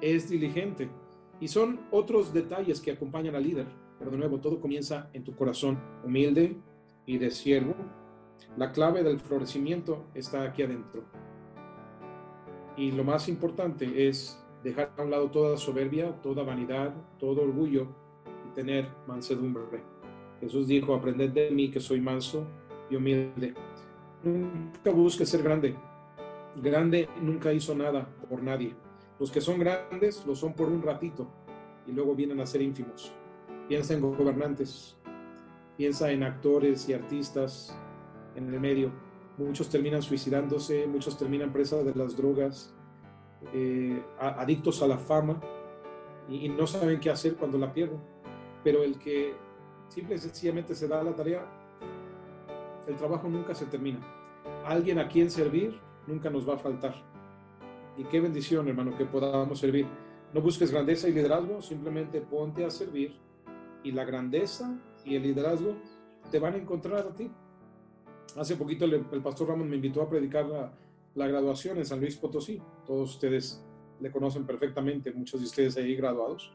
es 0.00 0.28
diligente. 0.28 0.90
Y 1.38 1.46
son 1.46 1.80
otros 1.92 2.32
detalles 2.32 2.80
que 2.80 2.90
acompañan 2.90 3.36
al 3.36 3.44
líder. 3.44 3.68
Pero 4.00 4.10
de 4.10 4.18
nuevo, 4.18 4.40
todo 4.40 4.60
comienza 4.60 5.10
en 5.12 5.22
tu 5.22 5.36
corazón 5.36 5.78
humilde 6.02 6.56
y 7.06 7.18
de 7.18 7.30
siervo. 7.30 7.76
La 8.56 8.72
clave 8.72 9.04
del 9.04 9.20
florecimiento 9.20 10.06
está 10.14 10.42
aquí 10.42 10.62
adentro. 10.64 11.04
Y 12.76 12.90
lo 12.90 13.04
más 13.04 13.28
importante 13.28 14.08
es 14.08 14.43
dejar 14.64 14.92
a 14.96 15.02
un 15.02 15.10
lado 15.10 15.30
toda 15.30 15.56
soberbia, 15.56 16.20
toda 16.22 16.42
vanidad, 16.42 16.92
todo 17.18 17.42
orgullo 17.42 17.86
tener 18.54 18.88
mansedumbre. 19.06 19.82
Jesús 20.40 20.66
dijo, 20.66 20.94
aprended 20.94 21.30
de 21.30 21.50
mí 21.50 21.70
que 21.70 21.80
soy 21.80 22.00
manso 22.00 22.46
y 22.88 22.96
humilde. 22.96 23.54
Nunca 24.22 24.90
busque 24.90 25.26
ser 25.26 25.42
grande. 25.42 25.74
Grande 26.56 27.08
nunca 27.20 27.52
hizo 27.52 27.74
nada 27.74 28.08
por 28.28 28.42
nadie. 28.42 28.74
Los 29.18 29.30
que 29.30 29.40
son 29.40 29.58
grandes 29.58 30.24
lo 30.26 30.34
son 30.34 30.54
por 30.54 30.68
un 30.68 30.82
ratito 30.82 31.26
y 31.86 31.92
luego 31.92 32.14
vienen 32.14 32.40
a 32.40 32.46
ser 32.46 32.62
ínfimos. 32.62 33.12
Piensa 33.68 33.94
en 33.94 34.00
gobernantes, 34.00 34.96
piensa 35.76 36.10
en 36.10 36.22
actores 36.22 36.88
y 36.88 36.94
artistas 36.94 37.76
en 38.34 38.52
el 38.52 38.60
medio. 38.60 38.90
Muchos 39.36 39.68
terminan 39.68 40.02
suicidándose, 40.02 40.86
muchos 40.86 41.18
terminan 41.18 41.52
presas 41.52 41.84
de 41.84 41.94
las 41.94 42.16
drogas, 42.16 42.74
eh, 43.52 44.02
adictos 44.18 44.82
a 44.82 44.86
la 44.86 44.98
fama 44.98 45.40
y 46.28 46.48
no 46.48 46.66
saben 46.66 47.00
qué 47.00 47.10
hacer 47.10 47.36
cuando 47.36 47.58
la 47.58 47.72
pierden 47.72 48.14
pero 48.64 48.82
el 48.82 48.98
que 48.98 49.34
simple 49.88 50.16
y 50.16 50.18
sencillamente 50.18 50.74
se 50.74 50.88
da 50.88 51.04
la 51.04 51.14
tarea, 51.14 51.46
el 52.88 52.96
trabajo 52.96 53.28
nunca 53.28 53.54
se 53.54 53.66
termina. 53.66 54.00
Alguien 54.64 54.98
a 54.98 55.06
quien 55.06 55.30
servir 55.30 55.78
nunca 56.06 56.30
nos 56.30 56.48
va 56.48 56.54
a 56.54 56.58
faltar. 56.58 56.94
Y 57.96 58.04
qué 58.04 58.20
bendición, 58.20 58.66
hermano, 58.66 58.96
que 58.96 59.04
podamos 59.04 59.60
servir. 59.60 59.86
No 60.32 60.40
busques 60.40 60.72
grandeza 60.72 61.08
y 61.08 61.12
liderazgo, 61.12 61.62
simplemente 61.62 62.20
ponte 62.22 62.64
a 62.64 62.70
servir 62.70 63.14
y 63.84 63.92
la 63.92 64.04
grandeza 64.04 64.76
y 65.04 65.14
el 65.14 65.22
liderazgo 65.22 65.76
te 66.30 66.38
van 66.38 66.54
a 66.54 66.56
encontrar 66.56 67.06
a 67.06 67.14
ti. 67.14 67.30
Hace 68.36 68.56
poquito 68.56 68.86
el, 68.86 69.04
pastor 69.22 69.48
Ramón 69.48 69.68
me 69.68 69.76
invitó 69.76 70.02
a 70.02 70.08
predicar 70.08 70.46
la, 70.46 70.72
la, 71.14 71.26
graduación 71.26 71.78
en 71.78 71.84
San 71.84 72.00
Luis 72.00 72.16
Potosí. 72.16 72.60
Todos 72.86 73.14
ustedes 73.14 73.64
le 74.00 74.10
conocen 74.10 74.44
perfectamente, 74.44 75.12
muchos 75.12 75.40
de 75.40 75.46
ustedes 75.46 75.76
ahí 75.76 75.94
graduados. 75.96 76.52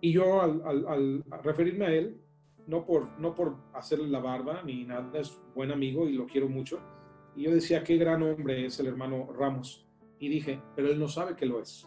Y 0.00 0.12
yo 0.12 0.40
al, 0.40 1.24
referirme 1.42 1.86
a 1.86 1.92
él, 1.92 2.20
no 2.66 2.84
por, 2.84 3.18
no 3.18 3.34
por 3.34 3.56
hacerle 3.74 4.08
la 4.08 4.20
barba 4.20 4.62
ni 4.62 4.84
nada, 4.84 5.18
es 5.18 5.38
buen 5.54 5.70
amigo 5.70 6.08
y 6.08 6.14
lo 6.14 6.26
quiero 6.26 6.48
mucho. 6.48 6.80
Y 7.36 7.44
yo 7.44 7.52
decía, 7.52 7.84
qué 7.84 7.96
gran 7.96 8.22
hombre 8.22 8.66
es 8.66 8.78
el 8.80 8.86
hermano 8.86 9.32
Ramos. 9.32 9.86
Y 10.18 10.28
dije, 10.28 10.60
pero 10.76 10.90
él 10.90 10.98
no 10.98 11.08
sabe 11.08 11.36
que 11.36 11.46
lo 11.46 11.60
es. 11.60 11.86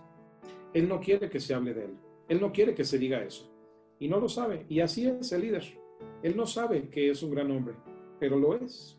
Él 0.74 0.88
no 0.88 1.00
quiere 1.00 1.30
que 1.30 1.40
se 1.40 1.54
hable 1.54 1.74
de 1.74 1.86
él. 1.86 1.98
Él 2.28 2.42
no 2.42 2.52
quiere 2.52 2.74
que 2.74 2.84
se 2.84 2.98
diga 2.98 3.24
eso. 3.24 3.52
Y 4.00 4.08
no 4.08 4.20
lo 4.20 4.28
sabe. 4.28 4.66
Y 4.70 4.80
así 4.80 5.06
es 5.06 5.32
el 5.32 5.42
líder. 5.42 5.64
Él 6.24 6.36
no 6.36 6.46
sabe 6.46 6.90
que 6.90 7.10
es 7.10 7.22
un 7.22 7.32
gran 7.32 7.52
hombre, 7.52 7.76
pero 8.20 8.40
lo 8.40 8.56
es. 8.56 8.98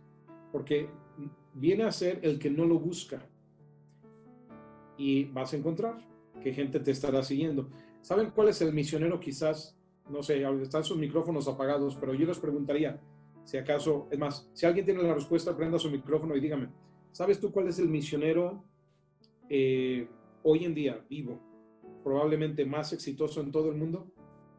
Porque 0.52 0.88
viene 1.54 1.84
a 1.84 1.92
ser 1.92 2.20
el 2.22 2.38
que 2.38 2.50
no 2.50 2.64
lo 2.64 2.78
busca. 2.78 3.26
Y 4.96 5.24
vas 5.26 5.52
a 5.52 5.56
encontrar 5.56 5.98
que 6.42 6.52
gente 6.52 6.80
te 6.80 6.90
estará 6.90 7.22
siguiendo. 7.22 7.68
¿Saben 8.00 8.30
cuál 8.30 8.48
es 8.48 8.60
el 8.60 8.72
misionero 8.72 9.18
quizás? 9.18 9.76
No 10.10 10.22
sé, 10.22 10.44
están 10.60 10.84
sus 10.84 10.98
micrófonos 10.98 11.48
apagados, 11.48 11.96
pero 11.96 12.12
yo 12.12 12.26
les 12.26 12.38
preguntaría, 12.38 13.00
si 13.44 13.56
acaso, 13.56 14.08
es 14.10 14.18
más, 14.18 14.50
si 14.52 14.66
alguien 14.66 14.84
tiene 14.84 15.02
la 15.02 15.14
respuesta, 15.14 15.56
prenda 15.56 15.78
su 15.78 15.90
micrófono 15.90 16.36
y 16.36 16.40
dígame, 16.40 16.68
¿sabes 17.12 17.40
tú 17.40 17.50
cuál 17.50 17.68
es 17.68 17.78
el 17.78 17.88
misionero 17.88 18.62
eh, 19.48 20.06
hoy 20.42 20.64
en 20.64 20.74
día 20.74 21.02
vivo, 21.08 21.40
probablemente 22.02 22.66
más 22.66 22.92
exitoso 22.92 23.40
en 23.40 23.50
todo 23.50 23.70
el 23.70 23.76
mundo? 23.76 24.10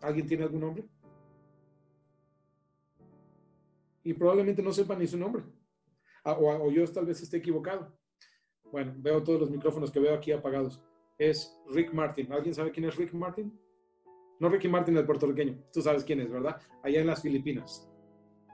¿Alguien 0.01 0.25
tiene 0.25 0.43
algún 0.43 0.61
nombre? 0.61 0.85
Y 4.03 4.13
probablemente 4.13 4.63
no 4.63 4.71
sepa 4.71 4.95
ni 4.95 5.07
su 5.07 5.17
nombre. 5.17 5.43
Ah, 6.25 6.37
o, 6.39 6.71
yo 6.71 6.85
tal 6.91 7.05
vez 7.05 7.21
esté 7.21 7.37
equivocado. 7.37 7.95
Bueno, 8.71 8.93
veo 8.97 9.23
todos 9.23 9.39
los 9.39 9.51
micrófonos 9.51 9.91
que 9.91 9.99
veo 9.99 10.15
aquí 10.15 10.31
apagados 10.31 10.81
es 11.17 11.57
Rick 11.69 11.93
Martin. 11.93 12.33
¿Alguien 12.33 12.53
sabe 12.53 12.71
quién 12.71 12.85
es 12.85 12.95
Rick 12.95 13.13
Martin? 13.13 13.57
No 14.39 14.49
Ricky 14.49 14.67
Martin 14.67 14.97
el 14.97 15.05
puertorriqueño, 15.05 15.57
tú 15.71 15.81
sabes 15.81 16.03
quién 16.03 16.19
es, 16.19 16.29
¿verdad? 16.29 16.59
Allá 16.83 16.99
en 16.99 17.07
las 17.07 17.21
Filipinas. 17.21 17.89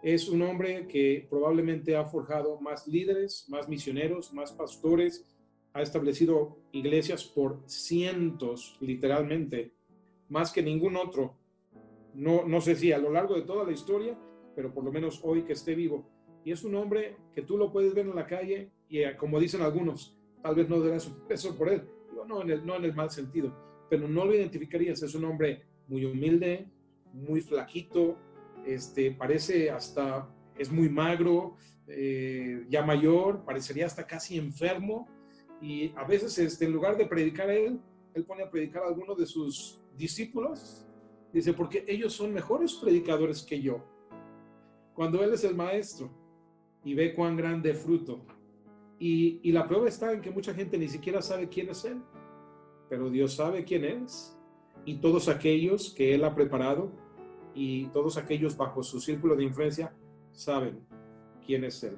Es 0.03 0.29
un 0.29 0.41
hombre 0.43 0.87
que 0.87 1.25
probablemente 1.29 1.95
ha 1.95 2.05
forjado 2.05 2.59
más 2.59 2.87
líderes, 2.87 3.45
más 3.49 3.67
misioneros, 3.67 4.31
más 4.33 4.51
pastores, 4.51 5.25
ha 5.73 5.81
establecido 5.81 6.57
iglesias 6.71 7.23
por 7.25 7.63
cientos, 7.65 8.77
literalmente, 8.79 9.73
más 10.29 10.51
que 10.51 10.61
ningún 10.61 10.97
otro. 10.97 11.37
No, 12.13 12.45
no 12.45 12.61
sé 12.61 12.75
si 12.75 12.91
a 12.91 12.97
lo 12.97 13.11
largo 13.11 13.35
de 13.35 13.43
toda 13.43 13.63
la 13.63 13.71
historia, 13.71 14.17
pero 14.55 14.73
por 14.73 14.83
lo 14.83 14.91
menos 14.91 15.21
hoy 15.23 15.43
que 15.43 15.53
esté 15.53 15.73
vivo. 15.73 16.10
Y 16.43 16.51
es 16.51 16.63
un 16.63 16.75
hombre 16.75 17.17
que 17.33 17.43
tú 17.43 17.57
lo 17.57 17.71
puedes 17.71 17.93
ver 17.93 18.07
en 18.07 18.15
la 18.15 18.25
calle 18.25 18.71
y 18.89 18.99
eh, 18.99 19.15
como 19.15 19.39
dicen 19.39 19.61
algunos, 19.61 20.17
tal 20.41 20.55
vez 20.55 20.67
no 20.67 20.79
darás 20.79 21.07
un 21.07 21.27
peso 21.27 21.55
por 21.55 21.69
él, 21.69 21.87
no 22.27 22.41
en, 22.41 22.49
el, 22.49 22.65
no 22.65 22.75
en 22.75 22.85
el 22.85 22.93
mal 22.93 23.09
sentido, 23.09 23.55
pero 23.89 24.07
no 24.07 24.25
lo 24.25 24.33
identificarías. 24.33 25.01
Es 25.03 25.15
un 25.15 25.25
hombre 25.25 25.63
muy 25.87 26.05
humilde, 26.05 26.67
muy 27.13 27.41
flaquito, 27.41 28.17
este, 28.65 29.11
parece 29.11 29.69
hasta, 29.69 30.29
es 30.57 30.71
muy 30.71 30.89
magro, 30.89 31.57
eh, 31.87 32.65
ya 32.69 32.83
mayor, 32.83 33.43
parecería 33.45 33.85
hasta 33.85 34.05
casi 34.07 34.37
enfermo. 34.37 35.07
Y 35.61 35.93
a 35.95 36.05
veces, 36.05 36.37
este, 36.39 36.65
en 36.65 36.71
lugar 36.71 36.97
de 36.97 37.05
predicar 37.05 37.49
a 37.49 37.55
él, 37.55 37.79
él 38.13 38.25
pone 38.25 38.43
a 38.43 38.49
predicar 38.49 38.83
a 38.83 38.87
algunos 38.87 39.17
de 39.17 39.25
sus 39.25 39.81
discípulos. 39.95 40.85
Dice, 41.31 41.53
porque 41.53 41.85
ellos 41.87 42.13
son 42.13 42.33
mejores 42.33 42.73
predicadores 42.75 43.43
que 43.43 43.61
yo. 43.61 43.85
Cuando 44.93 45.23
él 45.23 45.33
es 45.33 45.43
el 45.43 45.55
maestro 45.55 46.20
y 46.83 46.93
ve 46.93 47.13
cuán 47.13 47.35
grande 47.35 47.73
fruto. 47.73 48.21
Y, 48.99 49.39
y 49.43 49.51
la 49.51 49.67
prueba 49.67 49.87
está 49.87 50.13
en 50.13 50.21
que 50.21 50.31
mucha 50.31 50.53
gente 50.53 50.77
ni 50.77 50.87
siquiera 50.87 51.21
sabe 51.21 51.49
quién 51.49 51.69
es 51.69 51.85
él, 51.85 52.01
pero 52.89 53.09
Dios 53.09 53.35
sabe 53.35 53.63
quién 53.63 53.85
es. 53.85 54.37
Y 54.85 54.95
todos 54.95 55.27
aquellos 55.27 55.93
que 55.93 56.13
él 56.13 56.23
ha 56.23 56.33
preparado 56.33 56.91
y 57.53 57.87
todos 57.87 58.17
aquellos 58.17 58.55
bajo 58.55 58.83
su 58.83 58.99
círculo 58.99 59.35
de 59.35 59.43
influencia 59.43 59.93
saben 60.31 60.79
quién 61.45 61.63
es 61.63 61.83
Él. 61.83 61.97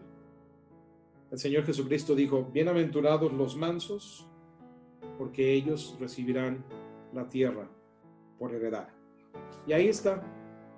El 1.32 1.38
Señor 1.38 1.66
Jesucristo 1.66 2.16
dijo, 2.16 2.50
bienaventurados 2.54 3.32
los 3.34 3.56
mansos, 3.56 4.28
porque 5.18 5.54
ellos 5.54 5.98
recibirán 6.00 6.64
la 7.14 7.30
tierra 7.30 7.70
por 8.38 8.54
heredad. 8.54 8.90
Y 9.68 9.74
ahí 9.74 9.88
está 9.88 10.24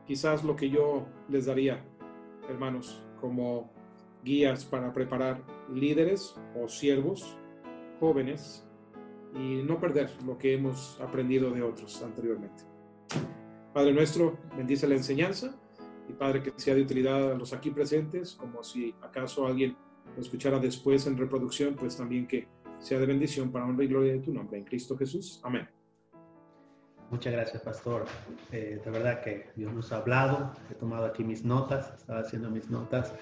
quizás 0.06 0.43
lo 0.43 0.56
que 0.56 0.70
yo 0.70 1.08
les 1.30 1.45
daría, 1.45 1.84
hermanos, 2.49 3.03
como 3.20 3.74
guías 4.26 4.65
para 4.65 4.91
preparar 4.91 5.41
líderes 5.73 6.36
o 6.59 6.67
siervos 6.67 7.38
jóvenes 7.99 8.67
y 9.34 9.61
no 9.63 9.80
perder 9.80 10.09
lo 10.26 10.38
que 10.38 10.53
hemos 10.53 10.99
aprendido 10.99 11.51
de 11.51 11.61
otros 11.61 12.01
anteriormente. 12.01 12.63
Padre 13.73 13.93
nuestro, 13.93 14.38
bendice 14.57 14.88
la 14.88 14.95
enseñanza 14.95 15.55
y 16.09 16.13
Padre 16.13 16.41
que 16.41 16.53
sea 16.55 16.76
de 16.76 16.82
utilidad 16.82 17.32
a 17.32 17.36
los 17.36 17.53
aquí 17.53 17.71
presentes, 17.71 18.34
como 18.34 18.63
si 18.63 18.93
acaso 19.01 19.45
alguien 19.45 19.78
lo 20.15 20.21
escuchara 20.21 20.59
después 20.59 21.05
en 21.07 21.17
reproducción, 21.17 21.76
pues 21.76 21.97
también 21.97 22.28
que 22.28 22.47
sea 22.80 22.99
de 22.99 23.05
bendición 23.05 23.51
para 23.51 23.65
honra 23.65 23.84
y 23.84 23.88
gloria 23.88 24.13
de 24.13 24.19
tu 24.19 24.34
nombre, 24.34 24.57
en 24.57 24.65
Cristo 24.65 24.97
Jesús. 24.97 25.39
Amén. 25.43 25.67
Muchas 27.11 27.34
gracias, 27.34 27.61
pastor. 27.61 28.05
Eh, 28.51 28.82
de 28.84 28.91
verdad 28.91 29.21
que 29.21 29.49
Dios 29.55 29.73
nos 29.73 29.91
ha 29.91 29.97
hablado. 29.97 30.53
He 30.71 30.76
tomado 30.76 31.05
aquí 31.05 31.23
mis 31.23 31.43
notas, 31.43 31.93
estaba 31.97 32.19
haciendo 32.19 32.49
mis 32.49 32.69
notas. 32.69 33.13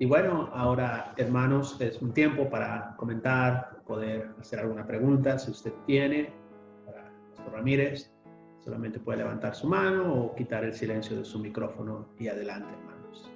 Y 0.00 0.06
bueno, 0.06 0.48
ahora, 0.54 1.12
hermanos, 1.18 1.78
es 1.78 2.00
un 2.00 2.14
tiempo 2.14 2.48
para 2.48 2.96
comentar, 2.96 3.82
poder 3.86 4.30
hacer 4.40 4.60
alguna 4.60 4.86
pregunta, 4.86 5.38
si 5.38 5.50
usted 5.50 5.74
tiene, 5.84 6.32
para 6.86 7.12
Pastor 7.28 7.52
Ramírez. 7.52 8.10
Solamente 8.64 8.98
puede 8.98 9.18
levantar 9.18 9.54
su 9.54 9.68
mano 9.68 10.14
o 10.14 10.34
quitar 10.34 10.64
el 10.64 10.72
silencio 10.72 11.18
de 11.18 11.24
su 11.26 11.38
micrófono 11.38 12.08
y 12.18 12.28
adelante, 12.28 12.72
hermanos. 12.72 13.30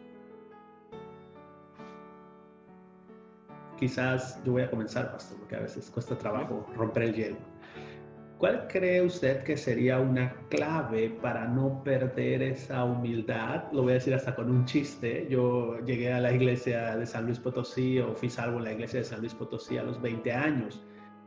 Quizás 3.78 4.42
yo 4.42 4.52
voy 4.52 4.62
a 4.62 4.70
comenzar, 4.70 5.12
pastor, 5.12 5.36
porque 5.40 5.56
a 5.56 5.60
veces 5.60 5.90
cuesta 5.90 6.16
trabajo 6.16 6.66
romper 6.74 7.02
el 7.02 7.14
hielo. 7.14 7.53
¿Cuál 8.38 8.66
cree 8.68 9.00
usted 9.00 9.42
que 9.44 9.56
sería 9.56 10.00
una 10.00 10.34
clave 10.50 11.08
para 11.22 11.46
no 11.46 11.82
perder 11.82 12.42
esa 12.42 12.84
humildad? 12.84 13.64
Lo 13.72 13.82
voy 13.82 13.92
a 13.92 13.94
decir 13.94 14.12
hasta 14.14 14.34
con 14.34 14.50
un 14.50 14.64
chiste. 14.64 15.26
Yo 15.30 15.78
llegué 15.86 16.12
a 16.12 16.20
la 16.20 16.32
iglesia 16.32 16.96
de 16.96 17.06
San 17.06 17.26
Luis 17.26 17.38
Potosí 17.38 17.98
o 18.00 18.14
fui 18.14 18.28
salvo 18.28 18.58
en 18.58 18.64
la 18.64 18.72
iglesia 18.72 19.00
de 19.00 19.04
San 19.04 19.20
Luis 19.20 19.34
Potosí 19.34 19.78
a 19.78 19.82
los 19.82 20.00
20 20.02 20.32
años 20.32 20.82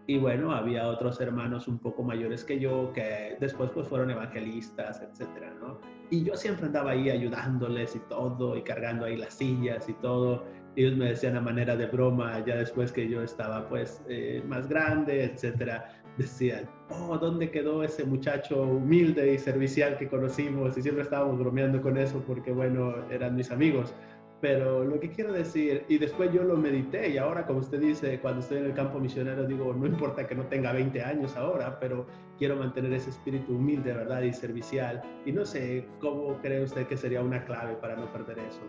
y 0.10 0.18
bueno, 0.18 0.54
había 0.54 0.88
otros 0.88 1.20
hermanos 1.20 1.68
un 1.68 1.80
poco 1.80 2.02
mayores 2.02 2.46
que 2.46 2.58
yo 2.60 2.94
que 2.94 3.36
después 3.42 3.70
pues 3.72 3.90
fueron 3.90 4.10
evangelistas, 4.10 5.02
etcétera, 5.02 5.54
¿no? 5.60 5.82
Y 6.10 6.24
yo 6.24 6.36
siempre 6.38 6.68
andaba 6.68 6.92
ahí 6.92 7.10
ayudándoles 7.10 7.94
y 7.98 8.00
todo, 8.08 8.56
y 8.56 8.62
cargando 8.62 9.06
ahí 9.06 9.18
las 9.18 9.34
sillas 9.34 9.90
y 9.90 9.94
todo. 9.96 10.46
Ellos 10.78 10.96
me 10.96 11.10
decían 11.10 11.36
a 11.36 11.42
manera 11.42 11.76
de 11.76 11.88
broma, 11.88 12.40
ya 12.46 12.56
después 12.56 12.94
que 12.94 13.10
yo 13.10 13.22
estaba 13.22 13.68
pues 13.68 14.02
eh, 14.08 14.42
más 14.48 14.70
grande, 14.70 15.26
etcétera, 15.26 15.90
decían, 16.18 16.70
oh, 16.90 17.18
¿dónde 17.18 17.52
quedó 17.52 17.84
ese 17.84 18.04
muchacho 18.04 18.64
humilde 18.64 19.34
y 19.34 19.38
servicial 19.38 19.98
que 19.98 20.08
conocimos? 20.08 20.78
Y 20.78 20.82
siempre 20.82 21.04
estábamos 21.04 21.40
bromeando 21.40 21.82
con 21.82 21.98
eso 21.98 22.24
porque, 22.26 22.52
bueno, 22.52 22.96
eran 23.10 23.36
mis 23.36 23.52
amigos. 23.52 23.94
Pero 24.40 24.84
lo 24.84 25.00
que 25.00 25.10
quiero 25.10 25.34
decir, 25.34 25.84
y 25.90 25.98
después 25.98 26.32
yo 26.32 26.44
lo 26.44 26.58
medité, 26.58 27.10
y 27.10 27.18
ahora, 27.18 27.48
como 27.48 27.60
usted 27.60 27.80
dice, 27.80 28.20
cuando 28.20 28.42
estoy 28.42 28.60
en 28.60 28.66
el 28.66 28.74
campo 28.74 29.00
misionero, 29.00 29.48
digo, 29.48 29.74
no 29.74 29.88
importa 29.88 30.28
que 30.28 30.36
no 30.36 30.44
tenga 30.46 30.74
20 30.74 31.02
años 31.02 31.36
ahora, 31.36 31.80
pero 31.80 32.06
quiero 32.38 32.56
mantener 32.56 32.94
ese 32.94 33.10
espíritu 33.10 33.56
humilde, 33.56 33.94
¿verdad? 33.94 34.22
Y 34.22 34.34
servicial. 34.34 35.02
Y 35.26 35.32
no 35.32 35.44
sé, 35.44 35.88
¿cómo 36.00 36.38
cree 36.38 36.64
usted 36.64 36.86
que 36.86 36.96
sería 36.96 37.22
una 37.22 37.44
clave 37.46 37.76
para 37.76 37.96
no 37.96 38.12
perder 38.14 38.38
eso? 38.40 38.62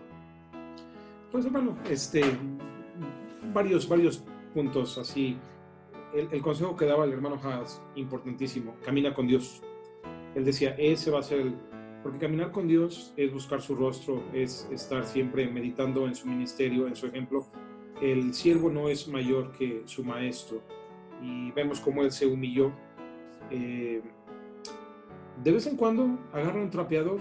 Pues 1.30 1.44
hermano, 1.44 1.76
este, 1.90 2.22
varios, 3.52 3.86
varios 3.86 4.24
puntos 4.54 4.96
así. 4.96 5.36
El, 6.14 6.40
consejo 6.40 6.74
que 6.76 6.86
daba 6.86 7.04
el 7.04 7.12
hermano 7.12 7.38
Haas, 7.42 7.82
importantísimo, 7.94 8.74
camina 8.84 9.14
con 9.14 9.26
Dios. 9.26 9.62
Él 10.34 10.44
decía, 10.44 10.74
ese 10.78 11.10
va 11.10 11.20
a 11.20 11.22
ser 11.22 11.40
el, 11.40 11.54
porque 12.02 12.18
caminar 12.18 12.52
con 12.52 12.68
Dios 12.68 13.12
es 13.16 13.32
buscar 13.32 13.60
su 13.60 13.74
rostro, 13.74 14.22
es 14.32 14.68
estar 14.72 15.04
siempre 15.04 15.48
meditando 15.48 16.06
en 16.06 16.14
su 16.14 16.26
ministerio, 16.26 16.86
en 16.86 16.96
su 16.96 17.06
ejemplo. 17.06 17.46
El 18.00 18.32
siervo 18.32 18.70
no 18.70 18.88
es 18.88 19.08
mayor 19.08 19.52
que 19.52 19.82
su 19.86 20.04
maestro 20.04 20.62
y 21.20 21.50
vemos 21.52 21.80
cómo 21.80 22.02
él 22.02 22.12
se 22.12 22.26
humilló. 22.26 22.72
Eh, 23.50 24.00
de 25.42 25.52
vez 25.52 25.66
en 25.66 25.76
cuando 25.76 26.18
agarra 26.32 26.60
un 26.60 26.70
trapeador, 26.70 27.20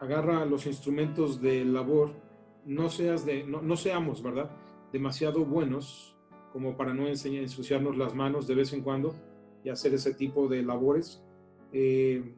agarra 0.00 0.44
los 0.44 0.66
instrumentos 0.66 1.40
de 1.40 1.64
labor, 1.64 2.12
no, 2.64 2.88
seas 2.88 3.24
de, 3.24 3.44
no, 3.44 3.76
seamos, 3.76 4.22
¿verdad? 4.22 4.50
Demasiado 4.92 5.44
buenos 5.44 6.16
como 6.52 6.76
para 6.76 6.94
no 6.94 7.06
ensuciarnos 7.06 7.96
las 7.96 8.14
manos 8.14 8.46
de 8.46 8.54
vez 8.54 8.72
en 8.72 8.82
cuando 8.82 9.14
y 9.64 9.68
hacer 9.68 9.94
ese 9.94 10.14
tipo 10.14 10.48
de 10.48 10.62
labores. 10.62 11.22
Eh, 11.72 12.34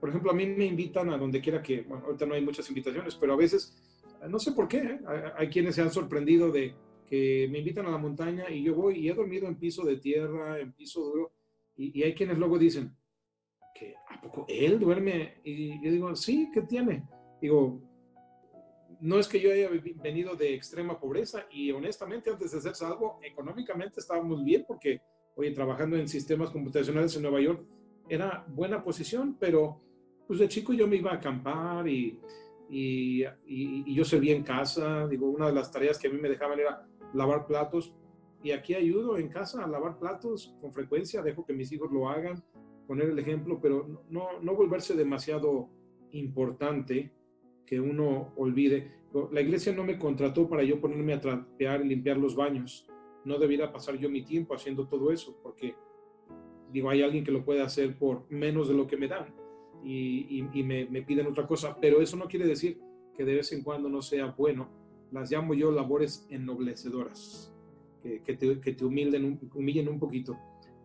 por 0.00 0.08
ejemplo, 0.08 0.30
a 0.30 0.34
mí 0.34 0.46
me 0.46 0.66
invitan 0.66 1.10
a 1.10 1.18
donde 1.18 1.40
quiera 1.40 1.62
que, 1.62 1.82
bueno, 1.82 2.04
ahorita 2.06 2.26
no 2.26 2.34
hay 2.34 2.42
muchas 2.42 2.68
invitaciones, 2.68 3.14
pero 3.14 3.34
a 3.34 3.36
veces, 3.36 3.76
no 4.28 4.38
sé 4.38 4.52
por 4.52 4.66
qué, 4.66 4.78
¿eh? 4.78 5.00
hay, 5.36 5.48
quienes 5.48 5.74
se 5.74 5.82
han 5.82 5.92
sorprendido 5.92 6.50
de 6.50 6.74
que 7.06 7.48
me 7.50 7.58
invitan 7.58 7.86
a 7.86 7.90
la 7.90 7.98
montaña 7.98 8.50
y 8.50 8.64
yo 8.64 8.74
voy 8.74 8.98
y 8.98 9.08
he 9.08 9.14
dormido 9.14 9.46
en 9.46 9.56
piso 9.56 9.84
de 9.84 9.98
tierra, 9.98 10.58
en 10.58 10.72
piso 10.72 11.00
duro, 11.02 11.32
y, 11.76 12.02
hay 12.02 12.14
quienes 12.14 12.38
luego 12.38 12.58
dicen, 12.58 12.96
que 13.74 13.94
¿a 14.08 14.20
poco 14.20 14.44
él 14.48 14.78
duerme? 14.78 15.34
Y 15.44 15.82
yo 15.84 15.90
digo, 15.90 16.16
sí, 16.16 16.50
¿qué 16.52 16.62
tiene? 16.62 17.04
Digo, 17.40 17.80
no 19.02 19.18
es 19.18 19.26
que 19.26 19.40
yo 19.40 19.50
haya 19.50 19.68
venido 20.00 20.36
de 20.36 20.54
extrema 20.54 20.98
pobreza 20.98 21.46
y 21.50 21.72
honestamente 21.72 22.30
antes 22.30 22.52
de 22.52 22.60
ser 22.60 22.76
salvo, 22.76 23.18
económicamente 23.20 23.98
estábamos 23.98 24.44
bien 24.44 24.64
porque, 24.66 25.02
oye, 25.34 25.50
trabajando 25.50 25.96
en 25.96 26.06
sistemas 26.06 26.50
computacionales 26.50 27.16
en 27.16 27.22
Nueva 27.22 27.40
York, 27.40 27.66
era 28.08 28.44
buena 28.46 28.82
posición, 28.84 29.36
pero 29.40 29.80
pues 30.28 30.38
de 30.38 30.46
chico 30.46 30.72
yo 30.72 30.86
me 30.86 30.96
iba 30.96 31.10
a 31.10 31.16
acampar 31.16 31.88
y, 31.88 32.16
y, 32.70 33.24
y, 33.44 33.92
yo 33.92 34.04
servía 34.04 34.36
en 34.36 34.44
casa. 34.44 35.08
Digo, 35.08 35.28
una 35.28 35.48
de 35.48 35.52
las 35.52 35.72
tareas 35.72 35.98
que 35.98 36.06
a 36.06 36.10
mí 36.10 36.18
me 36.18 36.28
dejaban 36.28 36.60
era 36.60 36.86
lavar 37.12 37.46
platos. 37.46 37.92
Y 38.44 38.52
aquí 38.52 38.74
ayudo 38.74 39.18
en 39.18 39.28
casa 39.28 39.64
a 39.64 39.66
lavar 39.66 39.98
platos 39.98 40.54
con 40.60 40.72
frecuencia, 40.72 41.22
dejo 41.22 41.44
que 41.44 41.54
mis 41.54 41.72
hijos 41.72 41.90
lo 41.90 42.08
hagan, 42.08 42.42
poner 42.86 43.10
el 43.10 43.18
ejemplo, 43.18 43.58
pero 43.60 44.04
no, 44.08 44.40
no 44.40 44.54
volverse 44.54 44.94
demasiado 44.94 45.68
importante 46.12 47.12
que 47.66 47.80
uno 47.80 48.32
olvide. 48.36 48.92
La 49.30 49.40
iglesia 49.40 49.72
no 49.72 49.84
me 49.84 49.98
contrató 49.98 50.48
para 50.48 50.62
yo 50.62 50.80
ponerme 50.80 51.12
a 51.12 51.20
trapear 51.20 51.84
y 51.84 51.88
limpiar 51.88 52.16
los 52.16 52.34
baños. 52.34 52.86
No 53.24 53.38
debiera 53.38 53.72
pasar 53.72 53.96
yo 53.98 54.08
mi 54.08 54.22
tiempo 54.22 54.54
haciendo 54.54 54.88
todo 54.88 55.12
eso, 55.12 55.38
porque 55.42 55.74
digo, 56.72 56.90
hay 56.90 57.02
alguien 57.02 57.24
que 57.24 57.30
lo 57.30 57.44
puede 57.44 57.62
hacer 57.62 57.98
por 57.98 58.30
menos 58.30 58.68
de 58.68 58.74
lo 58.74 58.86
que 58.86 58.96
me 58.96 59.08
dan 59.08 59.34
y, 59.84 60.62
me, 60.64 61.02
piden 61.02 61.26
otra 61.26 61.46
cosa, 61.46 61.76
pero 61.80 62.00
eso 62.00 62.16
no 62.16 62.26
quiere 62.26 62.46
decir 62.46 62.80
que 63.14 63.24
de 63.24 63.34
vez 63.34 63.52
en 63.52 63.62
cuando 63.62 63.88
no 63.88 64.02
sea 64.02 64.26
bueno. 64.26 64.68
Las 65.10 65.30
llamo 65.30 65.52
yo 65.52 65.70
labores 65.70 66.26
ennoblecedoras, 66.30 67.54
que, 68.02 68.34
te, 68.34 68.60
que 68.60 68.72
te 68.72 68.84
humilden, 68.84 69.38
humillen 69.54 69.88
un 69.88 69.98
poquito. 69.98 70.38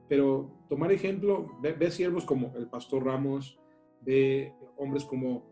Pero 0.09 0.51
tomar 0.67 0.91
ejemplo, 0.91 1.57
ve, 1.61 1.91
siervos 1.91 2.25
como 2.25 2.53
el 2.57 2.67
pastor 2.67 3.05
Ramos, 3.05 3.59
ve 4.01 4.53
hombres 4.77 5.05
como 5.05 5.43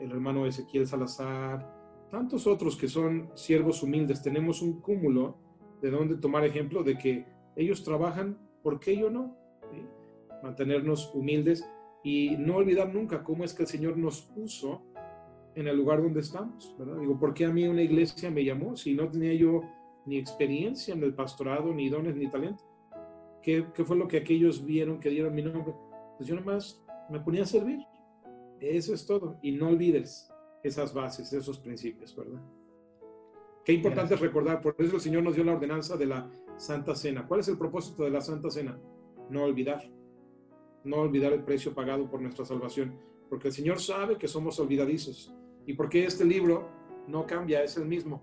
el 0.00 0.10
hermano 0.10 0.46
Ezequiel 0.46 0.86
Salazar, 0.86 1.80
tantos 2.10 2.46
otros 2.46 2.76
que 2.76 2.88
son 2.88 3.30
siervos 3.34 3.82
humildes. 3.82 4.22
Tenemos 4.22 4.62
un 4.62 4.80
cúmulo 4.80 5.36
de 5.80 5.90
dónde 5.90 6.16
tomar 6.16 6.44
ejemplo 6.44 6.82
de 6.82 6.98
que 6.98 7.26
ellos 7.56 7.84
trabajan, 7.84 8.38
¿por 8.62 8.80
qué 8.80 8.96
yo 8.96 9.10
no? 9.10 9.36
Mantenernos 10.42 11.14
humildes 11.14 11.68
y 12.02 12.36
no 12.38 12.56
olvidar 12.56 12.92
nunca 12.92 13.22
cómo 13.22 13.44
es 13.44 13.52
que 13.52 13.62
el 13.62 13.68
Señor 13.68 13.96
nos 13.96 14.22
puso 14.22 14.82
en 15.54 15.68
el 15.68 15.76
lugar 15.76 16.02
donde 16.02 16.20
estamos, 16.20 16.74
¿verdad? 16.78 16.98
Digo, 16.98 17.18
¿por 17.18 17.34
qué 17.34 17.44
a 17.44 17.50
mí 17.50 17.66
una 17.66 17.82
iglesia 17.82 18.30
me 18.30 18.44
llamó 18.44 18.76
si 18.76 18.94
no 18.94 19.08
tenía 19.08 19.34
yo 19.34 19.62
ni 20.06 20.16
experiencia 20.16 20.94
en 20.94 21.02
el 21.02 21.14
pastorado, 21.14 21.74
ni 21.74 21.88
dones, 21.88 22.16
ni 22.16 22.30
talento? 22.30 22.64
¿Qué, 23.42 23.66
qué 23.74 23.84
fue 23.84 23.96
lo 23.96 24.08
que 24.08 24.18
aquellos 24.18 24.64
vieron 24.64 25.00
que 25.00 25.10
dieron 25.10 25.34
mi 25.34 25.42
nombre? 25.42 25.74
Pues 26.16 26.28
yo 26.28 26.36
nomás 26.36 26.82
me 27.10 27.20
ponía 27.20 27.42
a 27.42 27.46
servir. 27.46 27.80
Eso 28.60 28.94
es 28.94 29.06
todo. 29.06 29.38
Y 29.42 29.52
no 29.52 29.68
olvides 29.68 30.30
esas 30.62 30.92
bases, 30.92 31.32
esos 31.32 31.58
principios, 31.58 32.14
¿verdad? 32.14 32.40
Qué 33.64 33.72
importante 33.72 34.14
es 34.14 34.20
recordar, 34.20 34.60
por 34.60 34.74
eso 34.78 34.96
el 34.96 35.00
Señor 35.00 35.22
nos 35.22 35.34
dio 35.34 35.44
la 35.44 35.52
ordenanza 35.52 35.96
de 35.96 36.06
la 36.06 36.30
Santa 36.56 36.94
Cena. 36.94 37.26
¿Cuál 37.26 37.40
es 37.40 37.48
el 37.48 37.58
propósito 37.58 38.04
de 38.04 38.10
la 38.10 38.20
Santa 38.20 38.50
Cena? 38.50 38.78
No 39.28 39.44
olvidar. 39.44 39.90
No 40.84 40.96
olvidar 40.96 41.32
el 41.32 41.44
precio 41.44 41.74
pagado 41.74 42.10
por 42.10 42.20
nuestra 42.20 42.44
salvación. 42.44 42.98
Porque 43.28 43.48
el 43.48 43.54
Señor 43.54 43.80
sabe 43.80 44.18
que 44.18 44.28
somos 44.28 44.58
olvidadizos. 44.60 45.34
Y 45.66 45.74
porque 45.74 46.04
este 46.04 46.24
libro 46.24 46.68
no 47.06 47.26
cambia, 47.26 47.62
es 47.62 47.76
el 47.76 47.86
mismo. 47.86 48.22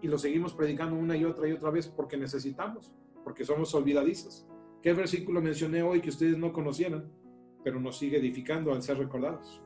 Y 0.00 0.08
lo 0.08 0.18
seguimos 0.18 0.54
predicando 0.54 0.96
una 0.96 1.16
y 1.16 1.24
otra 1.24 1.48
y 1.48 1.52
otra 1.52 1.70
vez 1.70 1.88
porque 1.88 2.16
necesitamos, 2.16 2.94
porque 3.24 3.44
somos 3.44 3.74
olvidadizos. 3.74 4.46
¿Qué 4.82 4.92
versículo 4.92 5.42
mencioné 5.42 5.82
hoy 5.82 6.00
que 6.00 6.10
ustedes 6.10 6.38
no 6.38 6.52
conocieran? 6.52 7.10
Pero 7.64 7.80
nos 7.80 7.98
sigue 7.98 8.18
edificando 8.18 8.72
al 8.72 8.82
ser 8.82 8.98
recordados. 8.98 9.60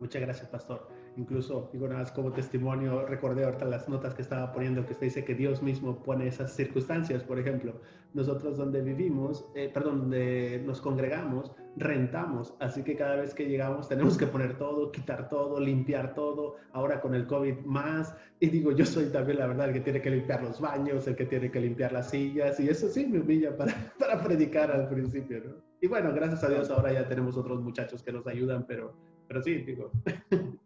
Muchas 0.00 0.22
gracias, 0.22 0.48
pastor. 0.48 0.88
Incluso, 1.16 1.68
digo 1.72 1.88
nada 1.88 2.00
más 2.00 2.12
como 2.12 2.32
testimonio, 2.32 3.04
recordé 3.06 3.44
ahorita 3.44 3.64
las 3.64 3.88
notas 3.88 4.14
que 4.14 4.22
estaba 4.22 4.52
poniendo, 4.52 4.86
que 4.86 4.92
usted 4.92 5.06
dice 5.06 5.24
que 5.24 5.34
Dios 5.34 5.60
mismo 5.60 6.02
pone 6.04 6.28
esas 6.28 6.54
circunstancias. 6.54 7.24
Por 7.24 7.40
ejemplo, 7.40 7.74
nosotros 8.14 8.56
donde 8.56 8.80
vivimos, 8.80 9.44
eh, 9.56 9.70
perdón, 9.74 10.02
donde 10.02 10.62
nos 10.64 10.80
congregamos, 10.80 11.50
rentamos. 11.76 12.54
Así 12.60 12.84
que 12.84 12.94
cada 12.94 13.16
vez 13.16 13.34
que 13.34 13.48
llegamos 13.48 13.88
tenemos 13.88 14.16
que 14.16 14.28
poner 14.28 14.56
todo, 14.56 14.92
quitar 14.92 15.28
todo, 15.28 15.58
limpiar 15.58 16.14
todo. 16.14 16.56
Ahora 16.72 17.00
con 17.00 17.16
el 17.16 17.26
COVID 17.26 17.58
más. 17.64 18.14
Y 18.38 18.50
digo, 18.50 18.70
yo 18.70 18.86
soy 18.86 19.06
también 19.06 19.38
la 19.38 19.48
verdad 19.48 19.68
el 19.68 19.74
que 19.74 19.80
tiene 19.80 20.00
que 20.00 20.10
limpiar 20.10 20.44
los 20.44 20.60
baños, 20.60 21.08
el 21.08 21.16
que 21.16 21.26
tiene 21.26 21.50
que 21.50 21.60
limpiar 21.60 21.90
las 21.90 22.10
sillas. 22.10 22.60
Y 22.60 22.68
eso 22.68 22.88
sí 22.88 23.06
me 23.06 23.18
humilla 23.18 23.56
para, 23.56 23.74
para 23.98 24.22
predicar 24.22 24.70
al 24.70 24.88
principio, 24.88 25.42
¿no? 25.44 25.68
Y 25.80 25.86
bueno, 25.86 26.12
gracias 26.12 26.42
a 26.42 26.48
Dios 26.48 26.70
ahora 26.70 26.92
ya 26.92 27.08
tenemos 27.08 27.36
otros 27.36 27.60
muchachos 27.62 28.02
que 28.02 28.12
nos 28.12 28.26
ayudan, 28.26 28.66
pero, 28.66 28.94
pero 29.28 29.42
sí, 29.42 29.58
digo. 29.58 29.92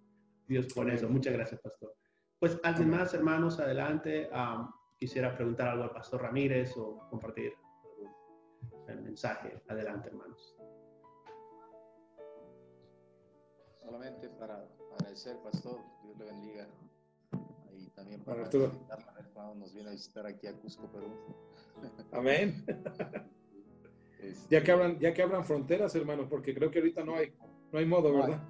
Dios 0.48 0.72
por 0.72 0.88
eso. 0.88 1.08
Muchas 1.08 1.32
gracias, 1.32 1.60
pastor. 1.60 1.94
Pues 2.38 2.58
alguien 2.62 2.90
más, 2.90 3.12
hermanos, 3.14 3.58
adelante. 3.60 4.30
quisiera 4.98 5.34
preguntar 5.34 5.68
algo 5.68 5.84
al 5.84 5.90
pastor 5.90 6.22
Ramírez 6.22 6.76
o 6.76 7.08
compartir 7.10 7.52
algún 8.88 9.04
mensaje. 9.04 9.60
Adelante, 9.68 10.08
hermanos. 10.08 10.56
Solamente 13.82 14.28
para 14.30 14.68
agradecer, 14.94 15.36
pastor, 15.42 15.80
Dios 16.02 16.16
le 16.18 16.24
bendiga. 16.24 16.68
Y 17.72 17.88
también 17.90 18.22
para, 18.22 18.48
para 18.48 19.54
nos 19.54 19.74
viene 19.74 19.90
a 19.90 19.92
visitar 19.92 20.26
aquí 20.26 20.46
a 20.46 20.52
Cusco, 20.54 20.90
Perú. 20.90 21.12
Amén. 22.12 22.64
Este, 24.22 24.54
ya, 24.54 24.62
que 24.62 24.70
abran, 24.70 24.98
ya 25.00 25.12
que 25.12 25.22
abran 25.22 25.44
fronteras, 25.44 25.94
hermanos, 25.96 26.26
porque 26.30 26.54
creo 26.54 26.70
que 26.70 26.78
ahorita 26.78 27.04
no 27.04 27.16
hay, 27.16 27.34
no 27.72 27.78
hay 27.78 27.86
modo, 27.86 28.14
¿verdad? 28.14 28.42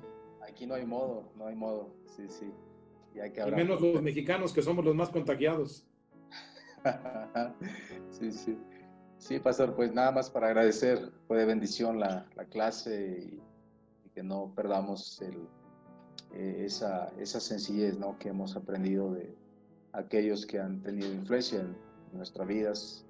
Aquí 0.46 0.66
no 0.66 0.74
hay 0.74 0.84
modo, 0.84 1.30
no 1.36 1.46
hay 1.46 1.54
modo, 1.54 1.94
sí, 2.16 2.26
sí. 2.28 2.52
Y, 3.14 3.20
hay 3.20 3.32
que 3.32 3.44
menos 3.46 3.80
los 3.80 4.02
mexicanos 4.02 4.52
que 4.52 4.62
somos 4.62 4.84
los 4.84 4.94
más 4.94 5.10
contagiados. 5.10 5.86
sí, 8.10 8.32
sí. 8.32 8.58
Sí, 9.18 9.38
pastor, 9.38 9.76
pues 9.76 9.94
nada 9.94 10.10
más 10.10 10.28
para 10.28 10.48
agradecer, 10.48 11.12
fue 11.28 11.38
de 11.38 11.44
bendición 11.44 12.00
la, 12.00 12.26
la 12.34 12.44
clase 12.46 13.30
y, 13.32 13.40
que 14.12 14.22
no 14.22 14.52
perdamos 14.54 15.22
el, 15.22 15.48
eh, 16.34 16.64
esa, 16.66 17.10
esa, 17.18 17.40
sencillez 17.40 17.98
¿no? 17.98 18.18
que 18.18 18.28
hemos 18.28 18.56
aprendido 18.56 19.12
de 19.12 19.34
aquellos 19.92 20.44
que 20.44 20.58
han 20.58 20.82
tenido 20.82 21.10
influencia 21.12 21.60
en 21.60 21.76
nuestras 22.12 22.46
vidas 22.46 23.06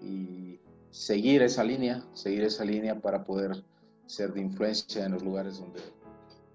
y 0.00 0.58
seguir 0.90 1.42
esa 1.42 1.62
línea, 1.62 2.02
seguir 2.14 2.42
esa 2.42 2.64
línea 2.64 3.00
para 3.00 3.22
poder 3.22 3.62
ser 4.10 4.32
de 4.32 4.40
influencia 4.40 5.04
en 5.04 5.12
los 5.12 5.22
lugares 5.22 5.58
donde 5.58 5.80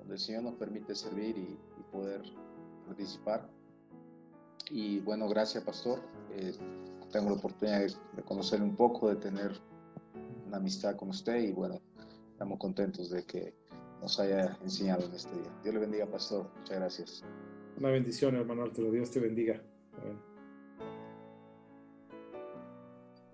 donde 0.05 0.15
el 0.15 0.19
Señor 0.19 0.43
nos 0.43 0.53
permite 0.53 0.93
servir 0.93 1.35
y, 1.37 1.57
poder 1.91 2.21
participar. 2.87 3.47
Y 4.69 4.99
bueno, 4.99 5.29
gracias 5.29 5.63
Pastor. 5.63 6.01
Eh, 6.31 6.51
tengo 7.09 7.29
la 7.29 7.35
oportunidad 7.37 7.79
de, 7.79 8.23
conocerle 8.23 8.65
un 8.65 8.75
poco, 8.75 9.07
de 9.07 9.15
tener 9.15 9.51
una 10.45 10.57
amistad 10.57 10.97
con 10.97 11.09
usted 11.09 11.37
y 11.37 11.53
bueno, 11.53 11.79
estamos 12.33 12.59
contentos 12.59 13.09
de 13.11 13.23
que 13.23 13.53
nos 14.01 14.19
haya 14.19 14.57
enseñado 14.61 15.05
en 15.05 15.13
este 15.13 15.33
día. 15.35 15.51
Dios 15.63 15.73
le 15.73 15.79
bendiga, 15.79 16.05
Pastor. 16.05 16.51
Muchas 16.57 16.77
gracias. 16.77 17.23
Una 17.77 17.89
bendición, 17.91 18.35
hermano 18.35 18.63
Arturo. 18.63 18.91
Dios 18.91 19.09
te 19.09 19.21
bendiga. 19.21 19.61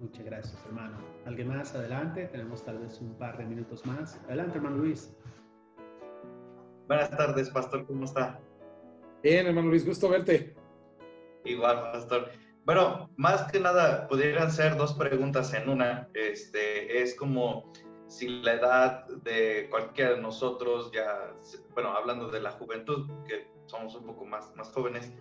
Muchas 0.01 0.25
gracias, 0.25 0.65
hermano. 0.65 0.97
¿Alguien 1.27 1.49
más? 1.49 1.75
Adelante. 1.75 2.25
Tenemos 2.25 2.65
tal 2.65 2.79
vez 2.79 2.99
un 2.99 3.13
par 3.19 3.37
de 3.37 3.45
minutos 3.45 3.85
más. 3.85 4.19
Adelante, 4.25 4.57
hermano 4.57 4.77
Luis. 4.77 5.15
Buenas 6.87 7.11
tardes, 7.11 7.51
Pastor, 7.51 7.85
¿cómo 7.85 8.05
está? 8.05 8.39
Bien, 9.21 9.45
hermano 9.45 9.69
Luis, 9.69 9.85
gusto 9.85 10.09
verte. 10.09 10.55
Igual, 11.45 11.91
Pastor. 11.91 12.31
Bueno, 12.65 13.11
más 13.15 13.51
que 13.51 13.59
nada, 13.59 14.07
pudieran 14.07 14.51
ser 14.51 14.75
dos 14.75 14.95
preguntas 14.95 15.53
en 15.53 15.69
una. 15.69 16.09
Este, 16.15 17.03
es 17.03 17.13
como 17.13 17.71
si 18.07 18.27
la 18.41 18.53
edad 18.53 19.07
de 19.07 19.67
cualquiera 19.69 20.13
de 20.13 20.21
nosotros, 20.21 20.91
ya, 20.91 21.31
bueno, 21.75 21.93
hablando 21.93 22.27
de 22.29 22.41
la 22.41 22.51
juventud, 22.53 23.07
que 23.27 23.51
somos 23.67 23.93
un 23.93 24.07
poco 24.07 24.25
más, 24.25 24.51
más 24.55 24.71
jóvenes, 24.71 25.13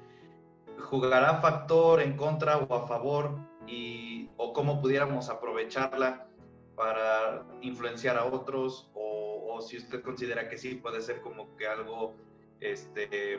jugará 0.79 1.43
factor 1.43 2.01
en 2.01 2.17
contra 2.17 2.57
o 2.57 2.75
a 2.75 2.89
favor 2.89 3.50
y, 3.71 4.29
o 4.37 4.53
cómo 4.53 4.81
pudiéramos 4.81 5.29
aprovecharla 5.29 6.27
para 6.75 7.47
influenciar 7.63 8.17
a 8.17 8.25
otros 8.25 8.91
o, 8.95 9.61
si 9.61 9.77
usted 9.77 10.01
considera 10.03 10.49
que 10.49 10.57
sí 10.57 10.77
puede 10.77 11.03
ser 11.03 11.21
como 11.21 11.55
que 11.57 11.67
algo 11.67 12.15
este, 12.61 13.39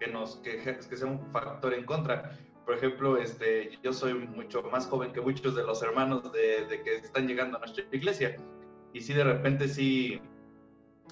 que, 0.00 0.06
nos, 0.10 0.36
que, 0.36 0.56
que 0.88 0.96
sea 0.96 1.06
un 1.06 1.30
factor 1.30 1.74
en 1.74 1.84
contra. 1.84 2.38
Por 2.64 2.76
ejemplo, 2.76 3.18
este, 3.18 3.78
yo 3.82 3.92
soy 3.92 4.14
mucho 4.14 4.62
más 4.62 4.86
joven 4.86 5.12
que 5.12 5.20
muchos 5.20 5.54
de 5.54 5.62
los 5.62 5.82
hermanos 5.82 6.32
de, 6.32 6.64
de 6.64 6.82
que 6.82 6.94
están 6.94 7.28
llegando 7.28 7.58
a 7.58 7.60
nuestra 7.60 7.84
iglesia 7.92 8.36
y 8.94 9.00
sí 9.00 9.12
de 9.12 9.24
repente 9.24 9.68
sí, 9.68 10.20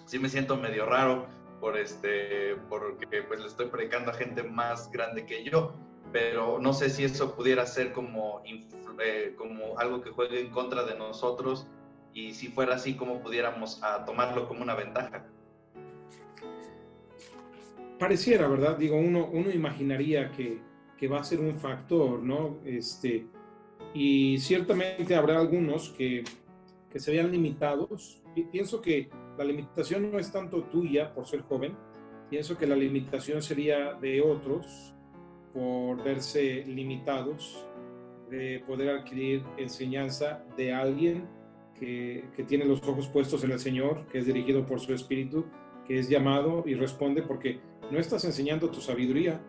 sí 0.07 0.19
me 0.19 0.29
siento 0.29 0.57
medio 0.57 0.87
raro 0.87 1.27
por 1.61 1.77
este, 1.77 2.57
porque 2.69 3.23
pues 3.23 3.41
le 3.41 3.47
estoy 3.47 3.67
predicando 3.67 4.11
a 4.11 4.15
gente 4.15 4.43
más 4.43 4.91
grande 4.91 5.27
que 5.27 5.45
yo, 5.45 5.75
pero 6.13 6.59
no 6.59 6.73
sé 6.73 6.91
si 6.91 7.05
eso 7.05 7.35
pudiera 7.35 7.67
ser 7.67 7.93
como 7.93 8.43
eh, 9.03 9.35
como 9.37 9.79
algo 9.79 10.01
que 10.03 10.11
juegue 10.11 10.41
en 10.41 10.51
contra 10.51 10.85
de 10.85 10.97
nosotros 10.97 11.67
y 12.13 12.35
si 12.35 12.49
fuera 12.49 12.75
así, 12.75 12.95
¿cómo 12.95 13.21
pudiéramos 13.21 13.83
a 13.83 14.05
tomarlo 14.05 14.49
como 14.49 14.63
una 14.63 14.75
ventaja? 14.75 15.27
Pareciera, 17.99 18.49
¿verdad? 18.49 18.77
Digo, 18.77 18.97
uno, 18.97 19.29
uno 19.33 19.51
imaginaría 19.51 20.31
que, 20.33 20.61
que 20.99 21.09
va 21.09 21.21
a 21.21 21.25
ser 21.25 21.41
un 21.41 21.57
factor, 21.59 22.21
¿no? 22.21 22.59
Este, 22.65 23.27
y 23.95 24.39
ciertamente 24.39 25.15
habrá 25.15 25.39
algunos 25.39 25.91
que, 25.91 26.25
que 26.91 26.99
se 26.99 27.13
vean 27.13 27.31
limitados. 27.31 28.23
Y 28.35 28.43
pienso 28.45 28.81
que 28.81 29.09
la 29.39 29.45
limitación 29.45 30.11
no 30.11 30.19
es 30.19 30.33
tanto 30.33 30.65
tuya 30.65 31.15
por 31.15 31.27
ser 31.27 31.43
joven, 31.43 31.77
pienso 32.29 32.57
que 32.57 32.67
la 32.67 32.77
limitación 32.77 33.43
sería 33.43 33.95
de 33.95 34.21
otros 34.21 34.95
por 35.53 36.03
verse 36.03 36.65
limitados 36.67 37.67
de 38.31 38.63
poder 38.67 38.91
adquirir 38.91 39.45
enseñanza 39.57 40.45
de 40.57 40.73
alguien 40.73 41.29
que, 41.79 42.29
que, 42.37 42.45
tiene 42.45 42.65
los 42.65 42.83
ojos 42.87 43.09
puestos 43.09 43.43
en 43.43 43.51
el 43.51 43.59
Señor, 43.59 44.07
que 44.09 44.19
es 44.19 44.27
dirigido 44.27 44.65
por 44.67 44.81
su 44.81 44.95
Espíritu, 44.95 45.47
que 45.87 45.99
es 45.99 46.09
llamado 46.09 46.63
y 46.67 46.75
responde 46.75 47.23
porque 47.23 47.59
no 47.91 47.99
estás 47.99 48.25
enseñando 48.25 48.71
tu 48.71 48.81
sabiduría, 48.81 49.41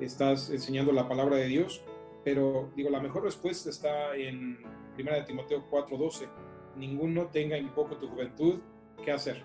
estás 0.00 0.50
enseñando 0.50 0.92
la 0.92 1.08
palabra 1.08 1.36
de 1.36 1.46
Dios, 1.46 1.82
pero 2.24 2.70
digo, 2.74 2.88
la 2.88 3.00
mejor 3.00 3.24
respuesta 3.24 3.68
está 3.68 4.16
en 4.16 4.58
1 4.98 5.12
de 5.12 5.22
Timoteo 5.22 5.64
4:12, 5.70 6.28
ninguno 6.76 7.26
tenga 7.26 7.56
en 7.56 7.68
poco 7.74 7.96
tu 7.96 8.08
juventud, 8.08 8.60
¿qué 9.04 9.12
hacer? 9.12 9.42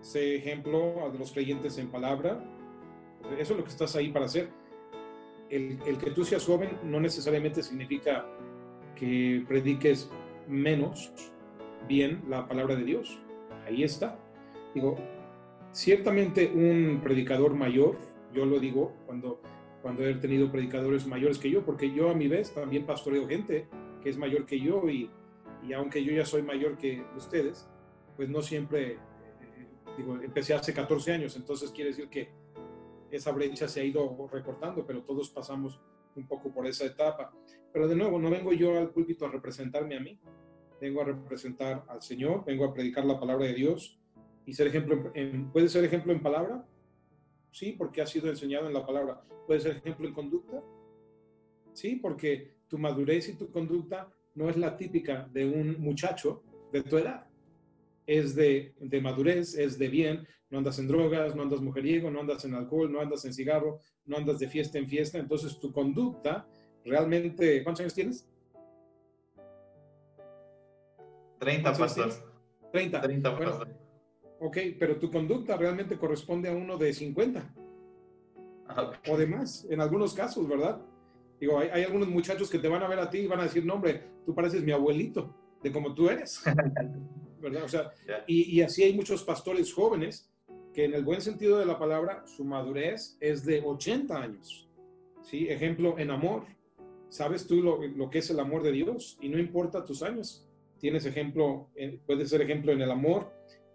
Sé 0.00 0.36
ejemplo 0.36 1.10
de 1.12 1.18
los 1.18 1.32
creyentes 1.32 1.78
en 1.78 1.90
palabra, 1.90 2.44
eso 3.38 3.52
es 3.54 3.58
lo 3.58 3.64
que 3.64 3.70
estás 3.70 3.96
ahí 3.96 4.10
para 4.10 4.26
hacer 4.26 4.61
el, 5.52 5.98
que 5.98 6.10
tú 6.10 6.24
seas 6.24 6.44
joven 6.44 6.78
no 6.82 6.98
necesariamente 6.98 7.62
significa 7.62 8.26
que 8.96 9.44
prediques 9.46 10.10
menos 10.48 11.12
bien 11.86 12.22
la 12.28 12.48
palabra 12.48 12.74
de 12.74 12.84
Dios. 12.84 13.18
Ahí 13.66 13.82
está. 13.82 14.18
Digo, 14.74 14.96
ciertamente 15.72 16.50
un 16.54 17.00
predicador 17.02 17.54
mayor, 17.54 17.98
yo 18.32 18.46
lo 18.46 18.58
digo, 18.58 18.94
cuando 19.06 19.40
cuando 19.82 20.06
he 20.06 20.14
tenido 20.14 20.50
predicadores 20.50 21.06
mayores 21.06 21.38
que 21.38 21.50
yo, 21.50 21.64
porque 21.64 21.92
yo 21.92 22.08
a 22.08 22.14
mi 22.14 22.28
vez 22.28 22.54
también 22.54 22.86
pastoreo 22.86 23.26
gente 23.26 23.66
que 24.00 24.10
es 24.10 24.16
mayor 24.16 24.46
que 24.46 24.60
yo 24.60 24.88
y, 24.88 25.10
y 25.66 25.72
aunque 25.72 26.02
yo 26.04 26.12
ya 26.12 26.24
soy 26.24 26.42
mayor 26.42 26.78
que 26.78 27.04
ustedes, 27.16 27.68
pues 28.16 28.28
no 28.28 28.42
siempre, 28.42 28.92
eh, 28.92 28.98
digo, 29.98 30.20
empecé 30.22 30.54
hace 30.54 30.72
14 30.72 31.12
años, 31.12 31.36
entonces 31.36 31.72
quiere 31.72 31.90
decir 31.90 32.08
que 32.08 32.28
esa 33.12 33.30
brecha 33.32 33.68
se 33.68 33.80
ha 33.80 33.84
ido 33.84 34.28
recortando, 34.32 34.86
pero 34.86 35.02
todos 35.02 35.30
pasamos 35.30 35.80
un 36.16 36.26
poco 36.26 36.52
por 36.52 36.66
esa 36.66 36.84
etapa. 36.86 37.32
Pero 37.72 37.88
de 37.88 37.96
nuevo, 37.96 38.18
no 38.18 38.30
vengo 38.30 38.52
yo 38.52 38.78
al 38.78 38.90
púlpito 38.90 39.26
a 39.26 39.30
representarme 39.30 39.96
a 39.96 40.00
mí, 40.00 40.18
vengo 40.80 41.00
a 41.00 41.04
representar 41.04 41.84
al 41.88 42.02
Señor, 42.02 42.44
vengo 42.44 42.64
a 42.64 42.72
predicar 42.74 43.04
la 43.04 43.18
palabra 43.18 43.46
de 43.46 43.54
Dios 43.54 43.98
y 44.44 44.52
ser 44.54 44.66
ejemplo, 44.66 45.12
¿puede 45.52 45.68
ser 45.68 45.84
ejemplo 45.84 46.12
en 46.12 46.22
palabra? 46.22 46.66
Sí, 47.50 47.72
porque 47.72 48.02
ha 48.02 48.06
sido 48.06 48.28
enseñado 48.28 48.66
en 48.66 48.74
la 48.74 48.84
palabra. 48.84 49.22
¿Puede 49.46 49.60
ser 49.60 49.76
ejemplo 49.76 50.08
en 50.08 50.14
conducta? 50.14 50.62
Sí, 51.72 51.96
porque 51.96 52.56
tu 52.66 52.78
madurez 52.78 53.28
y 53.28 53.36
tu 53.36 53.50
conducta 53.50 54.12
no 54.34 54.48
es 54.48 54.56
la 54.56 54.76
típica 54.76 55.28
de 55.30 55.46
un 55.46 55.80
muchacho 55.80 56.42
de 56.72 56.82
tu 56.82 56.96
edad. 56.96 57.26
Es 58.06 58.34
de, 58.34 58.74
de 58.80 59.00
madurez, 59.00 59.56
es 59.56 59.78
de 59.78 59.88
bien, 59.88 60.26
no 60.50 60.58
andas 60.58 60.78
en 60.78 60.88
drogas, 60.88 61.34
no 61.34 61.42
andas 61.42 61.60
mujeriego, 61.60 62.10
no 62.10 62.20
andas 62.20 62.44
en 62.44 62.54
alcohol, 62.54 62.92
no 62.92 63.00
andas 63.00 63.24
en 63.24 63.32
cigarro, 63.32 63.80
no 64.04 64.16
andas 64.16 64.38
de 64.38 64.48
fiesta 64.48 64.78
en 64.78 64.86
fiesta. 64.86 65.18
Entonces 65.18 65.58
tu 65.58 65.72
conducta 65.72 66.46
realmente, 66.84 67.62
¿cuántos 67.62 67.80
años 67.80 67.94
tienes? 67.94 68.28
30, 71.38 71.72
pastor. 71.72 72.12
30. 72.72 73.00
30, 73.00 73.38
pastor. 73.38 73.68
Ok, 74.40 74.58
pero 74.78 74.96
tu 74.98 75.10
conducta 75.10 75.56
realmente 75.56 75.96
corresponde 75.96 76.48
a 76.48 76.52
uno 76.52 76.76
de 76.76 76.92
50 76.92 77.54
Okay. 78.74 79.12
o 79.12 79.16
de 79.18 79.26
más, 79.26 79.66
en 79.68 79.80
algunos 79.80 80.14
casos, 80.14 80.48
¿verdad? 80.48 80.80
Digo, 81.38 81.58
hay, 81.58 81.68
hay, 81.68 81.82
algunos 81.82 82.08
muchachos 82.08 82.48
que 82.48 82.58
te 82.58 82.68
van 82.68 82.82
a 82.82 82.88
ver 82.88 82.98
a 83.00 83.10
ti 83.10 83.18
y 83.18 83.26
van 83.26 83.40
a 83.40 83.44
decir, 83.44 83.66
no, 83.66 83.74
hombre, 83.74 84.02
tú 84.24 84.34
pareces 84.34 84.62
mi 84.62 84.72
abuelito, 84.72 85.34
de 85.62 85.70
como 85.70 85.92
tú 85.94 86.08
eres, 86.08 86.42
¿verdad? 87.42 87.64
O 87.64 87.68
sea, 87.68 87.92
y, 88.26 88.56
y 88.56 88.62
así 88.62 88.82
hay 88.84 88.94
muchos 88.94 89.22
pastores 89.24 89.72
jóvenes 89.74 90.30
que 90.72 90.84
en 90.86 90.94
el 90.94 91.04
buen 91.04 91.20
sentido 91.20 91.58
de 91.58 91.66
la 91.66 91.78
palabra, 91.78 92.24
su 92.26 92.44
madurez 92.44 93.16
es 93.20 93.44
de 93.44 93.60
80 93.62 94.16
años, 94.16 94.68
¿sí? 95.22 95.48
Ejemplo, 95.48 95.98
en 95.98 96.10
amor, 96.10 96.46
sabes 97.10 97.46
tú 97.46 97.56
lo, 97.62 97.86
lo 97.86 98.08
que 98.08 98.20
es 98.20 98.30
el 98.30 98.40
amor 98.40 98.62
de 98.62 98.72
Dios 98.72 99.18
y 99.20 99.28
no 99.28 99.38
importa 99.38 99.84
tus 99.84 100.02
años, 100.02 100.48
tienes 100.78 101.04
ejemplo, 101.04 101.68
en- 101.74 101.98
puedes 102.06 102.30
ser 102.30 102.40
ejemplo 102.40 102.72
en 102.72 102.80
el 102.80 102.90
amor, 102.90 103.30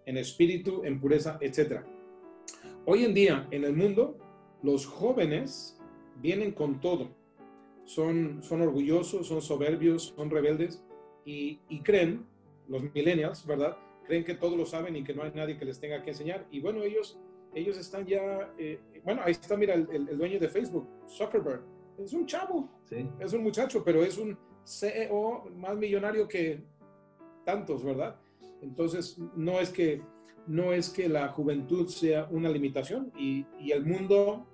en 0.06 0.16
espíritu, 0.16 0.82
en 0.84 1.00
pureza, 1.00 1.38
etc. 1.40 1.82
Hoy 2.86 3.04
en 3.04 3.14
día, 3.14 3.46
en 3.50 3.64
el 3.64 3.74
mundo, 3.74 4.16
los 4.62 4.86
jóvenes 4.86 5.78
vienen 6.20 6.50
con 6.52 6.80
todo. 6.80 7.10
Son, 7.84 8.42
son 8.42 8.60
orgullosos, 8.62 9.26
son 9.28 9.40
soberbios, 9.40 10.12
son 10.16 10.30
rebeldes 10.30 10.82
y, 11.24 11.60
y 11.68 11.80
creen, 11.82 12.26
los 12.68 12.82
millennials, 12.94 13.46
¿verdad? 13.46 13.76
Creen 14.06 14.24
que 14.24 14.34
todo 14.34 14.56
lo 14.56 14.64
saben 14.66 14.96
y 14.96 15.04
que 15.04 15.14
no 15.14 15.22
hay 15.22 15.32
nadie 15.34 15.58
que 15.58 15.64
les 15.64 15.78
tenga 15.80 16.02
que 16.02 16.10
enseñar. 16.10 16.46
Y 16.50 16.60
bueno, 16.60 16.82
ellos, 16.82 17.18
ellos 17.54 17.76
están 17.78 18.06
ya, 18.06 18.52
eh, 18.58 18.80
bueno, 19.04 19.22
ahí 19.24 19.32
está, 19.32 19.56
mira, 19.56 19.74
el, 19.74 19.88
el- 19.90 20.08
el 20.08 20.18
dueño 20.18 20.38
de 20.38 20.48
Facebook, 20.48 20.86
Zuckerberg. 21.08 21.62
Es 21.98 22.12
un 22.12 22.26
chavo, 22.26 22.68
Sí. 22.84 23.08
es 23.20 23.32
un 23.32 23.42
muchacho, 23.42 23.82
pero 23.84 24.02
es 24.02 24.16
un 24.18 24.38
CEO 24.64 25.50
más 25.56 25.76
millonario 25.76 26.28
que 26.28 26.62
tantos, 27.44 27.82
¿verdad? 27.84 28.16
Entonces, 28.62 29.18
no 29.34 29.58
es 29.60 29.70
que, 29.70 30.02
no 30.46 30.72
es 30.72 30.90
que 30.90 31.08
la 31.08 31.28
juventud 31.28 31.86
sea 31.88 32.28
una 32.30 32.48
limitación 32.50 33.12
y, 33.18 33.46
y 33.58 33.72
el 33.72 33.84
mundo, 33.84 34.46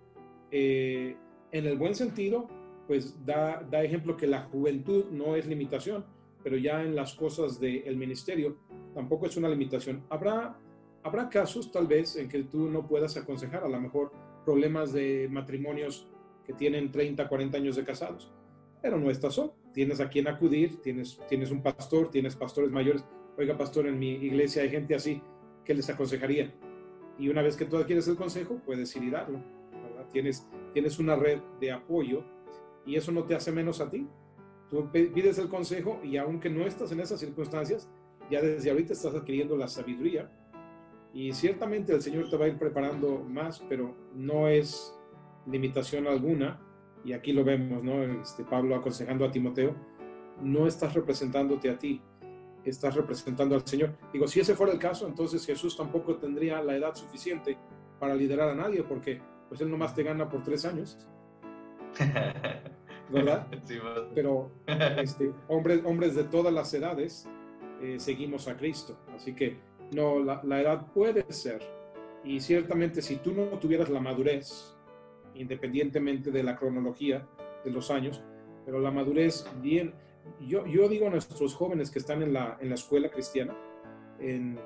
eh, 0.51 1.17
en 1.53 1.67
el 1.67 1.77
buen 1.79 1.95
sentido, 1.95 2.49
pues 2.87 3.17
da, 3.25 3.67
da 3.71 3.83
ejemplo 3.83 4.17
que 4.17 4.27
la 4.27 4.43
juventud 4.45 5.07
no 5.11 5.37
es 5.37 5.47
limitación, 5.47 6.05
pero 6.45 6.59
ya 6.59 6.83
en 6.83 6.95
las 6.95 7.15
cosas 7.15 7.59
del 7.59 7.97
ministerio 7.97 8.59
tampoco 8.95 9.27
es 9.27 9.37
una 9.39 9.49
limitación. 9.49 10.05
Habrá, 10.11 10.57
habrá 11.03 11.31
casos 11.31 11.73
tal 11.73 11.87
vez 11.87 12.17
en 12.17 12.29
que 12.29 12.45
tú 12.45 12.69
no 12.69 12.87
puedas 12.87 13.17
aconsejar, 13.17 13.65
a 13.65 13.69
lo 13.69 13.81
mejor 13.81 14.13
problemas 14.45 14.93
de 14.93 15.27
matrimonios 15.31 16.07
que 16.45 16.53
tienen 16.53 16.93
30, 16.93 17.27
40 17.27 17.57
años 17.57 17.77
de 17.77 17.85
casados, 17.85 18.31
pero 18.83 18.99
no 18.99 19.11
estás 19.11 19.35
solo. 19.35 19.57
Tienes 19.73 20.01
a 20.01 20.11
quien 20.11 20.29
acudir, 20.29 20.83
tienes, 20.83 21.19
tienes 21.29 21.51
un 21.51 21.63
pastor, 21.63 22.11
tienes 22.11 22.37
pastores 22.37 22.71
mayores. 22.71 23.03
Oiga, 23.39 23.57
pastor, 23.57 23.87
en 23.87 23.99
mi 23.99 24.11
iglesia 24.11 24.63
hay 24.63 24.69
gente 24.69 24.95
así 24.95 25.23
que 25.65 25.75
les 25.75 25.89
aconsejaría. 25.89 26.55
Y 27.19 27.31
una 27.31 27.41
vez 27.41 27.57
que 27.57 27.65
tú 27.65 27.79
adquieres 27.79 28.07
el 28.07 28.17
consejo, 28.17 28.61
puedes 28.67 28.95
ir 28.97 29.05
y 29.05 29.11
darlo. 29.11 29.43
Tienes, 30.13 30.47
tienes 30.75 30.99
una 30.99 31.17
red 31.17 31.41
de 31.59 31.73
apoyo 31.73 32.23
y 32.85 32.97
eso 32.97 33.11
no 33.11 33.25
te 33.25 33.35
hace 33.35 33.51
menos 33.51 33.81
a 33.81 33.91
ti. 33.91 34.07
Tú 34.75 34.91
pides 34.91 35.39
el 35.39 35.49
consejo 35.49 36.01
y 36.03 36.17
aunque 36.17 36.51
no 36.51 36.67
estás 36.67 36.91
en 36.91 36.99
esas 36.99 37.21
circunstancias, 37.21 37.89
ya 38.29 38.43
desde 38.43 38.73
ahorita 38.73 38.93
estás 38.93 39.15
adquiriendo 39.15 39.57
la 39.57 39.69
sabiduría 39.69 40.29
y 41.13 41.33
ciertamente 41.33 41.95
el 41.95 42.03
Señor 42.03 42.29
te 42.29 42.37
va 42.37 42.47
a 42.47 42.49
ir 42.49 42.59
preparando 42.59 43.21
más, 43.21 43.65
pero 43.69 43.95
no 44.17 44.49
es 44.49 44.93
limitación 45.47 46.09
alguna. 46.09 46.61
Y 47.05 47.13
aquí 47.13 47.33
lo 47.33 47.45
vemos, 47.45 47.85
¿no? 47.85 48.03
Este, 48.03 48.43
Pablo 48.43 48.75
aconsejando 48.75 49.25
a 49.25 49.31
Timoteo, 49.31 49.77
no 50.43 50.67
estás 50.67 50.93
representándote 50.95 51.71
a 51.71 51.79
ti, 51.79 52.03
estás 52.65 52.97
representando 52.97 53.55
al 53.55 53.65
Señor. 53.65 53.97
Digo, 54.13 54.27
si 54.27 54.41
ese 54.41 54.57
fuera 54.57 54.73
el 54.73 54.81
caso, 54.81 55.07
entonces 55.07 55.47
Jesús 55.47 55.77
tampoco 55.77 56.17
tendría 56.17 56.61
la 56.61 56.77
edad 56.77 56.97
suficiente 56.97 57.57
para 58.01 58.17
liderar 58.17 58.49
a 58.49 58.57
nadie, 58.57 58.83
porque 58.83 59.23
pues 59.49 59.61
él 59.61 59.71
nomás 59.71 59.95
te 59.95 60.03
gana 60.03 60.29
por 60.29 60.43
tres 60.43 60.65
años, 60.65 60.99
¿verdad? 63.11 63.47
Sí. 63.65 63.79
Pero 64.15 64.51
este, 64.99 65.33
hombres, 65.49 65.81
hombres 65.85 66.15
de 66.15 66.25
todas 66.25 66.53
las 66.53 66.73
edades 66.75 67.29
eh, 67.81 67.97
seguimos 67.99 68.49
a 68.49 68.57
Cristo. 68.57 68.97
Así 69.15 69.35
que 69.35 69.59
no, 69.93 70.19
la, 70.19 70.41
la 70.45 70.61
edad 70.61 70.93
puede 70.93 71.25
ser. 71.33 71.63
Y 72.25 72.41
ciertamente 72.41 73.03
si 73.03 73.17
tú 73.17 73.33
no 73.33 73.45
tuvieras 73.59 73.91
la 73.91 74.01
madurez, 74.01 74.75
independientemente 75.35 76.31
de 76.31 76.43
la 76.43 76.57
cronología 76.57 77.27
de 77.65 77.71
los 77.71 77.91
años, 77.91 78.23
pero 78.65 78.81
la 78.81 78.91
madurez 78.91 79.47
bien, 79.61 79.95
yo, 80.41 80.67
yo 80.67 80.89
digo 80.89 81.07
a 81.07 81.11
nuestros 81.11 81.55
jóvenes 81.55 81.91
que 81.91 81.99
están 81.99 82.23
en 82.23 82.33
la, 82.33 82.57
en 82.61 82.71
la 82.71 82.75
escuela 82.77 83.11
cristiana, 83.11 83.55
en, 84.19 84.59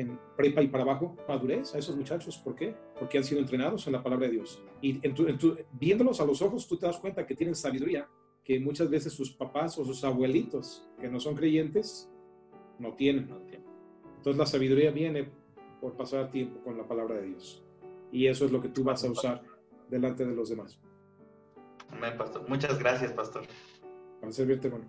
en 0.00 0.18
prepa 0.36 0.62
y 0.62 0.68
para 0.68 0.84
abajo, 0.84 1.16
madurez 1.28 1.74
a 1.74 1.78
esos 1.78 1.96
muchachos. 1.96 2.38
¿Por 2.38 2.54
qué? 2.54 2.74
Porque 2.98 3.18
han 3.18 3.24
sido 3.24 3.40
entrenados 3.40 3.86
en 3.86 3.92
la 3.94 4.02
palabra 4.02 4.26
de 4.28 4.34
Dios. 4.34 4.62
Y 4.80 5.04
en 5.06 5.12
tu- 5.14 5.26
en 5.26 5.36
tu- 5.38 5.56
viéndolos 5.72 6.20
a 6.20 6.24
los 6.24 6.40
ojos, 6.40 6.68
tú 6.68 6.76
te 6.76 6.86
das 6.86 6.98
cuenta 6.98 7.26
que 7.26 7.34
tienen 7.34 7.54
sabiduría 7.56 8.08
que 8.44 8.60
muchas 8.60 8.88
veces 8.88 9.12
sus 9.12 9.30
papás 9.32 9.76
o 9.78 9.84
sus 9.84 10.02
abuelitos 10.04 10.88
que 11.00 11.08
no 11.08 11.18
son 11.20 11.34
creyentes 11.34 12.08
no 12.78 12.94
tienen. 12.94 13.28
Entonces 14.16 14.36
la 14.38 14.46
sabiduría 14.46 14.90
viene 14.92 15.28
por 15.80 15.94
pasar 15.96 16.30
tiempo 16.30 16.60
con 16.62 16.76
la 16.78 16.86
palabra 16.86 17.16
de 17.16 17.26
Dios. 17.26 17.62
Y 18.12 18.26
eso 18.26 18.44
es 18.46 18.52
lo 18.52 18.60
que 18.62 18.68
tú 18.68 18.84
vas 18.84 19.04
a 19.04 19.10
usar 19.10 19.42
delante 19.90 20.24
de 20.24 20.34
los 20.34 20.48
demás. 20.48 20.78
Amén, 21.90 22.12
pastor. 22.16 22.48
Muchas 22.48 22.78
gracias, 22.78 23.12
pastor. 23.12 23.44
Para 24.20 24.32
servirte, 24.32 24.68
bueno. 24.68 24.86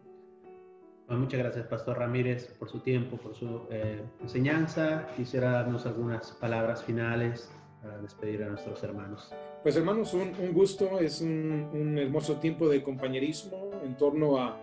Bueno, 1.10 1.24
muchas 1.24 1.39
gracias, 1.39 1.66
Pastor 1.66 1.97
Ramírez, 1.97 2.53
por 2.60 2.70
su 2.70 2.82
tiempo, 2.82 3.18
por 3.18 3.34
su 3.34 3.64
eh, 3.72 3.99
enseñanza. 4.22 5.07
Quisiera 5.18 5.49
darnos 5.51 5.88
algunas 5.88 6.34
palabras 6.34 6.84
finales 6.84 7.51
para 7.82 7.97
despedir 7.97 8.43
a 8.43 8.49
nuestros 8.49 8.84
hermanos. 8.84 9.34
Pues 9.64 9.76
hermanos, 9.76 10.14
un, 10.14 10.32
un 10.39 10.53
gusto, 10.53 10.99
es 10.99 11.22
un, 11.22 11.68
un 11.74 11.97
hermoso 11.97 12.36
tiempo 12.36 12.70
de 12.70 12.84
compañerismo 12.84 13.72
en 13.84 13.97
torno 13.97 14.38
a, 14.38 14.55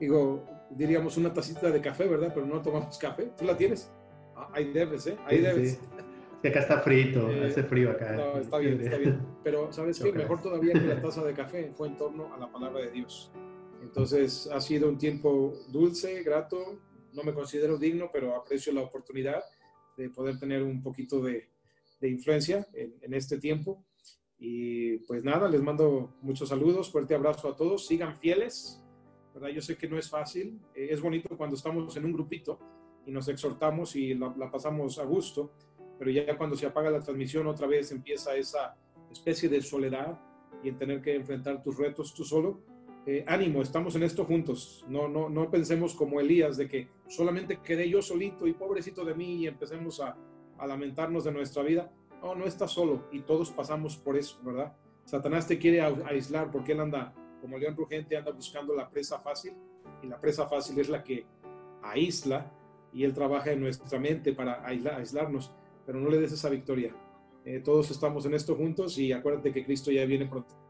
digo, 0.00 0.44
diríamos 0.70 1.16
una 1.18 1.32
tacita 1.32 1.70
de 1.70 1.80
café, 1.80 2.08
¿verdad? 2.08 2.32
Pero 2.34 2.46
no 2.46 2.60
tomamos 2.60 2.98
café. 2.98 3.30
¿Tú 3.38 3.44
la 3.44 3.56
tienes? 3.56 3.92
Ah, 4.34 4.48
ahí 4.54 4.72
debes, 4.72 5.06
¿eh? 5.06 5.16
Ahí 5.24 5.36
Sí, 5.36 5.42
debes. 5.44 5.70
sí. 5.74 5.78
Sí, 6.42 6.48
acá 6.48 6.58
está 6.58 6.80
frito, 6.80 7.30
Eh, 7.30 7.46
hace 7.46 7.62
frío 7.62 7.92
acá. 7.92 8.12
No, 8.14 8.38
está 8.38 8.58
bien, 8.58 8.80
está 8.80 8.96
bien. 8.98 9.20
Pero 9.44 9.72
¿sabes 9.72 10.00
qué? 10.02 10.12
Mejor 10.12 10.42
todavía 10.42 10.72
que 10.72 10.80
la 10.80 11.00
taza 11.00 11.22
de 11.22 11.32
café 11.32 11.70
fue 11.76 11.86
en 11.86 11.96
torno 11.96 12.34
a 12.34 12.38
la 12.38 12.50
palabra 12.50 12.80
de 12.80 12.90
Dios. 12.90 13.30
Entonces 13.82 14.48
ha 14.52 14.60
sido 14.60 14.88
un 14.88 14.96
tiempo 14.96 15.54
dulce, 15.68 16.22
grato. 16.22 16.78
No 17.12 17.22
me 17.24 17.34
considero 17.34 17.76
digno, 17.76 18.08
pero 18.12 18.34
aprecio 18.34 18.72
la 18.72 18.82
oportunidad 18.82 19.42
de 19.96 20.08
poder 20.08 20.38
tener 20.38 20.62
un 20.62 20.82
poquito 20.82 21.20
de, 21.20 21.50
de 22.00 22.08
influencia 22.08 22.66
en, 22.72 22.94
en 23.02 23.14
este 23.14 23.38
tiempo. 23.38 23.84
Y 24.38 24.98
pues 24.98 25.22
nada, 25.22 25.48
les 25.48 25.62
mando 25.62 26.14
muchos 26.22 26.48
saludos, 26.48 26.90
fuerte 26.90 27.14
abrazo 27.14 27.48
a 27.48 27.56
todos, 27.56 27.86
sigan 27.86 28.16
fieles, 28.16 28.82
¿verdad? 29.34 29.50
Yo 29.50 29.60
sé 29.60 29.76
que 29.76 29.88
no 29.88 29.98
es 29.98 30.10
fácil, 30.10 30.60
eh, 30.74 30.88
es 30.90 31.00
bonito 31.00 31.36
cuando 31.36 31.54
estamos 31.54 31.96
en 31.96 32.04
un 32.04 32.12
grupito 32.12 32.58
y 33.06 33.12
nos 33.12 33.28
exhortamos 33.28 33.94
y 33.94 34.14
la, 34.14 34.34
la 34.36 34.50
pasamos 34.50 34.98
a 34.98 35.04
gusto, 35.04 35.52
pero 35.96 36.10
ya 36.10 36.36
cuando 36.36 36.56
se 36.56 36.66
apaga 36.66 36.90
la 36.90 37.00
transmisión 37.00 37.46
otra 37.46 37.68
vez 37.68 37.92
empieza 37.92 38.34
esa 38.34 38.76
especie 39.12 39.48
de 39.48 39.62
soledad 39.62 40.20
y 40.64 40.70
en 40.70 40.76
tener 40.76 41.00
que 41.00 41.14
enfrentar 41.14 41.62
tus 41.62 41.76
retos 41.78 42.12
tú 42.12 42.24
solo. 42.24 42.71
Eh, 43.04 43.24
ánimo, 43.26 43.62
estamos 43.62 43.96
en 43.96 44.04
esto 44.04 44.24
juntos. 44.24 44.84
No, 44.88 45.08
no, 45.08 45.28
no 45.28 45.50
pensemos 45.50 45.94
como 45.94 46.20
Elías 46.20 46.56
de 46.56 46.68
que 46.68 46.88
solamente 47.08 47.58
quedé 47.58 47.88
yo 47.88 48.00
solito 48.00 48.46
y 48.46 48.52
pobrecito 48.52 49.04
de 49.04 49.14
mí 49.14 49.36
y 49.36 49.46
empecemos 49.46 50.00
a, 50.00 50.16
lamentarnos 50.64 51.24
de 51.24 51.32
nuestra 51.32 51.64
vida. 51.64 51.90
No, 52.22 52.36
no 52.36 52.44
estás 52.44 52.70
solo 52.70 53.08
y 53.10 53.22
todos 53.22 53.50
pasamos 53.50 53.96
por 53.96 54.16
eso, 54.16 54.38
¿verdad? 54.44 54.76
Satanás 55.04 55.48
te 55.48 55.58
quiere 55.58 55.80
aislar 55.80 56.52
porque 56.52 56.70
él 56.70 56.78
anda, 56.78 57.12
como 57.40 57.58
león 57.58 57.76
rugente, 57.76 58.16
anda 58.16 58.30
buscando 58.30 58.72
la 58.72 58.88
presa 58.88 59.18
fácil 59.18 59.54
y 60.04 60.06
la 60.06 60.20
presa 60.20 60.46
fácil 60.46 60.78
es 60.78 60.88
la 60.88 61.02
que 61.02 61.26
aísla 61.82 62.52
y 62.92 63.02
él 63.02 63.12
trabaja 63.12 63.50
en 63.50 63.60
nuestra 63.60 63.98
mente 63.98 64.32
para 64.32 64.64
aislarnos, 64.64 65.50
pero 65.84 65.98
no 65.98 66.08
le 66.08 66.20
des 66.20 66.30
esa 66.30 66.48
victoria. 66.48 66.94
Eh, 67.44 67.58
todos 67.58 67.90
estamos 67.90 68.24
en 68.26 68.34
esto 68.34 68.54
juntos 68.54 68.96
y 68.98 69.10
acuérdate 69.10 69.52
que 69.52 69.64
Cristo 69.64 69.90
ya 69.90 70.04
viene 70.04 70.26
pronto. 70.26 70.61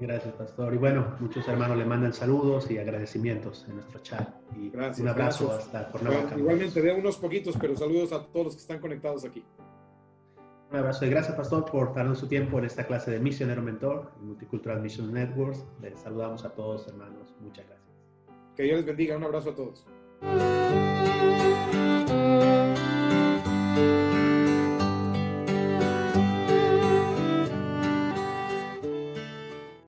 Gracias, 0.00 0.32
pastor. 0.32 0.72
Y 0.72 0.78
bueno, 0.78 1.14
muchos 1.20 1.46
hermanos 1.46 1.76
le 1.76 1.84
mandan 1.84 2.14
saludos 2.14 2.70
y 2.70 2.78
agradecimientos 2.78 3.66
en 3.68 3.74
nuestro 3.74 4.00
chat. 4.00 4.28
Y 4.56 4.70
gracias, 4.70 5.00
un 5.00 5.08
abrazo 5.08 5.52
hasta 5.52 5.92
por 5.92 6.02
bueno, 6.02 6.38
Igualmente, 6.38 6.80
de 6.80 6.92
unos 6.94 7.18
poquitos, 7.18 7.54
pero 7.60 7.76
saludos 7.76 8.10
a 8.12 8.24
todos 8.24 8.46
los 8.46 8.54
que 8.54 8.62
están 8.62 8.80
conectados 8.80 9.26
aquí. 9.26 9.44
Un 10.70 10.78
abrazo 10.78 11.04
y 11.04 11.10
gracias, 11.10 11.36
pastor, 11.36 11.64
por 11.66 11.94
darnos 11.94 12.18
su 12.18 12.28
tiempo 12.28 12.58
en 12.58 12.64
esta 12.64 12.86
clase 12.86 13.10
de 13.10 13.18
Misionero 13.20 13.60
Mentor, 13.60 14.10
Multicultural 14.22 14.80
Mission 14.80 15.12
Networks. 15.12 15.64
Les 15.82 15.98
saludamos 15.98 16.44
a 16.44 16.50
todos, 16.50 16.88
hermanos. 16.88 17.34
Muchas 17.40 17.66
gracias. 17.66 17.90
Que 18.56 18.62
Dios 18.62 18.76
les 18.78 18.86
bendiga. 18.86 19.16
Un 19.18 19.24
abrazo 19.24 19.50
a 19.50 19.54
todos. 19.54 19.84